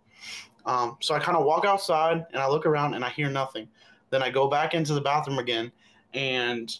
Um, 0.65 0.97
so 1.01 1.15
I 1.15 1.19
kind 1.19 1.37
of 1.37 1.45
walk 1.45 1.65
outside 1.65 2.25
and 2.33 2.43
I 2.43 2.49
look 2.49 2.67
around 2.67 2.95
and 2.95 3.05
I 3.05 3.11
hear 3.11 3.31
nothing. 3.31 3.69
Then 4.11 4.23
I 4.23 4.31
go 4.31 4.49
back 4.49 4.75
into 4.75 4.95
the 4.95 5.01
bathroom 5.01 5.39
again, 5.39 5.73
and 6.13 6.71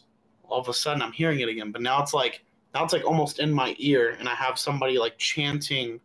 all 0.45 0.61
of 0.61 0.69
a 0.69 0.75
sudden 0.75 1.03
I'm 1.03 1.13
hearing 1.13 1.41
it 1.41 1.49
again. 1.49 1.73
But 1.73 1.81
now 1.81 2.03
it's 2.03 2.13
like 2.13 2.45
now 2.75 2.85
it's 2.85 2.93
like 2.93 3.05
almost 3.05 3.39
in 3.39 3.53
my 3.53 3.75
ear, 3.79 4.17
and 4.19 4.29
I 4.29 4.35
have 4.35 4.59
somebody 4.59 4.99
like 4.99 5.19
chanting 5.19 6.01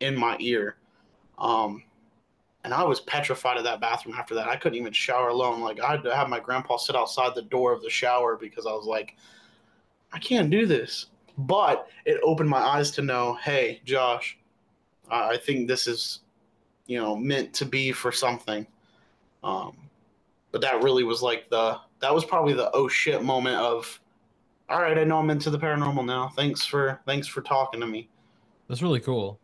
in 0.00 0.16
my 0.16 0.36
ear. 0.38 0.76
Um, 1.38 1.82
and 2.64 2.72
I 2.72 2.82
was 2.82 3.00
petrified 3.00 3.58
of 3.58 3.64
that 3.64 3.80
bathroom 3.80 4.14
after 4.18 4.34
that. 4.36 4.48
I 4.48 4.56
couldn't 4.56 4.78
even 4.78 4.92
shower 4.92 5.28
alone. 5.28 5.60
Like 5.60 5.80
I 5.80 5.92
had 5.92 6.02
to 6.04 6.14
have 6.14 6.28
my 6.28 6.40
grandpa 6.40 6.76
sit 6.76 6.96
outside 6.96 7.34
the 7.34 7.42
door 7.42 7.72
of 7.72 7.82
the 7.82 7.90
shower 7.90 8.36
because 8.36 8.66
I 8.66 8.72
was 8.72 8.86
like, 8.86 9.16
I 10.12 10.18
can't 10.18 10.48
do 10.48 10.64
this. 10.64 11.06
But 11.36 11.88
it 12.04 12.20
opened 12.22 12.48
my 12.48 12.58
eyes 12.60 12.90
to 12.92 13.02
know, 13.02 13.34
hey, 13.42 13.80
Josh, 13.84 14.38
I 15.10 15.30
I 15.30 15.36
think 15.36 15.68
this 15.68 15.86
is, 15.86 16.20
you 16.86 16.98
know, 16.98 17.16
meant 17.16 17.52
to 17.54 17.64
be 17.64 17.92
for 17.92 18.12
something. 18.12 18.66
Um, 19.42 19.76
but 20.52 20.60
that 20.60 20.82
really 20.82 21.04
was 21.04 21.22
like 21.22 21.50
the 21.50 21.78
that 22.00 22.14
was 22.14 22.24
probably 22.24 22.52
the 22.54 22.70
oh 22.72 22.86
shit 22.88 23.22
moment 23.22 23.56
of, 23.56 24.00
all 24.68 24.80
right, 24.80 24.96
I 24.96 25.04
know 25.04 25.18
I'm 25.18 25.30
into 25.30 25.50
the 25.50 25.58
paranormal 25.58 26.04
now. 26.06 26.28
Thanks 26.36 26.64
for 26.64 27.00
thanks 27.06 27.26
for 27.26 27.40
talking 27.42 27.80
to 27.80 27.86
me. 27.86 28.08
That's 28.68 28.82
really 28.82 29.00
cool. 29.00 29.38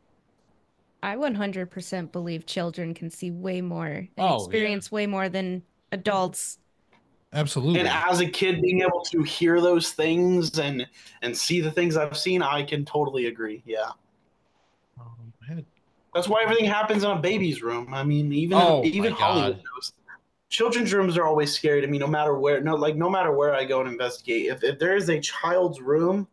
I 1.03 1.16
100% 1.16 2.12
believe 2.12 2.45
children 2.45 2.93
can 2.93 3.09
see 3.11 3.30
way 3.30 3.62
more 3.62 3.86
and 3.86 4.09
Oh, 4.18 4.28
yeah. 4.28 4.36
experience 4.36 4.93
way 4.93 5.07
more 5.07 5.28
than 5.30 5.62
adults. 5.93 6.59
Absolutely. 7.32 7.78
And 7.80 7.88
as 7.88 8.20
a 8.20 8.26
kid, 8.26 8.60
being 8.60 8.80
able 8.82 9.02
to 9.02 9.22
hear 9.22 9.60
those 9.60 9.92
things 9.92 10.58
and 10.58 10.86
and 11.22 11.36
see 11.36 11.60
the 11.60 11.70
things 11.70 11.96
I've 11.96 12.16
seen, 12.16 12.42
I 12.42 12.62
can 12.64 12.84
totally 12.84 13.26
agree. 13.26 13.62
Yeah, 13.64 13.90
Um, 15.00 15.32
had- 15.48 15.64
that's 16.12 16.26
why 16.28 16.42
everything 16.42 16.64
happens 16.64 17.04
in 17.04 17.10
a 17.10 17.16
baby's 17.20 17.62
room. 17.62 17.94
I 17.94 18.02
mean, 18.02 18.32
even 18.32 18.58
Oh, 18.58 18.82
even 18.84 19.12
Hollywood 19.12 19.56
God. 19.58 19.64
knows. 19.76 19.92
Children's 20.48 20.92
rooms 20.92 21.16
are 21.16 21.24
always 21.24 21.52
scary 21.54 21.80
to 21.80 21.86
me, 21.86 21.98
no 21.98 22.08
matter 22.08 22.36
where. 22.36 22.60
No, 22.60 22.74
like 22.74 22.96
no 22.96 23.08
matter 23.08 23.30
where 23.30 23.54
I 23.54 23.64
go 23.64 23.80
and 23.80 23.88
investigate. 23.88 24.46
If 24.46 24.64
if 24.64 24.80
there 24.80 24.96
is 24.96 25.08
a 25.08 25.20
child's 25.20 25.80
room, 25.80 26.26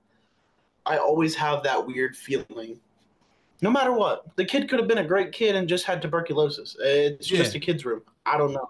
I 0.87 0.97
always 0.97 1.35
have 1.35 1.61
that 1.63 1.85
weird 1.85 2.15
feeling. 2.17 2.79
No 3.61 3.69
matter 3.69 3.91
what, 3.91 4.35
the 4.35 4.45
kid 4.45 4.67
could 4.67 4.79
have 4.79 4.87
been 4.87 4.97
a 4.99 5.03
great 5.05 5.31
kid 5.31 5.55
and 5.55 5.67
just 5.69 5.85
had 5.85 6.01
tuberculosis. 6.01 6.75
It's 6.79 7.27
just 7.27 7.53
a 7.53 7.59
kid's 7.59 7.85
room. 7.85 8.01
I 8.25 8.37
don't 8.39 8.53
know. 8.53 8.69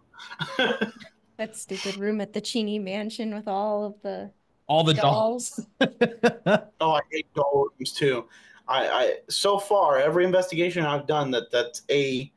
That 1.38 1.56
stupid 1.56 1.98
room 1.98 2.20
at 2.22 2.34
the 2.34 2.42
Cheney 2.42 2.80
Mansion 2.80 3.34
with 3.34 3.48
all 3.48 3.86
of 3.86 4.02
the 4.02 4.32
all 4.68 4.84
the 4.84 4.94
dolls. 4.94 5.66
dolls. 5.80 5.92
Oh, 6.82 6.92
I 6.94 7.02
hate 7.12 7.32
doll 7.34 7.68
rooms 7.78 7.94
too. 7.94 8.26
I, 8.68 8.88
I 8.88 9.14
so 9.30 9.58
far 9.58 9.98
every 9.98 10.26
investigation 10.26 10.86
I've 10.86 11.08
done 11.08 11.32
that 11.32 11.52
that's 11.52 11.84
a 11.90 12.32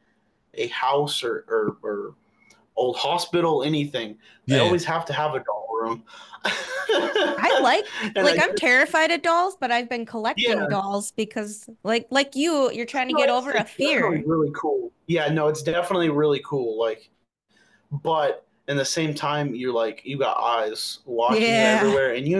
a 0.54 0.68
house 0.68 1.22
or 1.24 1.44
or, 1.48 1.76
or 1.82 2.14
old 2.76 2.96
hospital 2.96 3.62
anything. 3.62 4.16
They 4.46 4.56
Yeah. 4.56 4.62
always 4.62 4.84
have 4.84 5.04
to 5.06 5.12
have 5.12 5.34
a 5.34 5.40
doll 5.40 5.68
room. 5.80 6.04
I 6.44 7.58
like 7.62 7.84
like 8.16 8.38
I- 8.38 8.44
I'm 8.44 8.54
terrified 8.54 9.10
of 9.10 9.22
dolls, 9.22 9.56
but 9.60 9.70
I've 9.70 9.88
been 9.88 10.06
collecting 10.06 10.58
Yeah. 10.58 10.66
dolls 10.68 11.10
because 11.12 11.68
like 11.84 12.06
like 12.10 12.36
you, 12.36 12.70
you're 12.70 12.86
trying 12.86 13.08
to 13.08 13.14
get 13.14 13.28
over 13.28 13.50
a 13.52 13.64
fear. 13.64 14.22
Really 14.26 14.50
cool. 14.54 14.92
Yeah, 15.06 15.28
no, 15.32 15.48
it's 15.48 15.62
definitely 15.62 16.10
really 16.10 16.40
cool. 16.44 16.78
Like, 16.78 17.10
but 17.90 18.46
in 18.68 18.76
the 18.76 18.84
same 18.84 19.14
time, 19.14 19.54
you're 19.54 19.72
like 19.72 20.02
you 20.04 20.18
got 20.18 20.36
eyes 20.38 21.00
watching 21.04 21.42
Yeah. 21.42 21.78
everywhere, 21.78 22.14
and 22.14 22.26
you 22.26 22.36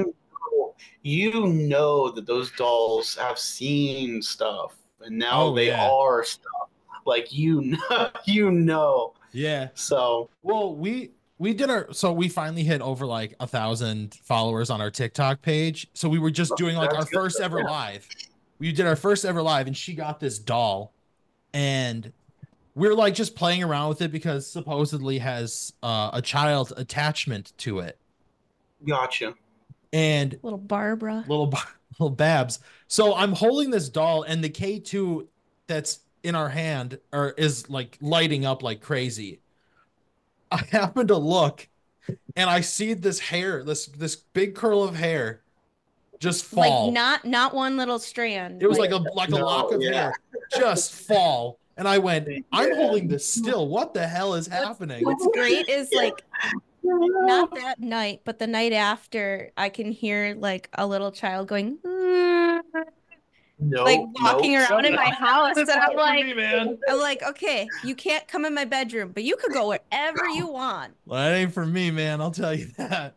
know, 0.53 0.75
you 1.03 1.47
know 1.49 2.11
that 2.11 2.27
those 2.27 2.51
dolls 2.53 3.17
have 3.17 3.39
seen 3.39 4.23
stuff, 4.23 4.75
and 5.01 5.19
now 5.19 5.43
Oh, 5.45 5.55
they 5.55 5.69
yeah. 5.69 5.89
are 5.89 6.25
stuff. 6.25 6.69
Like 7.07 7.33
you 7.33 7.61
know, 7.91 8.11
you 8.27 8.51
know. 8.51 9.15
yeah. 9.33 9.69
So 9.75 10.29
Well, 10.43 10.77
we 10.77 11.13
we 11.39 11.55
did 11.55 11.71
our 11.71 11.93
so 11.93 12.13
we 12.13 12.29
finally 12.29 12.63
hit 12.65 12.83
over 12.83 13.07
like 13.07 13.35
a 13.41 13.47
thousand 13.47 14.15
followers 14.23 14.69
on 14.71 14.81
our 14.81 14.91
TikTok 14.91 15.41
page. 15.43 15.89
So 15.95 16.09
we 16.09 16.19
were 16.19 16.31
just 16.31 16.53
oh, 16.53 16.57
doing 16.57 16.77
like 16.77 16.91
That's 16.91 17.05
our 17.07 17.11
good. 17.11 17.15
first 17.15 17.41
ever 17.41 17.59
Yeah. 17.59 17.65
live. 17.65 18.11
We 18.59 18.73
did 18.73 18.87
our 18.87 18.97
first 18.97 19.25
ever 19.25 19.41
live, 19.43 19.67
and 19.67 19.75
she 19.77 19.95
got 19.95 20.21
this 20.21 20.39
doll, 20.39 20.93
and 21.55 22.13
we're 22.75 22.95
like 22.95 23.15
just 23.15 23.35
playing 23.35 23.63
around 23.63 23.89
with 23.91 24.03
it 24.03 24.13
because 24.13 24.47
supposedly 24.47 25.19
has 25.19 25.73
uh, 25.83 26.11
a 26.13 26.23
child 26.23 26.73
attachment 26.77 27.53
to 27.59 27.81
it, 27.81 27.99
gotcha. 28.87 29.35
and 29.93 30.39
Little 30.43 30.59
Barbara. 30.59 31.25
little 31.29 31.47
Ba- 31.47 31.59
little 31.99 32.15
Babs. 32.15 32.61
So 32.89 33.15
I'm 33.15 33.33
holding 33.33 33.71
this 33.71 33.89
doll, 33.89 34.23
and 34.23 34.43
the 34.43 34.51
K2 34.51 35.27
that's 35.67 36.01
in 36.23 36.35
our 36.35 36.49
hand 36.51 36.99
or 37.13 37.31
is 37.31 37.71
like 37.71 37.97
lighting 38.01 38.45
up 38.45 38.63
like 38.63 38.81
crazy. 38.81 39.41
I 40.51 40.59
happen 40.71 41.07
to 41.09 41.17
look, 41.17 41.69
and 42.37 42.51
I 42.51 42.61
see 42.61 42.95
this 42.95 43.21
hair, 43.21 43.63
this 43.65 43.87
this 43.87 44.17
big 44.17 44.55
curl 44.57 44.83
of 44.83 44.97
hair, 44.97 45.43
just 46.19 46.45
fall. 46.45 46.87
Like 46.87 46.95
not 46.95 47.25
not 47.25 47.55
one 47.55 47.77
little 47.77 47.99
strand. 48.01 48.63
it 48.63 48.67
was 48.69 48.79
like, 48.79 48.91
a 48.91 48.97
like 49.15 49.29
a 49.31 49.39
No, 49.39 49.45
lock 49.47 49.73
of 49.73 49.81
yeah. 49.83 49.93
hair, 49.93 50.15
just 50.59 50.93
fall. 50.93 51.60
And 51.81 51.89
I 51.89 51.97
went, 51.97 52.29
I'm 52.53 52.75
holding 52.75 53.09
this 53.09 53.27
still. 53.27 53.67
What 53.67 53.95
the 53.95 54.07
hell 54.07 54.35
is 54.35 54.47
happening? 54.47 55.03
What's 55.03 55.27
great 55.33 55.67
is 55.67 55.91
like 55.95 56.23
not 56.85 57.55
that 57.55 57.81
night, 57.81 58.21
but 58.27 58.39
the 58.39 58.47
night 58.47 58.75
after, 58.75 59.51
I 59.57 59.71
can 59.71 59.91
hear 59.91 60.35
like 60.39 60.69
a 60.75 60.87
little 60.87 61.11
child 61.11 61.49
going, 61.49 61.79
"Mm," 61.79 62.61
No, 63.59 63.85
like 63.85 64.01
walking 64.21 64.53
no. 64.53 64.67
around 64.67 64.85
in 64.85 64.95
my 64.95 65.11
house, 65.19 65.57
and 65.57 65.71
I'm 65.71 65.97
like, 65.97 66.37
man. 66.37 66.79
I'm 66.87 66.99
like, 66.99 67.23
okay, 67.23 67.67
you 67.83 67.95
can't 67.95 68.29
come 68.29 68.45
in 68.45 68.53
my 68.53 68.67
bedroom, 68.67 69.13
but 69.15 69.25
you 69.25 69.37
could 69.37 69.55
go 69.55 69.69
wherever 69.69 70.29
you 70.29 70.49
want. 70.49 70.93
Well, 71.07 71.19
that 71.19 71.35
ain't 71.35 71.55
for 71.55 71.65
me, 71.65 71.91
man. 71.91 72.21
I'll 72.21 72.31
tell 72.31 72.53
you 72.53 72.67
that. 72.77 73.15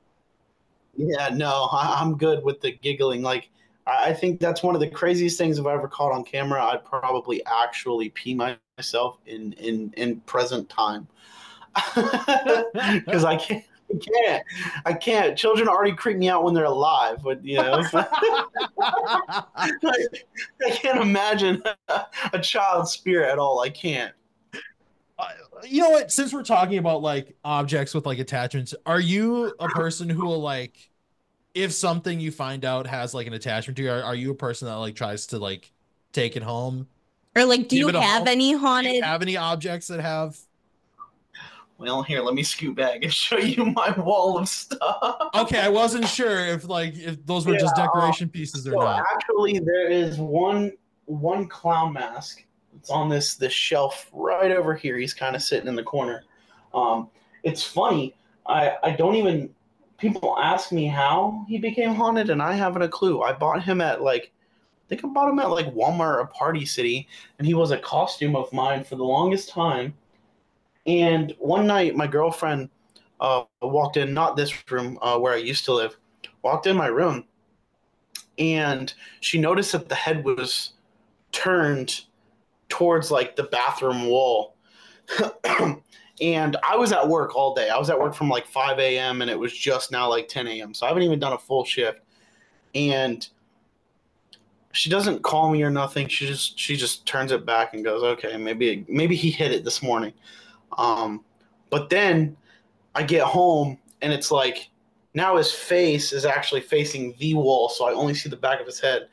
Yeah, 0.96 1.28
no, 1.34 1.68
I, 1.70 1.98
I'm 2.00 2.18
good 2.18 2.46
with 2.46 2.62
the 2.62 2.72
giggling. 2.72 3.24
Like, 3.24 3.50
I, 3.86 4.14
think 4.14 4.40
that's 4.40 4.64
one 4.64 4.76
of 4.76 4.82
the 4.82 4.90
craziest 4.90 5.38
things 5.38 5.60
I've 5.60 5.66
ever 5.66 5.88
caught 5.88 6.12
on 6.12 6.24
camera. 6.24 6.64
I'd 6.64 6.86
probably 6.86 7.46
actually 7.46 8.10
pee 8.10 8.34
myself 8.34 9.18
in 9.26 9.54
in 9.54 9.94
in 9.98 10.20
present 10.22 10.70
time 10.70 11.08
because 11.96 13.24
I 13.24 13.38
can't. 13.38 13.64
I 13.92 13.98
can't. 13.98 14.44
I 14.86 14.94
can't. 14.94 15.38
Children 15.38 15.68
already 15.68 15.94
creep 15.94 16.18
me 16.18 16.30
out 16.30 16.44
when 16.44 16.54
they're 16.54 16.64
alive, 16.66 17.20
but 17.24 17.44
you 17.46 17.58
know, 17.58 17.84
I, 17.94 19.72
I 20.66 20.70
can't 20.72 21.02
imagine 21.02 21.62
a 22.32 22.40
child's 22.40 22.92
spirit 22.92 23.30
at 23.30 23.40
all. 23.40 23.60
I 23.60 23.70
can't. 23.70 24.14
Uh, 25.20 25.28
you 25.64 25.82
know 25.82 25.92
what? 25.92 26.12
Since 26.12 26.34
we're 26.34 26.44
talking 26.44 26.78
about 26.78 27.02
like 27.02 27.36
objects 27.44 27.94
with 27.94 28.06
like 28.06 28.20
attachments, 28.20 28.74
are 28.86 29.00
you 29.00 29.54
a 29.60 29.68
person 29.68 30.10
who 30.10 30.26
will 30.26 30.42
like, 30.42 30.90
if 31.54 31.72
something 31.72 32.20
you 32.20 32.32
find 32.32 32.66
out 32.66 32.88
has 32.88 33.14
like 33.14 33.28
an 33.28 33.34
attachment 33.34 33.78
to 33.78 33.84
you, 33.84 33.92
are, 33.92 34.04
are 34.04 34.16
you 34.16 34.32
a 34.32 34.36
person 34.36 34.68
that 34.68 34.76
like 34.76 34.96
tries 34.96 35.28
to 35.28 35.40
like 35.40 35.72
take 36.12 36.36
it 36.36 36.44
home? 36.44 36.88
Or 37.36 37.46
like, 37.46 37.68
do 37.68 37.78
you 37.78 37.88
have 37.88 38.20
home. 38.20 38.28
any 38.28 38.46
Do 38.46 38.50
you 38.50 38.58
haunted? 38.60 39.04
have 39.04 39.22
any 39.22 39.38
objects 39.38 39.88
that 39.88 40.00
have? 40.00 40.38
Well, 41.80 42.04
here, 42.04 42.22
let 42.22 42.36
me 42.36 42.44
scoot 42.44 42.76
back 42.76 43.00
and 43.04 43.14
show 43.14 43.38
you 43.38 43.66
my 43.66 43.92
wall 44.00 44.38
of 44.38 44.48
stuff. 44.48 45.30
Okay, 45.36 45.60
I 45.60 45.70
wasn't 45.70 46.08
sure 46.08 46.46
if 46.46 46.68
like 46.68 46.96
if 46.96 47.26
those 47.26 47.46
were 47.46 47.56
just 47.58 47.76
Yeah, 47.76 47.86
decoration 47.88 48.30
pieces 48.30 48.68
or 48.68 48.72
So 48.72 48.80
not. 48.80 49.04
actually, 49.14 49.60
there 49.60 49.90
is 49.90 50.18
one 50.18 50.72
one 51.06 51.48
clown 51.48 51.94
mask. 51.94 52.46
It's 52.76 52.90
on 52.90 53.10
this 53.10 53.36
this 53.36 53.54
shelf 53.54 54.10
right 54.14 54.52
over 54.52 54.76
here. 54.76 54.98
He's 54.98 55.14
kind 55.14 55.36
of 55.36 55.42
sitting 55.42 55.68
in 55.68 55.76
the 55.76 55.84
corner. 55.84 56.24
Um, 56.74 57.10
it's 57.44 57.64
funny. 57.64 58.14
I 58.46 58.76
I 58.84 58.92
don't 58.92 59.16
even. 59.16 59.50
People 60.04 60.38
ask 60.38 60.74
me 60.74 60.86
how 60.86 61.46
he 61.48 61.58
became 61.58 61.96
haunted, 61.96 62.30
and 62.30 62.42
I 62.42 62.52
haven't 62.52 62.82
a 62.82 62.90
clue. 62.90 63.22
I 63.22 63.32
bought 63.32 63.64
him 63.64 63.80
at 63.80 64.02
like. 64.02 64.34
I 64.34 64.90
think 64.90 65.06
I 65.06 65.08
bought 65.08 65.30
him 65.30 65.40
at 65.40 65.50
like 65.50 65.74
Walmart 65.74 66.18
or 66.18 66.26
Party 66.26 66.66
City, 66.66 67.08
and 67.40 67.48
he 67.48 67.54
was 67.54 67.72
a 67.72 67.78
costume 67.78 68.36
of 68.36 68.52
mine 68.52 68.84
for 68.84 68.98
the 68.98 69.06
longest 69.06 69.48
time. 69.48 69.94
And 70.86 71.34
one 71.40 71.66
night, 71.66 71.96
my 71.96 72.06
girlfriend 72.06 72.70
uh, 73.22 73.46
walked 73.62 73.96
in, 73.96 74.14
not 74.14 74.36
this 74.36 74.54
room 74.70 75.00
uh, 75.02 75.18
where 75.18 75.32
I 75.32 75.38
used 75.38 75.64
to 75.66 75.74
live, 75.74 75.96
walked 76.42 76.68
in 76.68 76.76
my 76.76 76.88
room, 76.88 77.24
and 78.38 78.94
she 79.22 79.40
noticed 79.40 79.72
that 79.72 79.88
the 79.88 79.96
head 79.96 80.26
was 80.26 80.74
turned 81.32 82.02
towards 82.68 83.10
like 83.10 83.38
the 83.38 83.44
bathroom 83.44 84.08
wall. 84.08 84.58
and 86.24 86.56
I 86.66 86.78
was 86.78 86.94
at 86.94 87.06
work 87.06 87.36
all 87.36 87.54
day. 87.54 87.70
I 87.70 87.78
was 87.78 87.90
at 87.90 88.00
work 88.00 88.16
from 88.16 88.30
like 88.30 88.48
5 88.48 88.80
a.m. 88.80 89.22
and 89.22 89.30
it 89.30 89.38
was 89.38 89.52
just 89.52 89.92
now 89.92 90.10
like 90.10 90.30
10 90.30 90.48
a.m. 90.48 90.74
So 90.74 90.86
I 90.86 90.90
haven't 90.90 91.04
even 91.04 91.20
done 91.20 91.34
a 91.34 91.38
full 91.38 91.66
shift. 91.66 92.00
And 92.74 93.28
she 94.72 94.90
doesn't 94.90 95.22
call 95.22 95.52
me 95.52 95.62
or 95.64 95.70
nothing. 95.70 96.08
She 96.08 96.26
just 96.26 96.58
she 96.58 96.78
just 96.78 97.06
turns 97.06 97.34
it 97.34 97.46
back 97.46 97.74
and 97.74 97.84
goes, 97.84 98.04
"Okay, 98.04 98.38
maybe 98.38 98.86
maybe 98.88 99.16
he 99.16 99.30
hit 99.32 99.52
it 99.52 99.66
this 99.66 99.84
morning." 99.84 100.14
Um, 100.78 101.26
but 101.70 101.90
then 101.90 102.38
I 102.96 103.04
get 103.04 103.24
home 103.24 103.78
and 104.02 104.14
it's 104.14 104.32
like 104.32 104.70
now 105.14 105.36
his 105.36 105.52
face 105.52 106.14
is 106.14 106.26
actually 106.26 106.62
facing 106.62 107.16
the 107.20 107.34
wall, 107.34 107.68
so 107.70 107.86
I 107.86 107.94
only 107.94 108.14
see 108.16 108.30
the 108.30 108.38
back 108.38 108.62
of 108.62 108.66
his 108.66 108.80
head, 108.80 109.10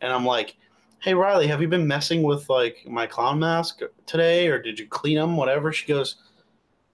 and 0.00 0.12
I'm 0.12 0.24
like, 0.24 0.56
"Hey 1.00 1.12
Riley, 1.12 1.48
have 1.48 1.60
you 1.60 1.68
been 1.68 1.86
messing 1.86 2.22
with 2.22 2.48
like 2.48 2.86
my 2.86 3.06
clown 3.06 3.40
mask 3.40 3.80
today, 4.06 4.46
or 4.46 4.62
did 4.62 4.78
you 4.78 4.86
clean 4.86 5.16
them, 5.18 5.36
Whatever." 5.36 5.72
She 5.72 5.86
goes, 5.86 6.16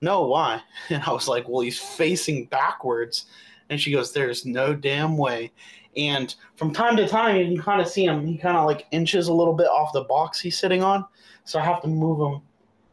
"No, 0.00 0.22
why?" 0.26 0.60
And 0.90 1.02
I 1.02 1.12
was 1.12 1.28
like, 1.28 1.48
"Well, 1.48 1.60
he's 1.60 1.78
facing 1.78 2.46
backwards," 2.46 3.26
and 3.70 3.80
she 3.80 3.90
goes, 3.92 4.12
"There's 4.12 4.44
no 4.46 4.74
damn 4.74 5.16
way." 5.16 5.50
And 5.96 6.34
from 6.56 6.72
time 6.72 6.96
to 6.96 7.08
time, 7.08 7.36
you 7.36 7.46
can 7.56 7.62
kind 7.64 7.80
of 7.80 7.88
see 7.88 8.04
him. 8.04 8.24
He 8.26 8.36
kind 8.38 8.56
of 8.56 8.66
like 8.66 8.86
inches 8.92 9.28
a 9.28 9.32
little 9.32 9.54
bit 9.54 9.66
off 9.66 9.92
the 9.92 10.04
box 10.04 10.38
he's 10.40 10.58
sitting 10.58 10.82
on, 10.82 11.04
so 11.44 11.58
I 11.58 11.64
have 11.64 11.80
to 11.82 11.88
move 11.88 12.20
him 12.34 12.40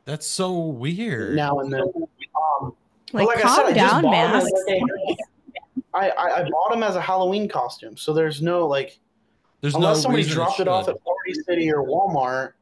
That's 0.06 0.26
so 0.26 0.58
weird. 0.58 1.36
now 1.36 1.60
and 1.60 1.72
then. 1.72 1.82
Um, 1.82 2.74
but 3.14 3.26
Like, 3.26 3.38
I 3.38 3.41
calm 3.41 3.56
said, 3.58 3.66
I 3.66 3.74
just 3.74 3.91
down, 3.93 4.01
bought 4.03 4.14
him 4.30 4.36
as, 4.36 4.43
Max. 4.43 4.53
like, 4.68 4.82
a- 4.82 5.16
I, 5.93 6.10
I, 6.10 6.39
I 6.41 6.49
bought 6.49 6.74
him 6.74 6.84
as 6.84 6.95
a 6.95 7.01
Halloween 7.01 7.47
costume, 7.47 7.95
so 7.95 8.12
there's 8.14 8.41
no 8.41 8.66
like 8.68 8.99
There's 9.62 9.76
unless 9.76 9.97
no 9.97 10.01
somebody 10.03 10.24
dropped 10.24 10.60
it 10.60 10.68
off 10.68 10.88
at 10.89 10.95
Party 11.03 11.34
City 11.45 11.72
or 11.72 11.84
Walmart, 11.86 12.53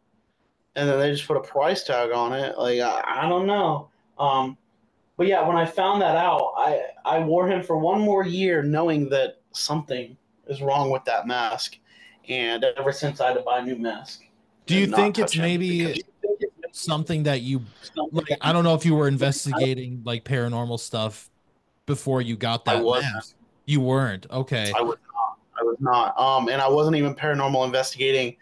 and 0.75 0.89
then 0.89 0.99
they 0.99 1.11
just 1.11 1.25
put 1.27 1.37
a 1.37 1.41
price 1.41 1.83
tag 1.83 2.11
on 2.11 2.33
it. 2.33 2.57
Like 2.57 2.79
I, 2.79 3.23
I 3.23 3.29
don't 3.29 3.47
know. 3.47 3.89
Um, 4.17 4.57
but 5.17 5.27
yeah, 5.27 5.47
when 5.47 5.57
I 5.57 5.65
found 5.65 6.01
that 6.01 6.15
out, 6.15 6.53
I 6.57 6.81
I 7.05 7.19
wore 7.19 7.47
him 7.47 7.61
for 7.63 7.77
one 7.77 8.01
more 8.01 8.25
year, 8.25 8.63
knowing 8.63 9.09
that 9.09 9.41
something 9.51 10.17
is 10.47 10.61
wrong 10.61 10.89
with 10.89 11.05
that 11.05 11.27
mask, 11.27 11.77
and 12.27 12.63
ever 12.63 12.91
since 12.91 13.21
I 13.21 13.27
had 13.27 13.35
to 13.35 13.41
buy 13.41 13.59
a 13.59 13.65
new 13.65 13.75
mask. 13.75 14.23
Do 14.65 14.75
you 14.75 14.87
think 14.87 15.19
it's 15.19 15.37
maybe 15.37 16.03
something 16.71 17.23
that 17.23 17.41
you 17.41 17.61
like? 18.11 18.37
I 18.41 18.53
don't 18.53 18.63
know 18.63 18.75
if 18.75 18.85
you 18.85 18.95
were 18.95 19.07
investigating 19.07 20.01
like 20.05 20.23
paranormal 20.23 20.79
stuff 20.79 21.29
before 21.85 22.21
you 22.21 22.35
got 22.35 22.67
I 22.67 22.75
that 22.75 22.83
wasn't. 22.83 23.13
mask. 23.13 23.35
You 23.65 23.81
weren't. 23.81 24.25
Okay. 24.31 24.71
I 24.75 24.81
was 24.81 24.97
not. 25.13 25.37
I 25.59 25.63
was 25.63 25.77
not. 25.79 26.19
Um, 26.19 26.49
and 26.49 26.61
I 26.61 26.67
wasn't 26.67 26.95
even 26.95 27.15
paranormal 27.15 27.65
investigating 27.65 28.35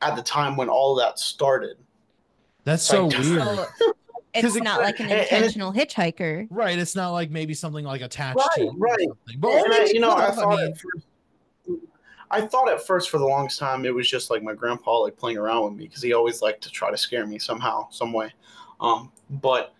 at 0.00 0.16
the 0.16 0.22
time 0.22 0.56
when 0.56 0.68
all 0.68 0.98
of 0.98 1.04
that 1.04 1.18
started. 1.18 1.76
That's 2.64 2.82
so 2.82 3.06
Like, 3.06 3.18
weird. 3.22 3.58
So 4.40 4.48
'Cause 4.48 4.56
it's 4.56 4.60
it- 4.60 4.64
not 4.64 4.80
like 4.80 5.00
an 5.00 5.04
and- 5.06 5.12
and 5.12 5.20
it- 5.22 5.32
intentional 5.32 5.72
hitchhiker. 5.72 6.46
Right. 6.50 6.78
It's 6.78 6.94
not 6.96 7.10
like 7.10 7.30
maybe 7.30 7.54
something 7.54 7.84
like 7.84 8.00
attached 8.02 8.36
Right, 8.38 8.48
to 8.56 8.64
you 8.64 8.74
right. 8.76 8.98
something. 9.00 9.36
But 9.40 9.64
And 9.64 9.72
I, 9.74 9.84
you 9.86 10.00
know, 10.00 10.12
I 10.12 10.26
have, 10.26 10.34
thought 10.36 10.58
mean, 10.58 10.72
at 10.72 10.78
first, 10.78 11.06
I 12.30 12.40
thought 12.42 12.68
at 12.70 12.86
first 12.86 13.08
for 13.10 13.18
the 13.18 13.24
longest 13.26 13.58
time 13.58 13.84
it 13.86 13.94
was 13.94 14.08
just 14.08 14.30
like 14.30 14.42
my 14.42 14.52
grandpa 14.54 14.98
like 14.98 15.16
playing 15.16 15.38
around 15.38 15.64
with 15.64 15.72
me 15.74 15.86
because 15.86 16.02
he 16.02 16.12
always 16.12 16.42
liked 16.42 16.62
to 16.64 16.70
try 16.70 16.90
to 16.90 16.96
scare 16.96 17.26
me 17.26 17.38
somehow, 17.38 17.88
some 17.90 18.12
way. 18.12 18.32
Um, 18.80 19.10
but 19.30 19.72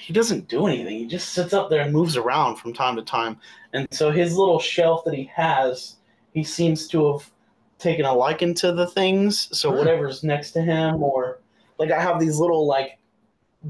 he 0.00 0.12
doesn't 0.12 0.48
do 0.48 0.66
anything. 0.66 0.98
He 0.98 1.06
just 1.06 1.30
sits 1.30 1.52
up 1.52 1.68
there 1.70 1.82
and 1.82 1.92
moves 1.92 2.16
around 2.16 2.56
from 2.56 2.72
time 2.72 2.96
to 2.96 3.02
time. 3.02 3.38
And 3.72 3.86
so 3.92 4.10
his 4.10 4.36
little 4.36 4.58
shelf 4.58 5.04
that 5.04 5.14
he 5.14 5.24
has, 5.34 5.96
he 6.32 6.42
seems 6.44 6.88
to 6.88 7.12
have 7.12 7.30
taken 7.78 8.04
a 8.06 8.12
liking 8.14 8.54
to 8.54 8.72
the 8.72 8.86
things. 8.86 9.48
So 9.56 9.70
whatever's 9.70 10.24
next 10.24 10.52
to 10.52 10.62
him, 10.62 11.02
or 11.02 11.40
like 11.78 11.90
I 11.90 12.00
have 12.00 12.18
these 12.20 12.38
little 12.38 12.66
like 12.66 12.98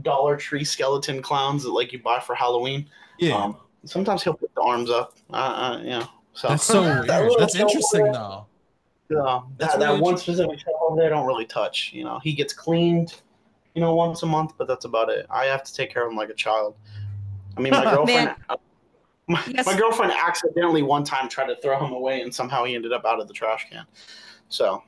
Dollar 0.02 0.36
Tree 0.36 0.64
skeleton 0.64 1.22
clowns 1.22 1.62
that 1.64 1.70
like 1.70 1.92
you 1.92 1.98
buy 2.00 2.20
for 2.20 2.34
Halloween. 2.34 2.88
yeah. 3.18 3.34
Um, 3.36 3.56
sometimes 3.84 4.22
he'll 4.22 4.34
put 4.34 4.54
the 4.54 4.62
arms 4.62 4.90
up. 4.90 5.14
Uh, 5.32 5.36
uh, 5.36 5.80
you 5.82 5.90
know. 5.90 6.08
So 6.34 6.48
That's 6.48 6.64
so 6.64 6.82
weird. 6.82 7.06
little 7.06 7.36
That's 7.38 7.54
interesting 7.56 8.12
though. 8.12 8.46
Yeah. 9.08 9.18
uh, 9.18 9.42
That's 9.58 9.72
that, 9.74 9.80
that 9.80 9.86
really 9.88 10.00
one 10.00 10.12
interesting. 10.14 10.34
specific 10.34 10.60
shelf 10.60 10.76
over 10.82 10.96
there, 11.00 11.06
I 11.06 11.10
don't 11.10 11.26
really 11.26 11.46
touch. 11.46 11.92
You 11.94 12.04
know, 12.04 12.18
he 12.18 12.32
gets 12.34 12.52
cleaned, 12.52 13.14
you 13.74 13.80
know, 13.80 13.94
once 13.94 14.22
a 14.22 14.26
month, 14.26 14.52
but 14.58 14.66
that's 14.66 14.84
about 14.84 15.08
it. 15.10 15.26
I 15.30 15.44
have 15.46 15.62
to 15.64 15.72
take 15.72 15.92
care 15.92 16.04
of 16.04 16.10
him 16.10 16.16
like 16.16 16.28
a 16.30 16.34
child. 16.34 16.74
I 17.56 17.60
mean, 17.60 17.72
my 17.72 17.84
girlfriend. 17.94 18.34
My, 19.28 19.42
Yes. 19.48 19.66
my 19.66 19.76
girlfriend 19.76 20.12
accidentally 20.12 20.82
one 20.82 21.02
time 21.02 21.28
tried 21.28 21.46
to 21.46 21.56
throw 21.56 21.84
him 21.84 21.92
away, 21.92 22.20
and 22.20 22.32
somehow 22.32 22.62
he 22.64 22.76
ended 22.76 22.92
up 22.92 23.04
out 23.04 23.18
of 23.20 23.26
the 23.26 23.34
trash 23.34 23.66
can. 23.70 23.84
So 24.48 24.82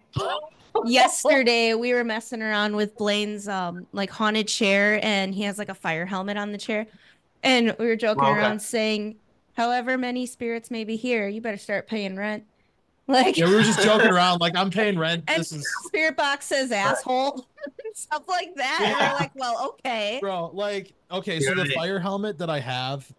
Yesterday 0.86 1.74
we 1.74 1.94
were 1.94 2.04
messing 2.04 2.42
around 2.42 2.76
with 2.76 2.96
Blaine's 2.96 3.48
um 3.48 3.86
like 3.92 4.10
haunted 4.10 4.48
chair 4.48 4.98
and 5.02 5.34
he 5.34 5.42
has 5.42 5.58
like 5.58 5.68
a 5.68 5.74
fire 5.74 6.06
helmet 6.06 6.36
on 6.36 6.52
the 6.52 6.58
chair. 6.58 6.86
And 7.42 7.76
we 7.78 7.86
were 7.86 7.96
joking 7.96 8.24
Okay. 8.24 8.32
around 8.32 8.60
saying, 8.60 9.18
however 9.56 9.96
many 9.96 10.26
spirits 10.26 10.70
may 10.70 10.84
be 10.84 10.96
here, 10.96 11.28
you 11.28 11.40
better 11.40 11.56
start 11.56 11.88
paying 11.88 12.16
rent. 12.16 12.44
Like 13.10 13.38
Yeah, 13.38 13.46
we 13.46 13.54
were 13.54 13.62
just 13.62 13.80
joking 13.80 14.10
around. 14.10 14.40
Like 14.40 14.54
I'm 14.54 14.70
paying 14.70 14.98
rent. 15.06 15.24
and 15.28 15.40
This 15.40 15.50
is 15.52 15.66
spirit 15.86 16.14
box 16.16 16.44
says 16.44 16.70
asshole 16.70 17.46
and 17.64 17.96
stuff 17.96 18.24
like 18.28 18.50
that. 18.56 18.82
And 18.84 19.08
we're 19.08 19.14
like, 19.14 19.30
well, 19.34 19.76
okay. 19.86 20.18
bro. 20.20 20.50
Like 20.52 20.94
okay, 21.10 21.40
so 21.40 21.54
the 21.54 21.64
fire 21.74 21.98
helmet 21.98 22.36
that 22.38 22.50
I 22.50 22.60
have 22.60 23.10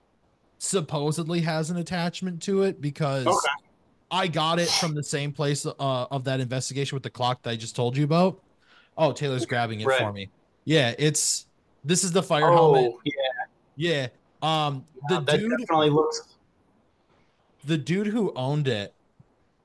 supposedly 0.59 1.41
has 1.41 1.71
an 1.71 1.77
attachment 1.77 2.43
to 2.43 2.63
it 2.63 2.79
because 2.81 3.25
Okay. 3.25 3.37
I 4.11 4.27
got 4.27 4.59
it 4.59 4.69
from 4.69 4.93
the 4.95 5.03
same 5.03 5.31
place 5.31 5.65
uh, 5.65 5.71
of 5.79 6.23
that 6.23 6.39
investigation 6.39 6.95
with 6.95 7.03
the 7.03 7.09
clock 7.09 7.43
that 7.43 7.51
I 7.51 7.55
just 7.55 7.75
told 7.75 7.95
you 7.95 8.03
about. 8.03 8.41
Oh, 8.97 9.11
Taylor's 9.11 9.45
grabbing 9.45 9.81
it 9.81 9.87
Right. 9.87 9.99
for 9.99 10.11
me. 10.11 10.29
Yeah, 10.65 10.93
it's 10.97 11.45
this 11.85 12.03
is 12.03 12.11
the 12.11 12.23
fire 12.23 12.51
helmet. 12.51 12.91
oh 12.93 13.01
yeah, 13.05 13.13
Yeah. 13.75 14.07
Um 14.41 14.85
the 15.09 15.19
that 15.21 15.39
dude 15.39 15.51
definitely 15.59 15.89
looks. 15.89 16.35
the 17.65 17.77
dude 17.77 18.07
who 18.07 18.33
owned 18.35 18.67
it, 18.67 18.93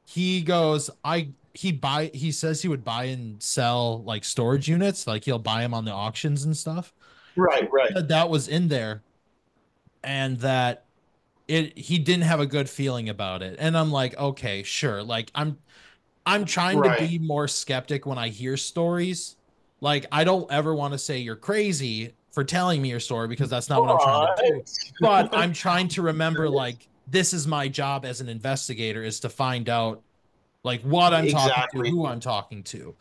he 0.06 0.42
goes, 0.42 0.90
I 1.04 1.30
he 1.54 1.72
buy 1.72 2.10
he 2.14 2.30
says 2.32 2.62
he 2.62 2.68
would 2.68 2.84
buy 2.84 3.04
and 3.04 3.42
sell 3.42 4.02
like 4.04 4.24
storage 4.24 4.68
units, 4.68 5.06
like 5.06 5.24
he'll 5.24 5.38
buy 5.38 5.62
them 5.62 5.74
on 5.74 5.84
the 5.84 5.92
auctions 5.92 6.44
and 6.44 6.56
stuff. 6.56 6.92
Right, 7.36 7.68
right. 7.72 7.90
That 8.08 8.28
was 8.30 8.46
in 8.48 8.68
there, 8.68 9.02
and 10.04 10.38
that 10.38 10.83
it 11.48 11.78
he 11.78 11.98
didn't 11.98 12.24
have 12.24 12.40
a 12.40 12.46
good 12.46 12.68
feeling 12.70 13.08
about 13.08 13.42
it. 13.42 13.56
And 13.58 13.76
I'm 13.76 13.90
like, 13.92 14.16
okay, 14.18 14.62
sure. 14.62 15.02
Like 15.02 15.30
I'm 15.34 15.58
I'm 16.26 16.44
trying 16.44 16.80
Right. 16.80 16.98
to 16.98 17.06
be 17.08 17.18
more 17.18 17.48
skeptic 17.48 18.06
when 18.06 18.18
I 18.18 18.28
hear 18.28 18.56
stories. 18.56 19.36
Like 19.80 20.06
I 20.12 20.24
don't 20.24 20.50
ever 20.50 20.74
want 20.74 20.92
to 20.94 20.98
say 20.98 21.18
you're 21.18 21.36
crazy 21.36 22.16
for 22.32 22.44
telling 22.44 22.82
me 22.82 22.90
your 22.90 23.00
story 23.00 23.28
because 23.28 23.50
that's 23.50 23.68
not 23.68 23.82
what 23.82 23.90
I'm 23.90 23.98
trying 23.98 24.26
to 24.36 24.52
do 24.52 24.62
but 25.00 25.30
I'm 25.32 25.52
trying 25.54 25.88
to 25.88 26.02
remember 26.02 26.48
like 26.48 26.88
this 27.06 27.32
is 27.32 27.46
my 27.46 27.68
job 27.68 28.04
as 28.04 28.20
an 28.20 28.28
investigator 28.28 29.02
is 29.02 29.20
to 29.20 29.28
find 29.28 29.68
out 29.68 30.02
like 30.64 30.82
what 30.82 31.14
I'm 31.14 31.28
talking 31.28 31.64
to, 31.72 31.78
who 31.90 32.06
I'm 32.06 32.20
talking 32.20 32.64
to. 32.64 32.96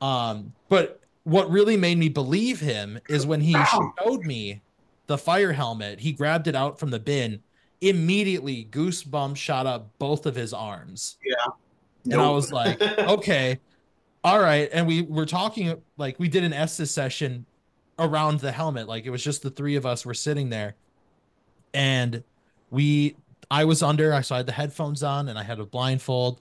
Um, 0.00 0.54
but 0.68 1.00
what 1.24 1.50
really 1.50 1.76
made 1.76 1.98
me 1.98 2.08
believe 2.10 2.60
him 2.60 2.98
is 3.08 3.26
when 3.26 3.40
he 3.40 3.64
showed 3.64 4.24
me 4.24 4.64
the 5.06 5.18
fire 5.18 5.52
helmet, 5.52 6.00
he 6.00 6.12
grabbed 6.12 6.48
it 6.48 6.56
out 6.56 6.80
from 6.80 6.90
the 6.90 7.00
bin. 7.00 7.43
Immediately, 7.84 8.68
goosebumps 8.70 9.36
shot 9.36 9.66
up 9.66 9.90
both 9.98 10.26
of 10.26 10.34
his 10.34 10.52
arms. 10.52 11.18
Yeah. 11.24 12.12
And 12.12 12.20
I 12.20 12.30
was 12.30 12.52
like, 12.52 12.80
okay, 12.98 13.60
all 14.22 14.40
right. 14.40 14.68
And 14.72 14.86
we 14.86 15.02
were 15.02 15.26
talking 15.26 15.80
like 15.98 16.18
we 16.18 16.28
did 16.28 16.44
an 16.44 16.52
Estes 16.52 16.90
session 16.90 17.44
around 17.98 18.40
the 18.40 18.52
helmet. 18.52 18.88
Like 18.88 19.04
it 19.04 19.10
was 19.10 19.22
just 19.22 19.42
the 19.42 19.50
three 19.50 19.76
of 19.76 19.84
us 19.84 20.06
were 20.06 20.14
sitting 20.14 20.48
there. 20.48 20.74
And 21.74 22.22
we 22.70 23.16
I 23.50 23.64
was 23.64 23.82
under, 23.82 24.14
I 24.14 24.22
so 24.22 24.34
I 24.34 24.38
had 24.38 24.46
the 24.46 24.52
headphones 24.52 25.02
on 25.02 25.28
and 25.28 25.38
I 25.38 25.42
had 25.42 25.60
a 25.60 25.66
blindfold. 25.66 26.40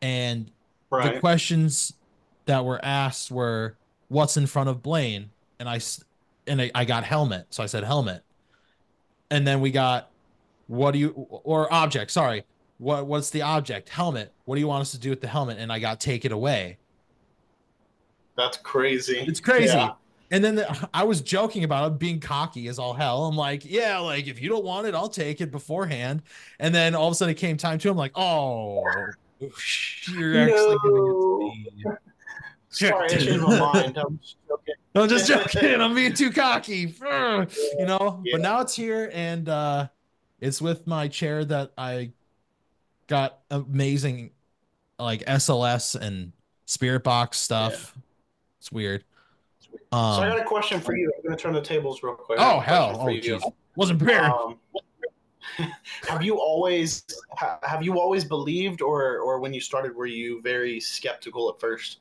And 0.00 0.50
the 0.90 1.18
questions 1.20 1.94
that 2.44 2.64
were 2.64 2.82
asked 2.84 3.30
were 3.30 3.76
what's 4.08 4.36
in 4.36 4.46
front 4.46 4.68
of 4.68 4.82
Blaine? 4.82 5.30
And 5.58 5.68
I 5.68 5.80
and 6.46 6.62
I, 6.62 6.70
I 6.74 6.84
got 6.84 7.02
helmet. 7.04 7.46
So 7.50 7.62
I 7.62 7.66
said 7.66 7.82
helmet. 7.82 8.22
And 9.30 9.46
then 9.46 9.60
we 9.60 9.72
got 9.72 10.10
what 10.66 10.92
do 10.92 10.98
you 10.98 11.08
or 11.10 11.72
object, 11.72 12.10
sorry. 12.10 12.44
What 12.78 13.06
what's 13.06 13.30
the 13.30 13.42
object? 13.42 13.88
Helmet. 13.88 14.32
What 14.44 14.56
do 14.56 14.60
you 14.60 14.68
want 14.68 14.82
us 14.82 14.90
to 14.92 14.98
do 14.98 15.10
with 15.10 15.20
the 15.20 15.28
helmet? 15.28 15.58
And 15.58 15.72
I 15.72 15.78
got 15.78 16.00
take 16.00 16.24
it 16.24 16.32
away. 16.32 16.78
That's 18.36 18.58
crazy. 18.58 19.18
It's 19.26 19.40
crazy. 19.40 19.74
Yeah. 19.74 19.92
And 20.30 20.42
then 20.42 20.56
the, 20.56 20.88
I 20.92 21.04
was 21.04 21.20
joking 21.20 21.62
about 21.62 21.92
it 21.92 21.98
being 21.98 22.18
cocky 22.18 22.66
as 22.68 22.78
all 22.80 22.92
hell. 22.92 23.26
I'm 23.26 23.36
like, 23.36 23.64
yeah, 23.64 23.98
like 23.98 24.26
if 24.26 24.42
you 24.42 24.48
don't 24.48 24.64
want 24.64 24.86
it, 24.86 24.94
I'll 24.94 25.08
take 25.08 25.40
it 25.40 25.52
beforehand. 25.52 26.22
And 26.58 26.74
then 26.74 26.94
all 26.94 27.06
of 27.06 27.12
a 27.12 27.14
sudden 27.14 27.32
it 27.32 27.38
came 27.38 27.56
time 27.56 27.78
to 27.78 27.90
I'm 27.90 27.96
like, 27.96 28.12
oh, 28.16 28.82
you're 29.38 29.50
actually 30.36 30.76
giving 30.82 30.96
it 30.96 31.12
to 31.14 31.38
me. 31.40 31.84
Sorry, 32.68 33.04
I 33.04 33.08
changed 33.08 33.40
my 33.40 33.58
mind. 33.72 33.96
I'm 33.96 34.18
just 34.18 34.36
joking. 34.48 34.74
I'm 34.96 35.08
just 35.08 35.28
joking. 35.28 35.80
I'm 35.80 35.94
being 35.94 36.12
too 36.12 36.30
cocky. 36.30 36.94
You 36.98 37.86
know, 37.86 38.20
Yeah. 38.24 38.32
but 38.32 38.40
now 38.42 38.60
it's 38.60 38.74
here 38.74 39.10
and 39.14 39.48
uh 39.48 39.88
it's 40.40 40.60
with 40.60 40.86
my 40.86 41.08
chair 41.08 41.44
that 41.44 41.72
I 41.78 42.12
got 43.06 43.40
amazing 43.50 44.30
like 44.98 45.24
SLS 45.24 45.94
and 45.94 46.32
spirit 46.66 47.04
box 47.04 47.38
stuff. 47.38 47.96
It's 48.58 48.72
weird. 48.72 49.04
so 49.70 49.78
I 49.92 50.22
Um, 50.24 50.28
got 50.30 50.40
a 50.40 50.44
question 50.44 50.80
for 50.80 50.96
you. 50.96 51.12
I'm 51.16 51.22
gonna 51.22 51.36
turn 51.36 51.54
the 51.54 51.60
tables 51.62 52.02
real 52.02 52.14
quick. 52.14 52.38
Oh 52.40 52.60
hell. 52.60 52.96
Oh 52.98 53.04
for 53.04 53.10
you. 53.10 53.36
jeez. 53.36 53.52
Wasn't 53.76 53.98
prepared. 53.98 54.32
Um, 54.32 54.58
have 56.08 56.22
you 56.22 56.38
always 56.38 57.04
ha- 57.32 57.58
have 57.62 57.82
you 57.82 57.98
always 57.98 58.24
believed, 58.24 58.82
or 58.82 59.18
or 59.18 59.38
when 59.40 59.54
you 59.54 59.60
started, 59.60 59.94
were 59.94 60.06
you 60.06 60.42
very 60.42 60.80
skeptical 60.80 61.48
at 61.50 61.60
first? 61.60 62.00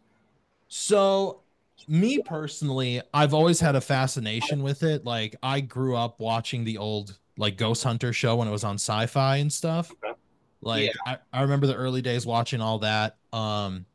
So, 0.68 1.42
me 1.88 2.20
personally, 2.24 3.02
I've 3.14 3.34
always 3.34 3.60
had 3.60 3.76
a 3.76 3.82
fascination 3.82 4.64
with 4.64 4.84
it. 4.84 5.06
Like, 5.06 5.36
I 5.44 5.60
grew 5.62 5.96
up 5.96 6.20
watching 6.20 6.64
the 6.64 6.78
old 6.78 7.18
like 7.38 7.58
Ghost 7.58 7.84
Hunter 7.84 8.14
show 8.14 8.38
when 8.38 8.48
it 8.48 8.52
was 8.52 8.64
on 8.64 8.76
sci-fi 8.76 9.38
and 9.38 9.52
stuff. 9.52 9.92
Okay. 10.04 10.14
Like, 10.62 10.92
I, 11.06 11.18
I 11.34 11.42
remember 11.42 11.68
the 11.68 11.76
early 11.76 12.02
days 12.02 12.26
watching 12.26 12.62
all 12.62 12.80
that. 12.80 13.18
Um, 13.34 13.86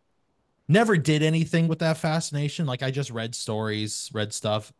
never 0.68 0.96
did 0.96 1.22
anything 1.22 1.68
with 1.68 1.80
that 1.80 1.96
fascination. 1.98 2.66
Like, 2.66 2.82
I 2.82 2.90
just 2.90 3.10
read 3.10 3.34
stories, 3.34 4.10
read 4.12 4.32
stuff. 4.32 4.72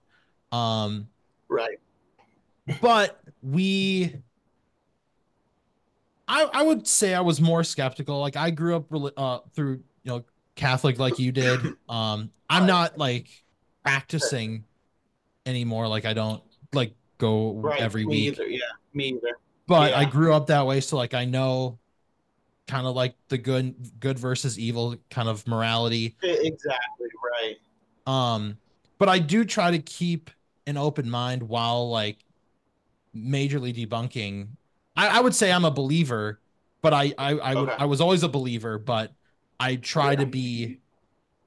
Um, 0.53 1.09
Right. 1.49 1.79
but 2.81 3.21
we 3.43 4.15
I, 6.29 6.49
I 6.53 6.63
would 6.63 6.87
say 6.87 7.15
I 7.15 7.21
was 7.21 7.41
more 7.41 7.65
skeptical. 7.65 8.21
Like 8.21 8.37
I 8.37 8.51
grew 8.51 8.77
up 8.77 8.87
uh, 9.17 9.41
through 9.55 9.83
you 10.05 10.13
know 10.13 10.25
Catholic 10.55 10.99
like 10.99 11.19
you 11.19 11.33
did. 11.33 11.73
Um, 11.89 12.31
I'm 12.49 12.67
not 12.67 12.99
like 12.99 13.29
practicing 13.85 14.65
anymore. 15.47 15.89
Like 15.89 16.05
I 16.05 16.15
don't 16.15 16.43
like 16.73 16.95
go 17.21 17.53
Right. 17.55 17.81
every 17.81 18.05
me 18.05 18.11
week, 18.31 18.33
Either. 18.35 18.49
Yeah. 18.49 18.61
Me 18.95 19.09
either. 19.11 19.37
but 19.69 19.95
I 19.95 20.05
grew 20.05 20.33
up 20.35 20.49
that 20.49 20.67
way. 20.67 20.81
So 20.81 20.97
like 20.97 21.15
I 21.15 21.25
know 21.25 21.79
kind 22.67 22.87
of 22.87 22.95
like 22.97 23.15
the 23.29 23.39
good 23.39 23.75
good 24.01 24.19
versus 24.19 24.59
evil 24.59 24.97
kind 25.11 25.29
of 25.29 25.47
morality. 25.47 26.17
Exactly. 26.23 27.09
Right. 27.33 27.57
Um, 28.07 28.59
but 28.99 29.09
I 29.09 29.19
do 29.21 29.45
try 29.45 29.71
to 29.71 29.79
keep 29.79 30.31
an 30.67 30.77
open 30.77 31.09
mind 31.09 31.43
while 31.45 31.89
like 31.91 32.19
majorly 33.17 33.75
debunking. 33.75 34.49
I, 34.97 35.19
I 35.19 35.21
would 35.21 35.35
say 35.35 35.53
I'm 35.53 35.65
a 35.65 35.71
believer, 35.71 36.41
but 36.83 36.93
I 36.93 37.13
I 37.19 37.31
I, 37.39 37.55
would, 37.55 37.69
Okay. 37.71 37.77
I 37.79 37.85
was 37.87 38.01
always 38.01 38.23
a 38.23 38.29
believer, 38.29 38.79
but 38.79 39.13
I 39.59 39.77
try 39.77 40.17
to 40.17 40.27
be 40.27 40.79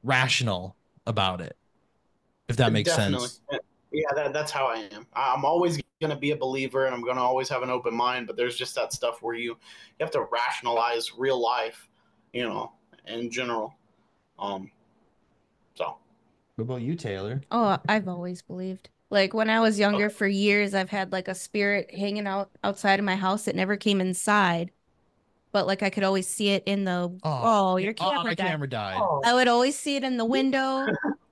rational 0.04 0.76
about 1.06 1.42
it. 1.42 1.58
If 2.48 2.58
that 2.58 2.72
makes 2.74 2.90
Definitely. 2.96 3.28
sense. 3.28 3.42
Yeah, 3.94 4.08
that, 4.16 4.34
that's 4.34 4.52
how 4.52 4.68
I 4.68 4.90
am. 4.94 5.06
I'm 5.16 5.46
always 5.46 5.80
going 6.02 6.12
to 6.12 6.18
be 6.18 6.32
a 6.32 6.36
believer 6.38 6.86
and 6.86 6.96
I'm 6.96 7.04
going 7.04 7.16
to 7.16 7.22
always 7.22 7.48
have 7.50 7.62
an 7.64 7.70
open 7.70 7.96
mind, 7.96 8.28
but 8.28 8.36
there's 8.36 8.56
just 8.58 8.76
that 8.76 8.92
stuff 8.94 9.22
where 9.22 9.36
you, 9.36 9.52
you 9.52 9.58
have 10.02 10.12
to 10.12 10.26
rationalize 10.32 11.14
real 11.18 11.42
life, 11.42 11.88
you 12.34 12.44
know, 12.44 12.72
in 13.08 13.30
general. 13.32 13.74
Um, 14.40 14.72
so, 15.76 15.98
What 16.56 16.64
about 16.64 16.82
you, 16.82 16.96
Taylor? 16.96 17.42
Oh, 17.52 17.78
I've 17.88 18.08
always 18.08 18.42
believed. 18.42 18.90
Like 19.10 19.34
when 19.34 19.50
I 19.50 19.60
was 19.60 19.80
younger, 19.80 20.10
for 20.10 20.28
years, 20.28 20.74
I've 20.74 20.90
had 20.90 21.12
like 21.12 21.28
a 21.28 21.36
spirit 21.36 21.94
hanging 21.94 22.26
out 22.28 22.50
outside 22.64 23.00
of 23.00 23.06
my 23.06 23.16
house 23.16 23.46
that 23.46 23.56
never 23.56 23.78
came 23.78 24.02
inside. 24.02 24.72
But 25.52 25.68
like 25.68 25.84
I 25.84 25.92
could 25.92 26.04
always 26.04 26.28
see 26.28 26.50
it 26.50 26.64
in 26.66 26.84
the 26.84 27.16
oh, 27.24 27.78
your 27.78 27.94
Oh, 28.00 28.10
camera 28.10 28.24
my 28.24 28.34
died. 28.34 28.48
camera 28.48 28.70
died. 28.70 28.96
I 29.24 29.34
would 29.36 29.48
always 29.48 29.78
see 29.78 29.96
it 29.96 30.04
in 30.04 30.18
the 30.18 30.26
window 30.38 30.88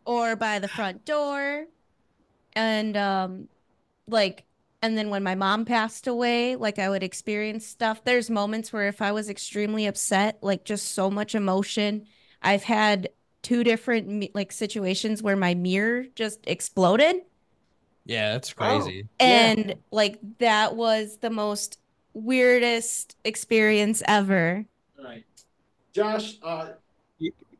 or 0.05 0.35
by 0.35 0.59
the 0.59 0.67
front 0.67 1.05
door. 1.05 1.65
And 2.53 2.97
um 2.97 3.47
like 4.07 4.45
and 4.81 4.97
then 4.97 5.09
when 5.09 5.23
my 5.23 5.35
mom 5.35 5.65
passed 5.65 6.07
away, 6.07 6.55
like 6.55 6.79
I 6.79 6.89
would 6.89 7.03
experience 7.03 7.65
stuff. 7.67 8.03
There's 8.03 8.29
moments 8.29 8.73
where 8.73 8.87
if 8.87 9.01
I 9.01 9.11
was 9.11 9.29
extremely 9.29 9.85
upset, 9.85 10.39
like 10.41 10.63
just 10.65 10.93
so 10.93 11.09
much 11.11 11.35
emotion, 11.35 12.07
I've 12.41 12.63
had 12.63 13.09
two 13.43 13.63
different 13.63 14.33
like 14.35 14.51
situations 14.51 15.21
where 15.23 15.35
my 15.35 15.53
mirror 15.53 16.05
just 16.15 16.39
exploded 16.47 17.17
Yeah, 18.05 18.33
that's 18.33 18.53
crazy. 18.53 19.07
and 19.19 19.75
like 19.91 20.19
that 20.39 20.75
was 20.75 21.17
the 21.17 21.29
most 21.29 21.79
weirdest 22.13 23.15
experience 23.23 24.03
ever. 24.07 24.65
All 24.99 25.05
right. 25.05 25.23
Josh, 25.93 26.37
uh 26.43 26.69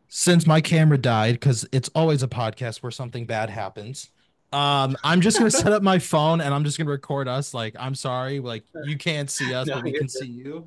since 0.10 0.46
my 0.46 0.60
camera 0.60 0.98
died 0.98 1.36
because 1.36 1.66
it's 1.72 1.90
always 1.96 2.22
a 2.22 2.28
podcast 2.28 2.84
where 2.84 2.92
something 2.92 3.26
bad 3.26 3.50
happens. 3.50 4.10
Um, 4.54 4.98
I'm 5.04 5.22
just 5.22 5.38
gonna 5.38 5.50
set 5.52 5.72
up 5.72 5.82
my 5.92 5.98
phone 6.00 6.42
and 6.42 6.54
I'm 6.54 6.64
just 6.64 6.78
gonna 6.78 6.90
record 6.90 7.28
us. 7.28 7.54
Like, 7.54 7.76
I'm 7.80 7.96
sorry, 7.96 8.40
like 8.40 8.64
you 8.86 8.98
can't 8.98 9.30
see 9.30 9.54
us, 9.54 9.68
No, 9.68 9.76
but 9.76 9.84
we 9.86 9.92
can 9.92 10.02
good. 10.02 10.12
see 10.12 10.28
you. 10.28 10.66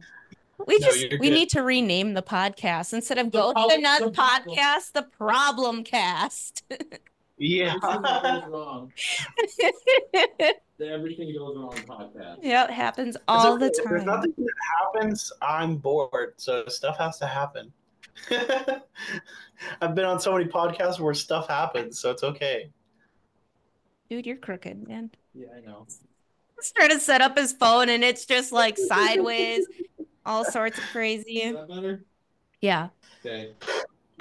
We 0.67 0.79
No, 0.79 0.87
just 0.87 1.01
we 1.03 1.09
good. 1.19 1.21
need 1.33 1.49
to 1.51 1.63
rename 1.63 2.15
the 2.15 2.23
podcast 2.23 2.95
instead 2.95 3.19
of 3.19 3.27
The 3.33 3.39
Ghost 3.39 3.55
prob- 3.57 3.71
the 3.71 3.79
Nuts 3.79 4.05
the 4.05 4.11
problem- 4.13 4.57
Podcast, 4.57 4.93
the 4.93 5.03
Problem 5.03 5.85
Cast. 5.85 6.63
yeah. 7.37 7.75
wrong. 8.49 8.93
Everything 10.81 11.33
goes 11.35 11.57
wrong 11.57 11.73
podcast. 11.87 12.39
yeah, 12.43 12.65
it 12.65 12.71
happens 12.71 13.17
all 13.29 13.55
okay. 13.55 13.67
the 13.67 13.71
If 13.71 13.85
There's 13.89 14.05
time. 14.05 14.07
nothing 14.07 14.35
that 14.39 14.53
happens. 14.95 15.33
I'm 15.43 15.77
bored, 15.77 16.35
so 16.37 16.65
stuff 16.69 16.99
has 16.99 17.19
to 17.19 17.27
happen. 17.27 17.73
I've 19.81 19.95
been 19.95 20.05
on 20.05 20.21
so 20.21 20.33
many 20.33 20.47
podcasts 20.47 20.99
where 21.01 21.15
stuff 21.15 21.49
happens, 21.49 21.99
so 22.01 22.11
it's 22.11 22.23
okay. 22.25 22.71
Dude, 24.09 24.27
you're 24.27 24.37
crooked, 24.37 24.87
man. 24.87 25.11
Yeah, 25.35 25.49
I 25.57 25.61
know. 25.61 25.87
He's 26.57 26.73
trying 26.73 26.91
to 26.91 27.01
set 27.01 27.21
up 27.21 27.37
his 27.37 27.53
phone 27.53 27.89
and 27.89 28.05
it's 28.05 28.27
just 28.27 28.53
like 28.53 28.79
sideways, 28.79 29.67
all 30.25 30.45
sorts 30.45 30.79
of 30.79 30.85
crazy. 30.85 31.41
Is 31.41 31.55
that 31.55 31.69
better? 31.69 32.05
Yeah. 32.61 32.89
Okay. 33.25 33.53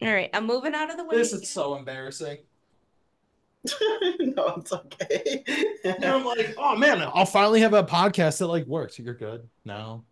All 0.00 0.14
right, 0.14 0.30
I'm 0.32 0.46
moving 0.46 0.74
out 0.74 0.90
of 0.90 0.96
the 0.96 1.04
way. 1.04 1.16
This 1.16 1.32
is 1.32 1.48
so 1.50 1.74
embarrassing. 1.74 2.38
no, 4.20 4.54
it's 4.56 4.72
okay. 4.72 5.44
And 5.84 6.04
I'm 6.04 6.24
like, 6.24 6.54
oh 6.56 6.76
man, 6.76 7.02
I'll 7.14 7.26
finally 7.26 7.60
have 7.60 7.74
a 7.74 7.82
podcast 7.82 8.38
that 8.38 8.46
like 8.46 8.66
works. 8.66 8.98
You're 8.98 9.14
good 9.14 9.48
now. 9.64 10.04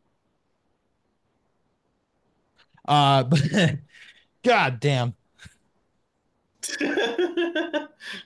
Uh, 2.87 3.23
but 3.25 3.41
god 4.43 4.81
damn. 4.81 5.15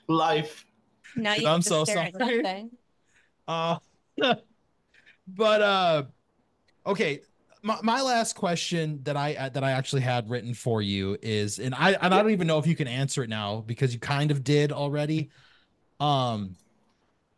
Life. 0.08 0.66
Now 1.16 1.34
you 1.34 1.46
I'm 1.46 1.62
so 1.62 1.84
sorry. 1.84 2.12
Uh, 3.48 3.78
but 5.26 5.60
uh, 5.60 6.04
okay. 6.86 7.20
My, 7.62 7.78
my 7.82 8.00
last 8.00 8.36
question 8.36 9.00
that 9.02 9.16
I 9.16 9.34
uh, 9.34 9.48
that 9.48 9.64
I 9.64 9.72
actually 9.72 10.02
had 10.02 10.30
written 10.30 10.54
for 10.54 10.80
you 10.80 11.18
is, 11.20 11.58
and 11.58 11.74
I 11.74 11.92
and 11.92 12.14
I 12.14 12.22
don't 12.22 12.30
even 12.30 12.46
know 12.46 12.58
if 12.58 12.66
you 12.66 12.76
can 12.76 12.86
answer 12.86 13.24
it 13.24 13.28
now 13.28 13.64
because 13.66 13.92
you 13.92 13.98
kind 13.98 14.30
of 14.30 14.44
did 14.44 14.70
already. 14.70 15.30
Um, 15.98 16.54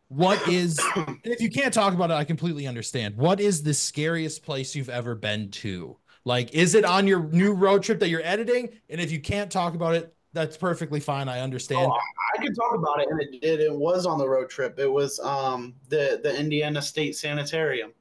what 0.09 0.47
is 0.47 0.78
if 1.24 1.40
you 1.40 1.51
can't 1.51 1.72
talk 1.72 1.95
about 1.95 2.11
it, 2.11 2.14
I 2.14 2.24
completely 2.24 2.66
understand. 2.66 3.16
What 3.16 3.40
is 3.40 3.62
the 3.62 3.72
scariest 3.72 4.45
place 4.45 4.74
you've 4.76 4.90
ever 4.90 5.14
been 5.14 5.51
to? 5.53 5.97
Like, 6.24 6.53
is 6.53 6.74
it 6.74 6.84
on 6.84 7.07
your 7.07 7.24
new 7.24 7.55
road 7.55 7.82
trip 7.82 7.99
that 8.01 8.11
you're 8.11 8.22
editing? 8.22 8.68
And 8.90 9.01
if 9.01 9.11
you 9.11 9.20
can't 9.20 9.51
talk 9.51 9.74
about 9.74 9.95
it, 9.95 10.14
that's 10.33 10.57
perfectly 10.57 11.01
fine. 11.01 11.28
I 11.28 11.41
understand. 11.41 11.91
Oh, 11.91 11.99
I 12.39 12.43
could 12.43 12.55
talk 12.55 12.74
about 12.74 13.01
it, 13.01 13.09
and 13.11 13.20
it 13.20 13.41
did. 13.41 13.61
It 13.61 13.74
was 13.74 14.07
on 14.07 14.18
the 14.18 14.28
road 14.28 14.49
trip. 14.49 14.78
It 14.78 14.91
was 14.91 15.18
um 15.20 15.74
the 15.89 16.20
the 16.22 16.39
Indiana 16.39 16.80
State 16.83 17.16
Sanitarium. 17.16 17.93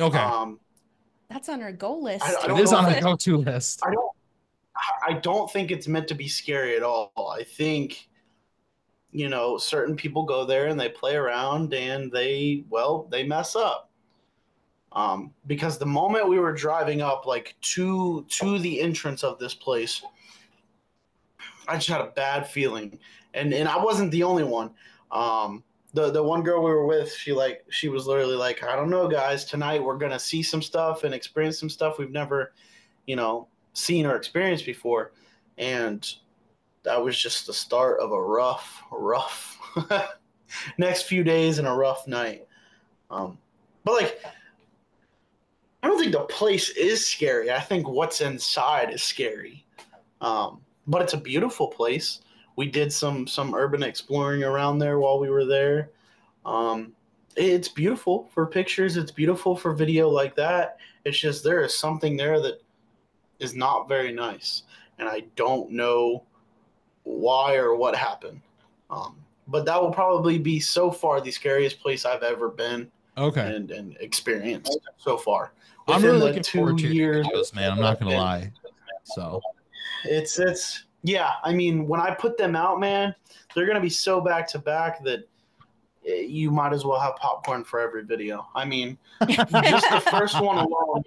okay, 0.00 0.18
Um, 0.18 0.60
That's 1.28 1.48
on 1.48 1.62
our 1.62 1.72
goal 1.72 2.02
list. 2.02 2.24
I- 2.24 2.34
I 2.34 2.44
it 2.44 2.48
don't 2.48 2.60
is 2.60 2.72
know 2.72 2.78
on 2.78 2.88
if 2.90 2.96
the 2.96 3.00
go-to 3.02 3.36
list. 3.38 3.80
I 3.84 3.90
don't. 3.92 4.10
I- 4.76 4.90
I 5.06 5.12
don't 5.14 5.50
think 5.50 5.70
it's 5.70 5.86
meant 5.86 6.08
to 6.08 6.14
be 6.14 6.26
scary 6.28 6.76
at 6.76 6.82
all. 6.82 7.12
I 7.38 7.42
think, 7.44 8.08
you 9.12 9.28
know, 9.28 9.56
certain 9.58 9.94
people 9.96 10.24
go 10.24 10.44
there 10.44 10.66
and 10.66 10.78
they 10.80 10.88
play 10.88 11.14
around 11.14 11.72
and 11.74 12.10
they, 12.10 12.64
well, 12.70 13.06
they 13.10 13.22
mess 13.22 13.54
up. 13.54 13.90
Um, 14.92 15.32
because 15.46 15.78
the 15.78 15.86
moment 15.86 16.28
we 16.28 16.38
were 16.38 16.52
driving 16.52 17.02
up, 17.02 17.24
like 17.26 17.54
to 17.74 18.24
to 18.28 18.58
the 18.58 18.80
entrance 18.80 19.22
of 19.24 19.38
this 19.38 19.54
place, 19.54 20.02
I 21.68 21.76
just 21.76 21.88
had 21.88 22.00
a 22.00 22.12
bad 22.14 22.46
feeling, 22.46 22.98
and 23.32 23.52
and 23.52 23.68
I 23.68 23.82
wasn't 23.82 24.10
the 24.10 24.22
only 24.22 24.44
one. 24.44 24.70
Um, 25.10 25.62
the 25.92 26.10
the 26.10 26.22
one 26.22 26.42
girl 26.42 26.62
we 26.62 26.70
were 26.70 26.86
with, 26.86 27.12
she 27.12 27.32
like 27.32 27.64
she 27.70 27.88
was 27.88 28.06
literally 28.06 28.36
like, 28.36 28.62
I 28.64 28.76
don't 28.76 28.90
know, 28.90 29.08
guys. 29.08 29.44
Tonight 29.44 29.82
we're 29.82 29.98
gonna 29.98 30.18
see 30.18 30.42
some 30.42 30.62
stuff 30.62 31.04
and 31.04 31.14
experience 31.14 31.58
some 31.58 31.70
stuff 31.70 31.98
we've 31.98 32.10
never, 32.10 32.52
you 33.06 33.16
know, 33.16 33.48
seen 33.72 34.06
or 34.06 34.16
experienced 34.16 34.66
before, 34.66 35.12
and 35.58 36.14
that 36.84 37.02
was 37.02 37.18
just 37.18 37.46
the 37.46 37.52
start 37.52 38.00
of 38.00 38.12
a 38.12 38.22
rough, 38.22 38.82
rough 38.90 39.58
next 40.78 41.02
few 41.02 41.24
days 41.24 41.58
and 41.58 41.66
a 41.66 41.72
rough 41.72 42.06
night. 42.06 42.46
Um, 43.10 43.38
but 43.84 43.92
like, 43.92 44.20
I 45.82 45.88
don't 45.88 45.98
think 45.98 46.12
the 46.12 46.20
place 46.20 46.70
is 46.70 47.06
scary. 47.06 47.50
I 47.50 47.60
think 47.60 47.88
what's 47.88 48.20
inside 48.20 48.92
is 48.92 49.02
scary. 49.02 49.64
Um, 50.20 50.63
but 50.86 51.02
it's 51.02 51.14
a 51.14 51.18
beautiful 51.18 51.68
place. 51.68 52.20
We 52.56 52.66
did 52.68 52.92
some 52.92 53.26
some 53.26 53.54
urban 53.54 53.82
exploring 53.82 54.44
around 54.44 54.78
there 54.78 54.98
while 54.98 55.18
we 55.18 55.30
were 55.30 55.44
there. 55.44 55.90
Um, 56.44 56.92
it's 57.36 57.68
beautiful 57.68 58.28
for 58.32 58.46
pictures. 58.46 58.96
It's 58.96 59.10
beautiful 59.10 59.56
for 59.56 59.72
video 59.72 60.08
like 60.08 60.36
that. 60.36 60.78
It's 61.04 61.18
just 61.18 61.42
there 61.42 61.62
is 61.62 61.76
something 61.76 62.16
there 62.16 62.40
that 62.40 62.62
is 63.40 63.54
not 63.54 63.88
very 63.88 64.12
nice, 64.12 64.62
and 64.98 65.08
I 65.08 65.24
don't 65.36 65.70
know 65.70 66.22
why 67.02 67.56
or 67.56 67.74
what 67.74 67.96
happened. 67.96 68.40
Um, 68.90 69.16
but 69.48 69.66
that 69.66 69.80
will 69.80 69.92
probably 69.92 70.38
be 70.38 70.60
so 70.60 70.90
far 70.90 71.20
the 71.20 71.30
scariest 71.30 71.80
place 71.80 72.04
I've 72.04 72.22
ever 72.22 72.48
been. 72.48 72.90
Okay. 73.16 73.54
and, 73.54 73.70
and 73.70 73.96
experienced 74.00 74.76
so 74.96 75.16
far. 75.16 75.52
I'm 75.86 76.02
really 76.02 76.18
looking 76.18 76.42
forward 76.42 76.78
to 76.78 76.88
years, 76.88 77.54
man. 77.54 77.70
I'm 77.70 77.80
not 77.80 78.00
gonna 78.00 78.16
lie. 78.16 78.50
So 79.04 79.40
It's 80.04 80.38
it's 80.38 80.84
yeah. 81.02 81.32
I 81.42 81.52
mean, 81.52 81.86
when 81.86 82.00
I 82.00 82.14
put 82.14 82.36
them 82.36 82.56
out, 82.56 82.80
man, 82.80 83.14
they're 83.54 83.66
gonna 83.66 83.80
be 83.80 83.90
so 83.90 84.20
back 84.20 84.48
to 84.48 84.58
back 84.58 85.02
that 85.04 85.28
eh, 86.06 86.22
you 86.22 86.50
might 86.50 86.72
as 86.72 86.84
well 86.84 87.00
have 87.00 87.16
popcorn 87.16 87.64
for 87.64 87.80
every 87.80 88.04
video. 88.04 88.46
I 88.54 88.64
mean, 88.64 88.98
just 89.28 89.90
the 89.90 90.02
first 90.10 90.40
one 90.40 90.58
alone, 90.58 91.02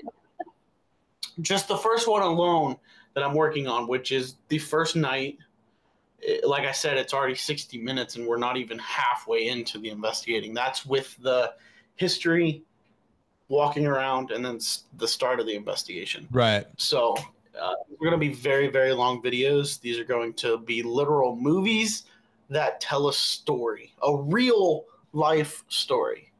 just 1.41 1.67
the 1.67 1.77
first 1.77 2.07
one 2.07 2.21
alone 2.21 2.77
that 3.13 3.23
I'm 3.23 3.33
working 3.33 3.67
on, 3.67 3.87
which 3.87 4.11
is 4.11 4.35
the 4.49 4.59
first 4.59 4.95
night. 4.95 5.37
eh, 6.27 6.39
Like 6.43 6.65
I 6.65 6.71
said, 6.71 6.97
it's 6.97 7.13
already 7.13 7.35
60 7.35 7.77
minutes, 7.79 8.15
and 8.15 8.27
we're 8.27 8.37
not 8.37 8.57
even 8.57 8.77
halfway 8.79 9.47
into 9.47 9.79
the 9.79 9.89
investigating. 9.89 10.53
That's 10.53 10.85
with 10.85 11.17
the 11.21 11.53
history, 11.95 12.61
walking 13.49 13.87
around, 13.87 14.29
and 14.31 14.45
then 14.45 14.59
the 14.97 15.07
start 15.07 15.39
of 15.39 15.47
the 15.47 15.55
investigation. 15.55 16.27
right. 16.31 16.67
So 16.77 17.15
uh, 17.61 17.73
we're 17.89 18.09
going 18.09 18.19
to 18.19 18.25
be 18.27 18.33
very, 18.33 18.67
very 18.67 18.93
long 18.93 19.21
videos. 19.21 19.79
These 19.79 19.99
are 19.99 20.03
going 20.03 20.33
to 20.35 20.57
be 20.59 20.81
literal 20.83 21.35
movies 21.35 22.03
that 22.49 22.79
tell 22.79 23.09
a 23.09 23.13
story, 23.13 23.93
a 24.03 24.15
real 24.15 24.85
life 25.13 25.63
story. 25.67 26.31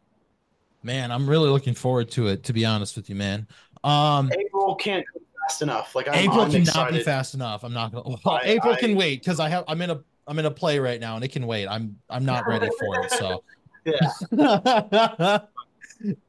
Man, 0.84 1.12
I'm 1.12 1.30
really 1.30 1.50
looking 1.50 1.74
forward 1.74 2.10
to 2.12 2.28
it, 2.28 2.44
to 2.46 2.54
be 2.54 2.66
honest 2.66 2.96
with 2.96 3.10
you, 3.10 3.16
man. 3.16 3.48
Um 3.84 4.32
April 4.32 4.76
can't 4.76 5.06
fast 5.48 5.62
enough. 5.62 5.96
Like 5.96 6.08
I'm, 6.08 6.16
April 6.16 6.42
I'm 6.42 6.52
cannot 6.52 6.68
excited. 6.68 6.98
be 6.98 7.04
fast 7.04 7.34
enough. 7.34 7.64
I'm 7.64 7.74
not 7.74 7.92
gonna 7.92 8.04
well, 8.08 8.36
I- 8.36 8.42
April 8.46 8.74
I- 8.74 8.80
can 8.80 8.96
wait 8.96 9.22
because 9.22 9.40
I 9.40 9.50
have 9.50 9.66
I'm 9.68 9.82
in 9.82 9.90
a 9.92 10.00
I'm 10.28 10.40
in 10.40 10.46
a 10.46 10.52
play 10.52 10.80
right 10.80 11.00
now 11.00 11.16
and 11.16 11.24
it 11.24 11.32
can 11.32 11.46
wait. 11.46 11.68
I'm 11.68 11.98
I'm 12.10 12.26
not 12.26 12.48
ready 12.48 12.70
for 12.80 13.04
it. 13.04 13.12
So 13.12 13.44
Yeah. 13.86 14.10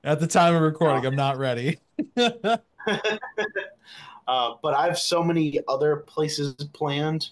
at 0.04 0.20
the 0.20 0.26
time 0.28 0.54
of 0.54 0.62
recording, 0.62 1.04
I'm 1.06 1.16
not 1.16 1.38
ready. 1.38 1.78
uh, 4.28 4.54
but 4.62 4.74
I 4.74 4.86
have 4.86 4.98
so 4.98 5.24
many 5.24 5.58
other 5.66 5.96
places 5.96 6.54
planned 6.72 7.30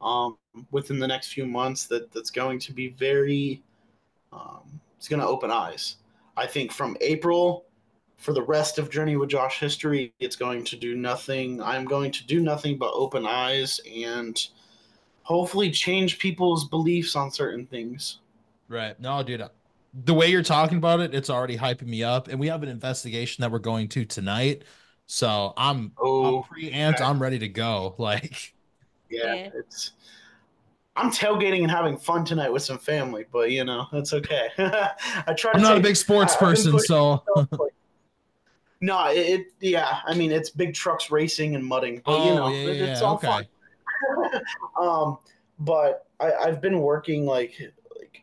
um, 0.00 0.38
within 0.70 0.98
the 0.98 1.06
next 1.06 1.32
few 1.32 1.46
months 1.46 1.86
that 1.86 2.10
that's 2.10 2.30
going 2.30 2.58
to 2.60 2.72
be 2.72 2.88
very. 2.88 3.62
Um, 4.32 4.80
it's 4.96 5.08
going 5.08 5.20
to 5.20 5.26
open 5.26 5.50
eyes. 5.50 5.96
I 6.36 6.46
think 6.46 6.72
from 6.72 6.96
April 7.00 7.66
for 8.16 8.32
the 8.32 8.42
rest 8.42 8.78
of 8.78 8.90
Journey 8.90 9.16
with 9.16 9.28
Josh 9.28 9.60
history, 9.60 10.12
it's 10.18 10.36
going 10.36 10.64
to 10.64 10.76
do 10.76 10.96
nothing. 10.96 11.62
I'm 11.62 11.84
going 11.84 12.10
to 12.12 12.26
do 12.26 12.40
nothing 12.40 12.76
but 12.76 12.90
open 12.92 13.26
eyes 13.26 13.80
and 13.96 14.36
hopefully 15.22 15.70
change 15.70 16.18
people's 16.18 16.68
beliefs 16.68 17.14
on 17.14 17.30
certain 17.30 17.66
things. 17.66 18.18
Right. 18.68 18.98
No, 18.98 19.22
dude. 19.22 19.44
The 20.04 20.14
way 20.14 20.28
you're 20.28 20.42
talking 20.42 20.78
about 20.78 21.00
it, 21.00 21.14
it's 21.14 21.30
already 21.30 21.56
hyping 21.56 21.86
me 21.86 22.02
up. 22.02 22.28
And 22.28 22.40
we 22.40 22.48
have 22.48 22.62
an 22.62 22.68
investigation 22.68 23.42
that 23.42 23.52
we're 23.52 23.58
going 23.58 23.88
to 23.90 24.04
tonight. 24.04 24.64
So 25.08 25.54
I'm 25.56 25.92
Oh, 25.98 26.38
I'm 26.38 26.42
pre-amped. 26.44 27.00
I'm 27.00 27.20
ready 27.20 27.38
to 27.40 27.48
go. 27.48 27.94
Like 27.98 28.54
yeah, 29.10 29.34
Yeah. 29.34 29.50
it's. 29.54 29.92
I'm 30.96 31.10
tailgating 31.10 31.62
and 31.62 31.70
having 31.70 31.96
fun 31.96 32.24
tonight 32.24 32.50
with 32.52 32.62
some 32.62 32.78
family, 32.78 33.24
but 33.32 33.50
you 33.50 33.64
know 33.64 33.86
that's 33.92 34.12
okay. 34.12 34.48
I 34.58 35.32
try. 35.36 35.52
To 35.52 35.56
I'm 35.56 35.62
not 35.62 35.78
a 35.78 35.80
big 35.80 35.96
sports 35.96 36.34
I've 36.34 36.40
person, 36.40 36.78
so 36.78 37.22
no, 38.80 39.06
it, 39.08 39.16
it. 39.16 39.46
Yeah, 39.60 40.00
I 40.06 40.14
mean 40.14 40.30
it's 40.32 40.50
big 40.50 40.74
trucks 40.74 41.10
racing 41.10 41.54
and 41.54 41.64
mudding, 41.64 42.02
but 42.04 42.20
you 42.20 42.32
Oh, 42.32 42.34
know 42.34 42.48
yeah, 42.48 42.70
it- 42.70 42.76
yeah, 42.76 42.84
it's 42.86 43.00
yeah, 43.00 43.06
all 43.06 43.14
okay. 43.14 43.26
fun. 43.26 43.46
um, 44.80 45.18
but 45.60 46.06
I, 46.20 46.32
I've 46.32 46.60
been 46.60 46.80
working 46.80 47.26
like 47.26 47.54
like 47.98 48.22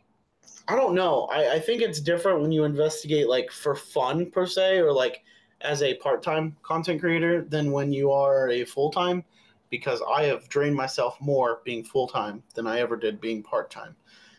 I 0.68 0.76
don't 0.76 0.96
know. 0.96 1.26
I, 1.32 1.54
I 1.56 1.60
think 1.60 1.82
it's 1.82 2.00
different 2.02 2.42
when 2.42 2.52
you 2.52 2.64
investigate 2.64 3.28
like 3.30 3.52
for 3.52 3.76
fun 3.76 4.32
per 4.32 4.46
se, 4.46 4.80
or 4.80 4.92
like 4.94 5.24
as 5.62 5.82
a 5.82 5.96
part 5.96 6.22
time 6.22 6.56
content 6.64 7.00
creator 7.00 7.42
than 7.42 7.72
when 7.72 7.92
you 7.92 8.12
are 8.12 8.50
a 8.50 8.66
full 8.66 8.92
time, 8.92 9.24
because 9.70 10.02
I 10.10 10.24
have 10.24 10.48
drained 10.50 10.76
myself 10.76 11.18
more 11.20 11.62
being 11.64 11.84
full 11.84 12.08
time 12.08 12.44
than 12.54 12.68
I 12.68 12.80
ever 12.80 12.96
did 12.96 13.20
being 13.20 13.42
part 13.42 13.72
time. 13.72 13.96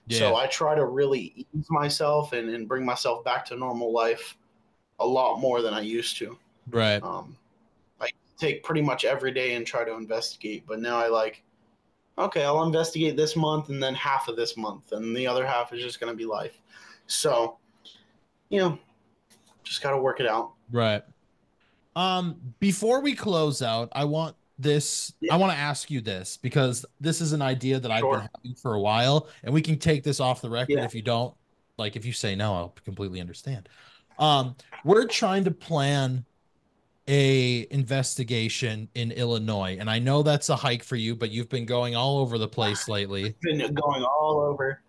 So. 0.09 0.37
I 0.37 0.47
try 0.47 0.75
to 0.77 0.85
really 0.85 1.47
ease 1.53 1.67
myself 1.69 2.33
and, 2.33 2.49
and 2.49 2.69
bring 2.69 2.85
myself 2.85 3.25
back 3.25 3.45
to 3.47 3.57
normal 3.57 3.93
life 3.93 4.37
a 5.01 5.07
lot 5.07 5.41
more 5.41 5.63
than 5.63 5.75
I 5.75 5.81
used 5.81 6.17
to. 6.19 6.39
Right. 6.71 7.03
Um, 7.03 7.37
I 8.01 8.11
take 8.39 8.63
pretty 8.63 8.83
much 8.83 9.05
every 9.05 9.33
day 9.33 9.55
and 9.55 9.67
try 9.67 9.85
to 9.85 9.95
investigate, 9.95 10.65
but 10.67 10.79
now 10.79 10.97
I 10.97 11.09
like, 11.09 11.43
okay, 12.19 12.45
I'll 12.45 12.63
investigate 12.63 13.17
this 13.17 13.35
month 13.37 13.69
and 13.69 13.83
then 13.83 13.95
half 13.95 14.29
of 14.29 14.37
this 14.37 14.57
month, 14.57 14.93
and 14.93 15.15
the 15.15 15.27
other 15.27 15.45
half 15.45 15.73
is 15.73 15.83
just 15.83 15.99
going 16.01 16.13
to 16.13 16.17
be 16.17 16.25
life. 16.25 16.63
So, 17.09 17.59
you 18.49 18.61
know, 18.61 18.79
just 19.65 19.83
got 19.83 19.91
to 19.91 19.99
work 19.99 20.21
it 20.21 20.27
out. 20.29 20.53
Right. 20.71 21.03
Um, 21.95 22.37
before 22.61 23.01
we 23.01 23.15
close 23.15 23.63
out, 23.63 23.89
I 23.93 24.05
want 24.05 24.37
this, 24.59 25.13
Yeah. 25.21 25.35
I 25.35 25.37
want 25.37 25.53
to 25.53 25.59
ask 25.59 25.91
you 25.91 26.01
this 26.01 26.37
because 26.39 26.85
this 27.01 27.21
is 27.21 27.33
an 27.33 27.43
idea 27.43 27.79
that 27.81 27.91
I've 27.91 28.01
Sure. 28.01 28.19
been 28.19 28.29
having 28.37 28.55
for 28.55 28.75
a 28.75 28.81
while, 28.81 29.29
and 29.45 29.53
we 29.53 29.63
can 29.63 29.79
take 29.79 30.03
this 30.03 30.19
off 30.21 30.41
the 30.43 30.51
record 30.51 30.75
Yeah. 30.79 30.85
if 30.85 30.95
you 30.95 31.03
don't 31.03 31.35
like 31.79 31.95
if 31.95 32.07
you 32.07 32.13
say 32.13 32.35
no, 32.35 32.55
I'll 32.55 32.75
completely 32.87 33.21
understand. 33.21 33.69
Um, 34.19 34.57
we're 34.83 35.07
trying 35.07 35.45
to 35.45 35.51
plan 35.51 36.25
a 37.07 37.67
investigation 37.71 38.89
in 38.95 39.13
Illinois, 39.13 39.77
and 39.79 39.91
I 39.91 39.99
know 39.99 40.23
that's 40.23 40.49
a 40.49 40.57
hike 40.57 40.83
for 40.83 40.97
you, 40.97 41.15
but 41.15 41.31
you've 41.31 41.51
been 41.51 41.67
going 41.67 41.95
all 41.95 42.19
over 42.19 42.39
the 42.39 42.49
place 42.49 42.89
lately. 42.89 43.35
Been 43.43 43.59
going 43.75 44.03
all 44.05 44.41
over. 44.41 44.81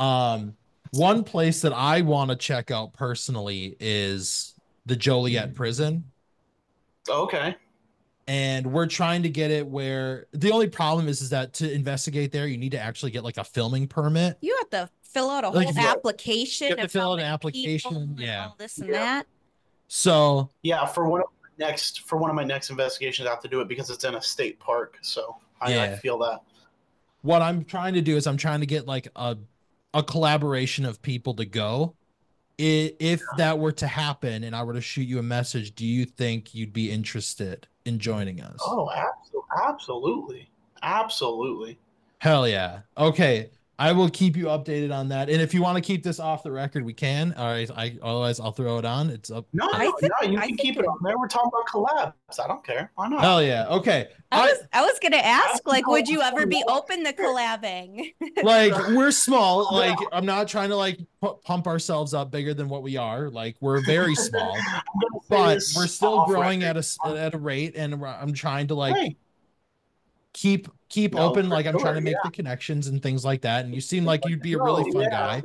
Um, 0.00 0.56
one 0.90 1.22
place 1.22 1.62
that 1.62 1.72
I 1.72 2.00
want 2.00 2.30
to 2.30 2.36
check 2.36 2.70
out 2.72 2.92
personally 2.92 3.76
is 3.78 4.54
the 4.86 4.96
Joliet 4.96 5.50
mm. 5.52 5.54
prison. 5.54 6.04
Okay. 7.08 7.56
and 8.28 8.66
we're 8.66 8.86
trying 8.86 9.22
to 9.22 9.28
get 9.30 9.50
it 9.50 9.66
where 9.66 10.26
the 10.32 10.52
only 10.52 10.68
problem 10.68 11.08
is 11.08 11.20
is 11.22 11.30
that 11.30 11.52
to 11.54 11.72
investigate 11.72 12.30
there 12.30 12.46
you 12.46 12.58
need 12.58 12.70
to 12.72 12.78
actually 12.78 13.10
get 13.10 13.24
like 13.24 13.38
a 13.38 13.42
filming 13.44 13.88
permit 13.88 14.36
You 14.42 14.54
have 14.58 14.70
to 14.70 14.90
fill 15.02 15.30
out 15.30 15.42
a 15.42 15.48
Like, 15.48 15.66
whole 15.68 15.76
if 15.76 15.82
you- 15.82 15.88
application. 15.88 16.68
you 16.68 16.76
have 16.76 16.84
to 16.84 16.88
fill 16.88 17.12
out 17.12 17.18
an 17.18 17.24
application, 17.24 18.14
yeah. 18.18 18.46
all 18.48 18.54
this 18.58 18.78
and 18.78 18.88
Yeah. 18.90 18.92
that. 18.98 19.26
so 19.88 20.50
Yeah, 20.62 20.84
for 20.86 21.08
one 21.08 21.22
of 21.22 21.26
my 21.42 21.66
next 21.66 22.02
for 22.02 22.16
one 22.18 22.30
of 22.30 22.36
my 22.36 22.44
next 22.44 22.70
investigations, 22.70 23.26
I 23.26 23.30
have 23.30 23.40
to 23.40 23.48
do 23.48 23.60
it 23.62 23.66
because 23.66 23.90
it's 23.90 24.04
in 24.04 24.14
a 24.14 24.22
state 24.22 24.60
park. 24.60 24.98
So 25.02 25.36
I, 25.60 25.80
I 25.80 25.96
feel 25.96 26.18
that. 26.18 26.40
what 27.22 27.42
i'm 27.42 27.64
trying 27.64 27.94
to 27.94 28.00
do 28.02 28.16
is 28.16 28.26
i'm 28.26 28.36
trying 28.36 28.60
to 28.60 28.66
get 28.66 28.86
like 28.86 29.08
a 29.16 29.36
a 29.94 30.02
collaboration 30.02 30.84
of 30.86 31.02
people 31.02 31.34
to 31.34 31.44
go 31.44 31.94
I- 31.94 31.99
if 32.60 33.22
that 33.36 33.58
were 33.58 33.72
to 33.72 33.86
happen 33.86 34.44
and 34.44 34.54
i 34.54 34.62
were 34.62 34.74
to 34.74 34.80
shoot 34.80 35.02
you 35.02 35.18
a 35.18 35.22
message 35.22 35.74
do 35.74 35.86
you 35.86 36.04
think 36.04 36.54
you'd 36.54 36.72
be 36.72 36.90
interested 36.90 37.66
in 37.86 37.98
joining 37.98 38.40
us? 38.42 38.58
Oh, 38.62 38.90
abso- 38.94 39.66
absolutely, 39.66 40.50
absolutely. 40.82 41.78
hell 42.18 42.46
yeah. 42.46 42.80
Okay 42.96 43.50
i 43.80 43.90
will 43.90 44.08
keep 44.10 44.36
you 44.36 44.44
updated 44.44 44.94
on 44.94 45.08
that 45.08 45.28
and 45.28 45.40
if 45.42 45.52
you 45.54 45.60
want 45.62 45.74
to 45.76 45.80
keep 45.80 46.02
this 46.04 46.20
off 46.20 46.42
the 46.44 46.52
record 46.52 46.84
we 46.84 46.92
can 46.92 47.32
all 47.36 47.46
right 47.50 47.68
i 47.76 47.96
otherwise 48.02 48.38
i'll 48.38 48.52
throw 48.52 48.78
it 48.78 48.84
on 48.84 49.10
it's 49.10 49.30
up 49.30 49.46
No, 49.52 49.68
I 49.72 49.84
no, 49.86 49.92
think- 49.98 50.12
no, 50.22 50.28
you 50.30 50.38
I 50.38 50.46
can 50.46 50.56
keep 50.56 50.76
it 50.76 50.80
it- 50.80 50.86
on 50.86 50.98
there. 51.02 51.18
We're 51.18 51.26
talking 51.26 51.50
about 51.52 51.66
collabs. 51.66 52.38
I 52.38 52.46
don't 52.46 52.62
care. 52.64 52.92
Why 52.94 53.08
not? 53.08 53.20
hell 53.20 53.42
yeah 53.42 53.66
okay 53.68 54.08
I 54.30 54.38
I- 54.42 54.46
was 54.46 54.58
I 54.74 54.82
was 54.82 54.98
gonna 55.02 55.16
ask, 55.16 55.66
like, 55.66 55.88
would 55.88 56.06
you 56.08 56.20
ever 56.20 56.46
be 56.46 56.62
open 56.68 57.02
to 57.04 57.12
collabing? 57.12 58.12
like 58.44 58.72
we're 58.90 59.10
small 59.10 59.66
like 59.74 59.98
i'm 60.12 60.26
not 60.26 60.46
trying 60.46 60.68
to 60.68 60.76
like 60.76 61.00
pu- 61.20 61.38
pump 61.44 61.66
ourselves 61.66 62.14
up 62.14 62.30
bigger 62.30 62.54
than 62.54 62.68
what 62.68 62.82
we 62.82 62.96
are 62.96 63.28
like 63.30 63.56
we're 63.60 63.80
very 63.96 64.14
small 64.14 64.54
I'm 64.56 65.00
gonna 65.00 65.20
say 65.22 65.74
but 65.74 65.80
we're 65.80 65.86
still 65.88 66.26
growing 66.26 66.60
record. 66.60 66.70
at 66.70 66.76
a 66.76 66.78
s- 66.78 66.98
at 67.04 67.34
a 67.34 67.38
rate 67.38 67.74
and 67.76 67.94
i'm 68.04 68.32
trying 68.34 68.66
to 68.68 68.74
like 68.74 68.94
Hey, 68.94 69.16
keep 70.32 70.68
keep 70.90 71.14
No, 71.14 71.30
open 71.30 71.48
like 71.48 71.64
i'm 71.66 71.78
trying 71.78 71.94
to 71.94 72.00
make 72.02 72.12
yeah. 72.12 72.20
the 72.24 72.30
connections 72.30 72.88
and 72.88 73.02
things 73.02 73.24
like 73.24 73.40
that 73.42 73.64
and 73.64 73.74
you 73.74 73.80
seem 73.80 74.04
like 74.04 74.26
you'd 74.26 74.42
be 74.42 74.52
a 74.52 74.62
really 74.62 74.90
fun 74.92 75.02
yeah. 75.02 75.10
guy 75.10 75.42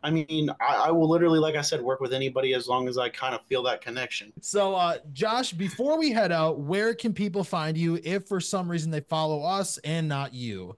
I 0.00 0.10
mean, 0.10 0.48
I, 0.60 0.76
I 0.76 0.90
will 0.92 1.08
literally, 1.08 1.40
like 1.40 1.56
I 1.56 1.60
said, 1.60 1.82
work 1.82 2.00
with 2.00 2.12
anybody 2.12 2.54
as 2.54 2.68
long 2.68 2.86
as 2.86 2.96
I 2.98 3.08
kind 3.08 3.34
of 3.34 3.44
feel 3.46 3.64
that 3.64 3.80
connection. 3.80 4.32
so 4.40 4.74
uh 4.76 4.98
josh 5.12 5.52
before 5.52 5.98
we 5.98 6.12
head 6.12 6.30
out 6.30 6.60
where 6.60 6.94
can 6.94 7.12
people 7.12 7.42
find 7.42 7.76
you 7.76 7.98
if 8.04 8.26
for 8.28 8.40
some 8.40 8.70
reason 8.70 8.92
they 8.92 9.00
follow 9.00 9.42
us 9.42 9.76
and 9.78 10.08
not 10.08 10.32
you 10.32 10.76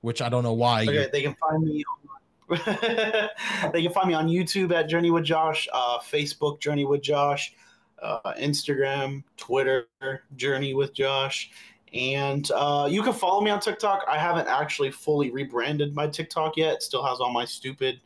which 0.00 0.22
i 0.22 0.28
don't 0.30 0.42
know 0.42 0.54
why 0.54 0.82
Okay, 0.82 1.08
they 1.12 1.20
can 1.22 1.34
find 1.34 1.62
me. 1.62 1.84
On, 1.84 2.08
they 3.72 3.82
can 3.82 3.92
find 3.92 4.08
me 4.08 4.14
on 4.14 4.28
YouTube 4.28 4.72
at 4.72 4.88
Journey 4.88 5.10
with 5.10 5.24
Josh, 5.24 5.68
uh, 5.72 5.98
Facebook 5.98 6.60
Journey 6.60 6.84
with 6.84 7.02
Josh, 7.02 7.52
uh, 8.00 8.32
Instagram, 8.38 9.24
Twitter 9.36 9.88
Journey 10.36 10.72
with 10.72 10.94
Josh, 10.94 11.50
and 11.96 12.50
uh, 12.52 12.86
you 12.90 13.02
can 13.02 13.12
follow 13.12 13.40
me 13.40 13.50
on 13.50 13.60
TikTok. 13.60 14.04
I 14.08 14.18
haven't 14.18 14.48
actually 14.48 14.90
fully 14.90 15.30
rebranded 15.30 15.94
my 15.94 16.06
TikTok 16.06 16.56
yet. 16.56 16.74
It 16.74 16.82
still 16.82 17.04
has 17.04 17.20
all 17.20 17.32
my 17.32 17.44
stupid 17.44 18.00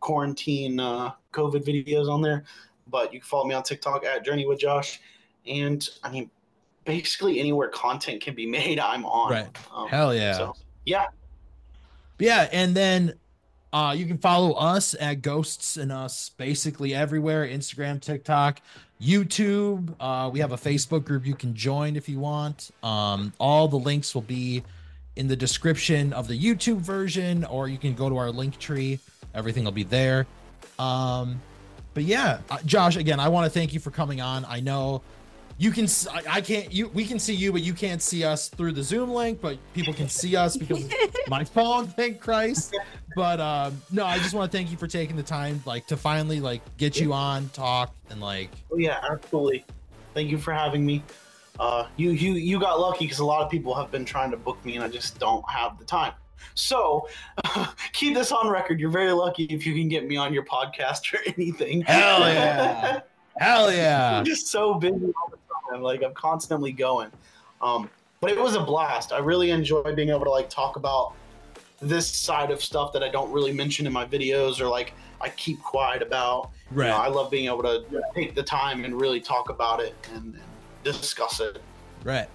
quarantine 0.00 0.80
uh, 0.80 1.12
COVID 1.32 1.64
videos 1.64 2.08
on 2.10 2.22
there, 2.22 2.44
but 2.88 3.12
you 3.12 3.20
can 3.20 3.26
follow 3.26 3.44
me 3.44 3.54
on 3.54 3.62
TikTok 3.62 4.04
at 4.04 4.24
Journey 4.24 4.46
with 4.46 4.58
Josh, 4.58 5.00
and 5.46 5.86
I 6.02 6.10
mean, 6.10 6.30
basically 6.84 7.38
anywhere 7.38 7.68
content 7.68 8.22
can 8.22 8.34
be 8.34 8.46
made, 8.50 8.78
I'm 8.78 9.04
on. 9.04 9.30
Right. 9.30 9.58
Um, 9.74 9.88
hell 9.88 10.14
yeah 10.14 10.32
So 10.34 10.54
yeah, 10.86 11.06
Yeah, 12.18 12.48
and 12.52 12.74
then 12.74 13.14
Uh, 13.74 13.92
you 13.92 14.06
can 14.06 14.18
follow 14.18 14.52
us 14.52 14.94
at 15.00 15.20
Ghosts 15.20 15.76
and 15.76 15.90
Us 15.90 16.28
basically 16.28 16.94
everywhere 16.94 17.44
Instagram, 17.44 18.00
TikTok, 18.00 18.60
YouTube. 19.02 19.92
Uh, 19.98 20.30
we 20.32 20.38
have 20.38 20.52
a 20.52 20.56
Facebook 20.56 21.04
group 21.04 21.26
you 21.26 21.34
can 21.34 21.56
join 21.56 21.96
if 21.96 22.08
you 22.08 22.20
want. 22.20 22.70
Um, 22.84 23.32
all 23.40 23.66
the 23.66 23.76
links 23.76 24.14
will 24.14 24.22
be 24.22 24.62
in 25.16 25.26
the 25.26 25.34
description 25.34 26.12
of 26.12 26.28
the 26.28 26.38
YouTube 26.38 26.76
version, 26.76 27.44
or 27.44 27.66
you 27.66 27.76
can 27.76 27.94
go 27.94 28.08
to 28.08 28.16
our 28.16 28.30
link 28.30 28.60
tree. 28.60 29.00
Everything 29.34 29.64
will 29.64 29.72
be 29.72 29.82
there. 29.82 30.28
Um, 30.78 31.42
but 31.94 32.04
yeah, 32.04 32.38
uh, 32.50 32.58
Josh, 32.64 32.94
again, 32.94 33.18
I 33.18 33.28
want 33.28 33.46
to 33.46 33.50
thank 33.50 33.74
you 33.74 33.80
for 33.80 33.90
coming 33.90 34.20
on. 34.20 34.44
I 34.44 34.60
know 34.60 35.02
you 35.58 35.70
can 35.70 35.84
s- 35.84 36.08
I, 36.08 36.22
I 36.28 36.40
can't 36.40 36.72
you 36.72 36.88
we 36.88 37.04
can 37.04 37.18
see 37.18 37.34
you 37.34 37.52
but 37.52 37.62
you 37.62 37.74
can't 37.74 38.02
see 38.02 38.24
us 38.24 38.48
through 38.48 38.72
the 38.72 38.82
zoom 38.82 39.10
link 39.10 39.40
but 39.40 39.56
people 39.72 39.94
can 39.94 40.08
see 40.08 40.34
us 40.36 40.56
because 40.56 40.88
my 41.28 41.44
phone 41.44 41.86
thank 41.86 42.20
christ 42.20 42.76
but 43.14 43.40
um 43.40 43.80
no 43.92 44.04
i 44.04 44.18
just 44.18 44.34
want 44.34 44.50
to 44.50 44.58
thank 44.58 44.70
you 44.70 44.76
for 44.76 44.88
taking 44.88 45.14
the 45.14 45.22
time 45.22 45.62
like 45.64 45.86
to 45.86 45.96
finally 45.96 46.40
like 46.40 46.60
get 46.76 46.98
you 46.98 47.12
on 47.12 47.48
talk 47.50 47.94
and 48.10 48.20
like 48.20 48.50
Oh 48.72 48.76
yeah, 48.76 49.00
absolutely. 49.08 49.64
Thank 50.14 50.30
you 50.30 50.38
for 50.38 50.52
having 50.52 50.84
me. 50.84 51.02
Uh, 51.60 51.86
you 51.96 52.10
you 52.10 52.32
you 52.32 52.58
got 52.58 52.80
lucky 52.80 53.04
because 53.04 53.20
a 53.20 53.24
lot 53.24 53.42
of 53.42 53.48
people 53.50 53.72
have 53.74 53.90
been 53.92 54.04
trying 54.04 54.30
to 54.32 54.36
book 54.36 54.62
me, 54.64 54.74
and 54.74 54.84
I 54.84 54.88
just 54.88 55.18
don't 55.20 55.48
have 55.48 55.78
the 55.78 55.84
time. 55.84 56.12
So 56.54 57.08
keep 57.92 58.14
this 58.14 58.32
on 58.32 58.48
record. 58.48 58.80
You're 58.80 58.90
very 58.90 59.12
lucky 59.12 59.44
if 59.44 59.64
you 59.64 59.74
can 59.74 59.88
get 59.88 60.06
me 60.06 60.16
on 60.16 60.34
your 60.34 60.44
podcast 60.44 61.12
or 61.14 61.18
anything. 61.36 61.82
Hell 61.82 62.20
yeah. 62.20 63.00
hell 63.38 63.72
yeah 63.72 64.18
I'm 64.18 64.24
just 64.24 64.48
so 64.48 64.74
busy 64.74 64.94
all 64.94 65.30
the 65.30 65.36
time. 65.74 65.82
Like 65.82 66.02
I'm 66.02 66.14
constantly 66.14 66.72
going. 66.72 67.10
Um, 67.60 67.90
but 68.20 68.30
it 68.30 68.38
was 68.38 68.54
a 68.54 68.60
blast. 68.60 69.12
I 69.12 69.18
really 69.18 69.50
enjoy 69.50 69.94
being 69.94 70.08
able 70.08 70.24
to 70.24 70.30
like 70.30 70.48
talk 70.48 70.76
about 70.76 71.14
this 71.80 72.08
side 72.08 72.50
of 72.50 72.62
stuff 72.62 72.92
that 72.92 73.02
I 73.02 73.10
don't 73.10 73.30
really 73.30 73.52
mention 73.52 73.86
in 73.86 73.92
my 73.92 74.06
videos 74.06 74.60
or 74.60 74.68
like 74.68 74.94
I 75.20 75.28
keep 75.30 75.62
quiet 75.62 76.02
about. 76.02 76.50
You 76.70 76.78
know, 76.84 76.96
I 76.96 77.08
love 77.08 77.30
being 77.30 77.46
able 77.46 77.62
to 77.62 77.84
take 78.14 78.34
the 78.34 78.42
time 78.42 78.84
and 78.84 78.98
really 78.98 79.20
talk 79.20 79.50
about 79.50 79.80
it 79.80 79.94
and, 80.14 80.34
and 80.34 80.42
discuss 80.82 81.40
it. 81.40 81.62
right 82.02 82.28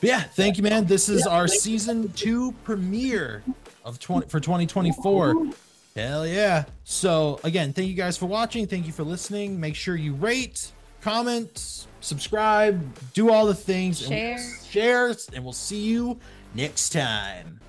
but 0.00 0.08
yeah 0.08 0.22
thank 0.22 0.56
you 0.56 0.62
man 0.62 0.84
this 0.84 1.08
is 1.08 1.26
our 1.26 1.48
season 1.48 2.12
two 2.12 2.52
premiere 2.62 3.42
of 3.84 3.98
20 3.98 4.28
for 4.28 4.38
2024 4.38 5.50
Hell 5.96 6.26
yeah. 6.26 6.64
So, 6.84 7.40
again, 7.42 7.72
thank 7.72 7.88
you 7.88 7.94
guys 7.94 8.18
for 8.18 8.26
watching. 8.26 8.66
Thank 8.66 8.86
you 8.86 8.92
for 8.92 9.02
listening. 9.02 9.58
Make 9.58 9.74
sure 9.74 9.96
you 9.96 10.12
rate, 10.12 10.70
comment, 11.00 11.86
subscribe, 12.00 12.80
do 13.12 13.30
all 13.30 13.46
the 13.46 13.54
things. 13.54 14.00
Share. 14.00 14.36
And 14.36 14.64
share, 14.64 15.14
and 15.32 15.44
we'll 15.44 15.52
see 15.52 15.80
you 15.80 16.18
next 16.54 16.90
time. 16.90 17.60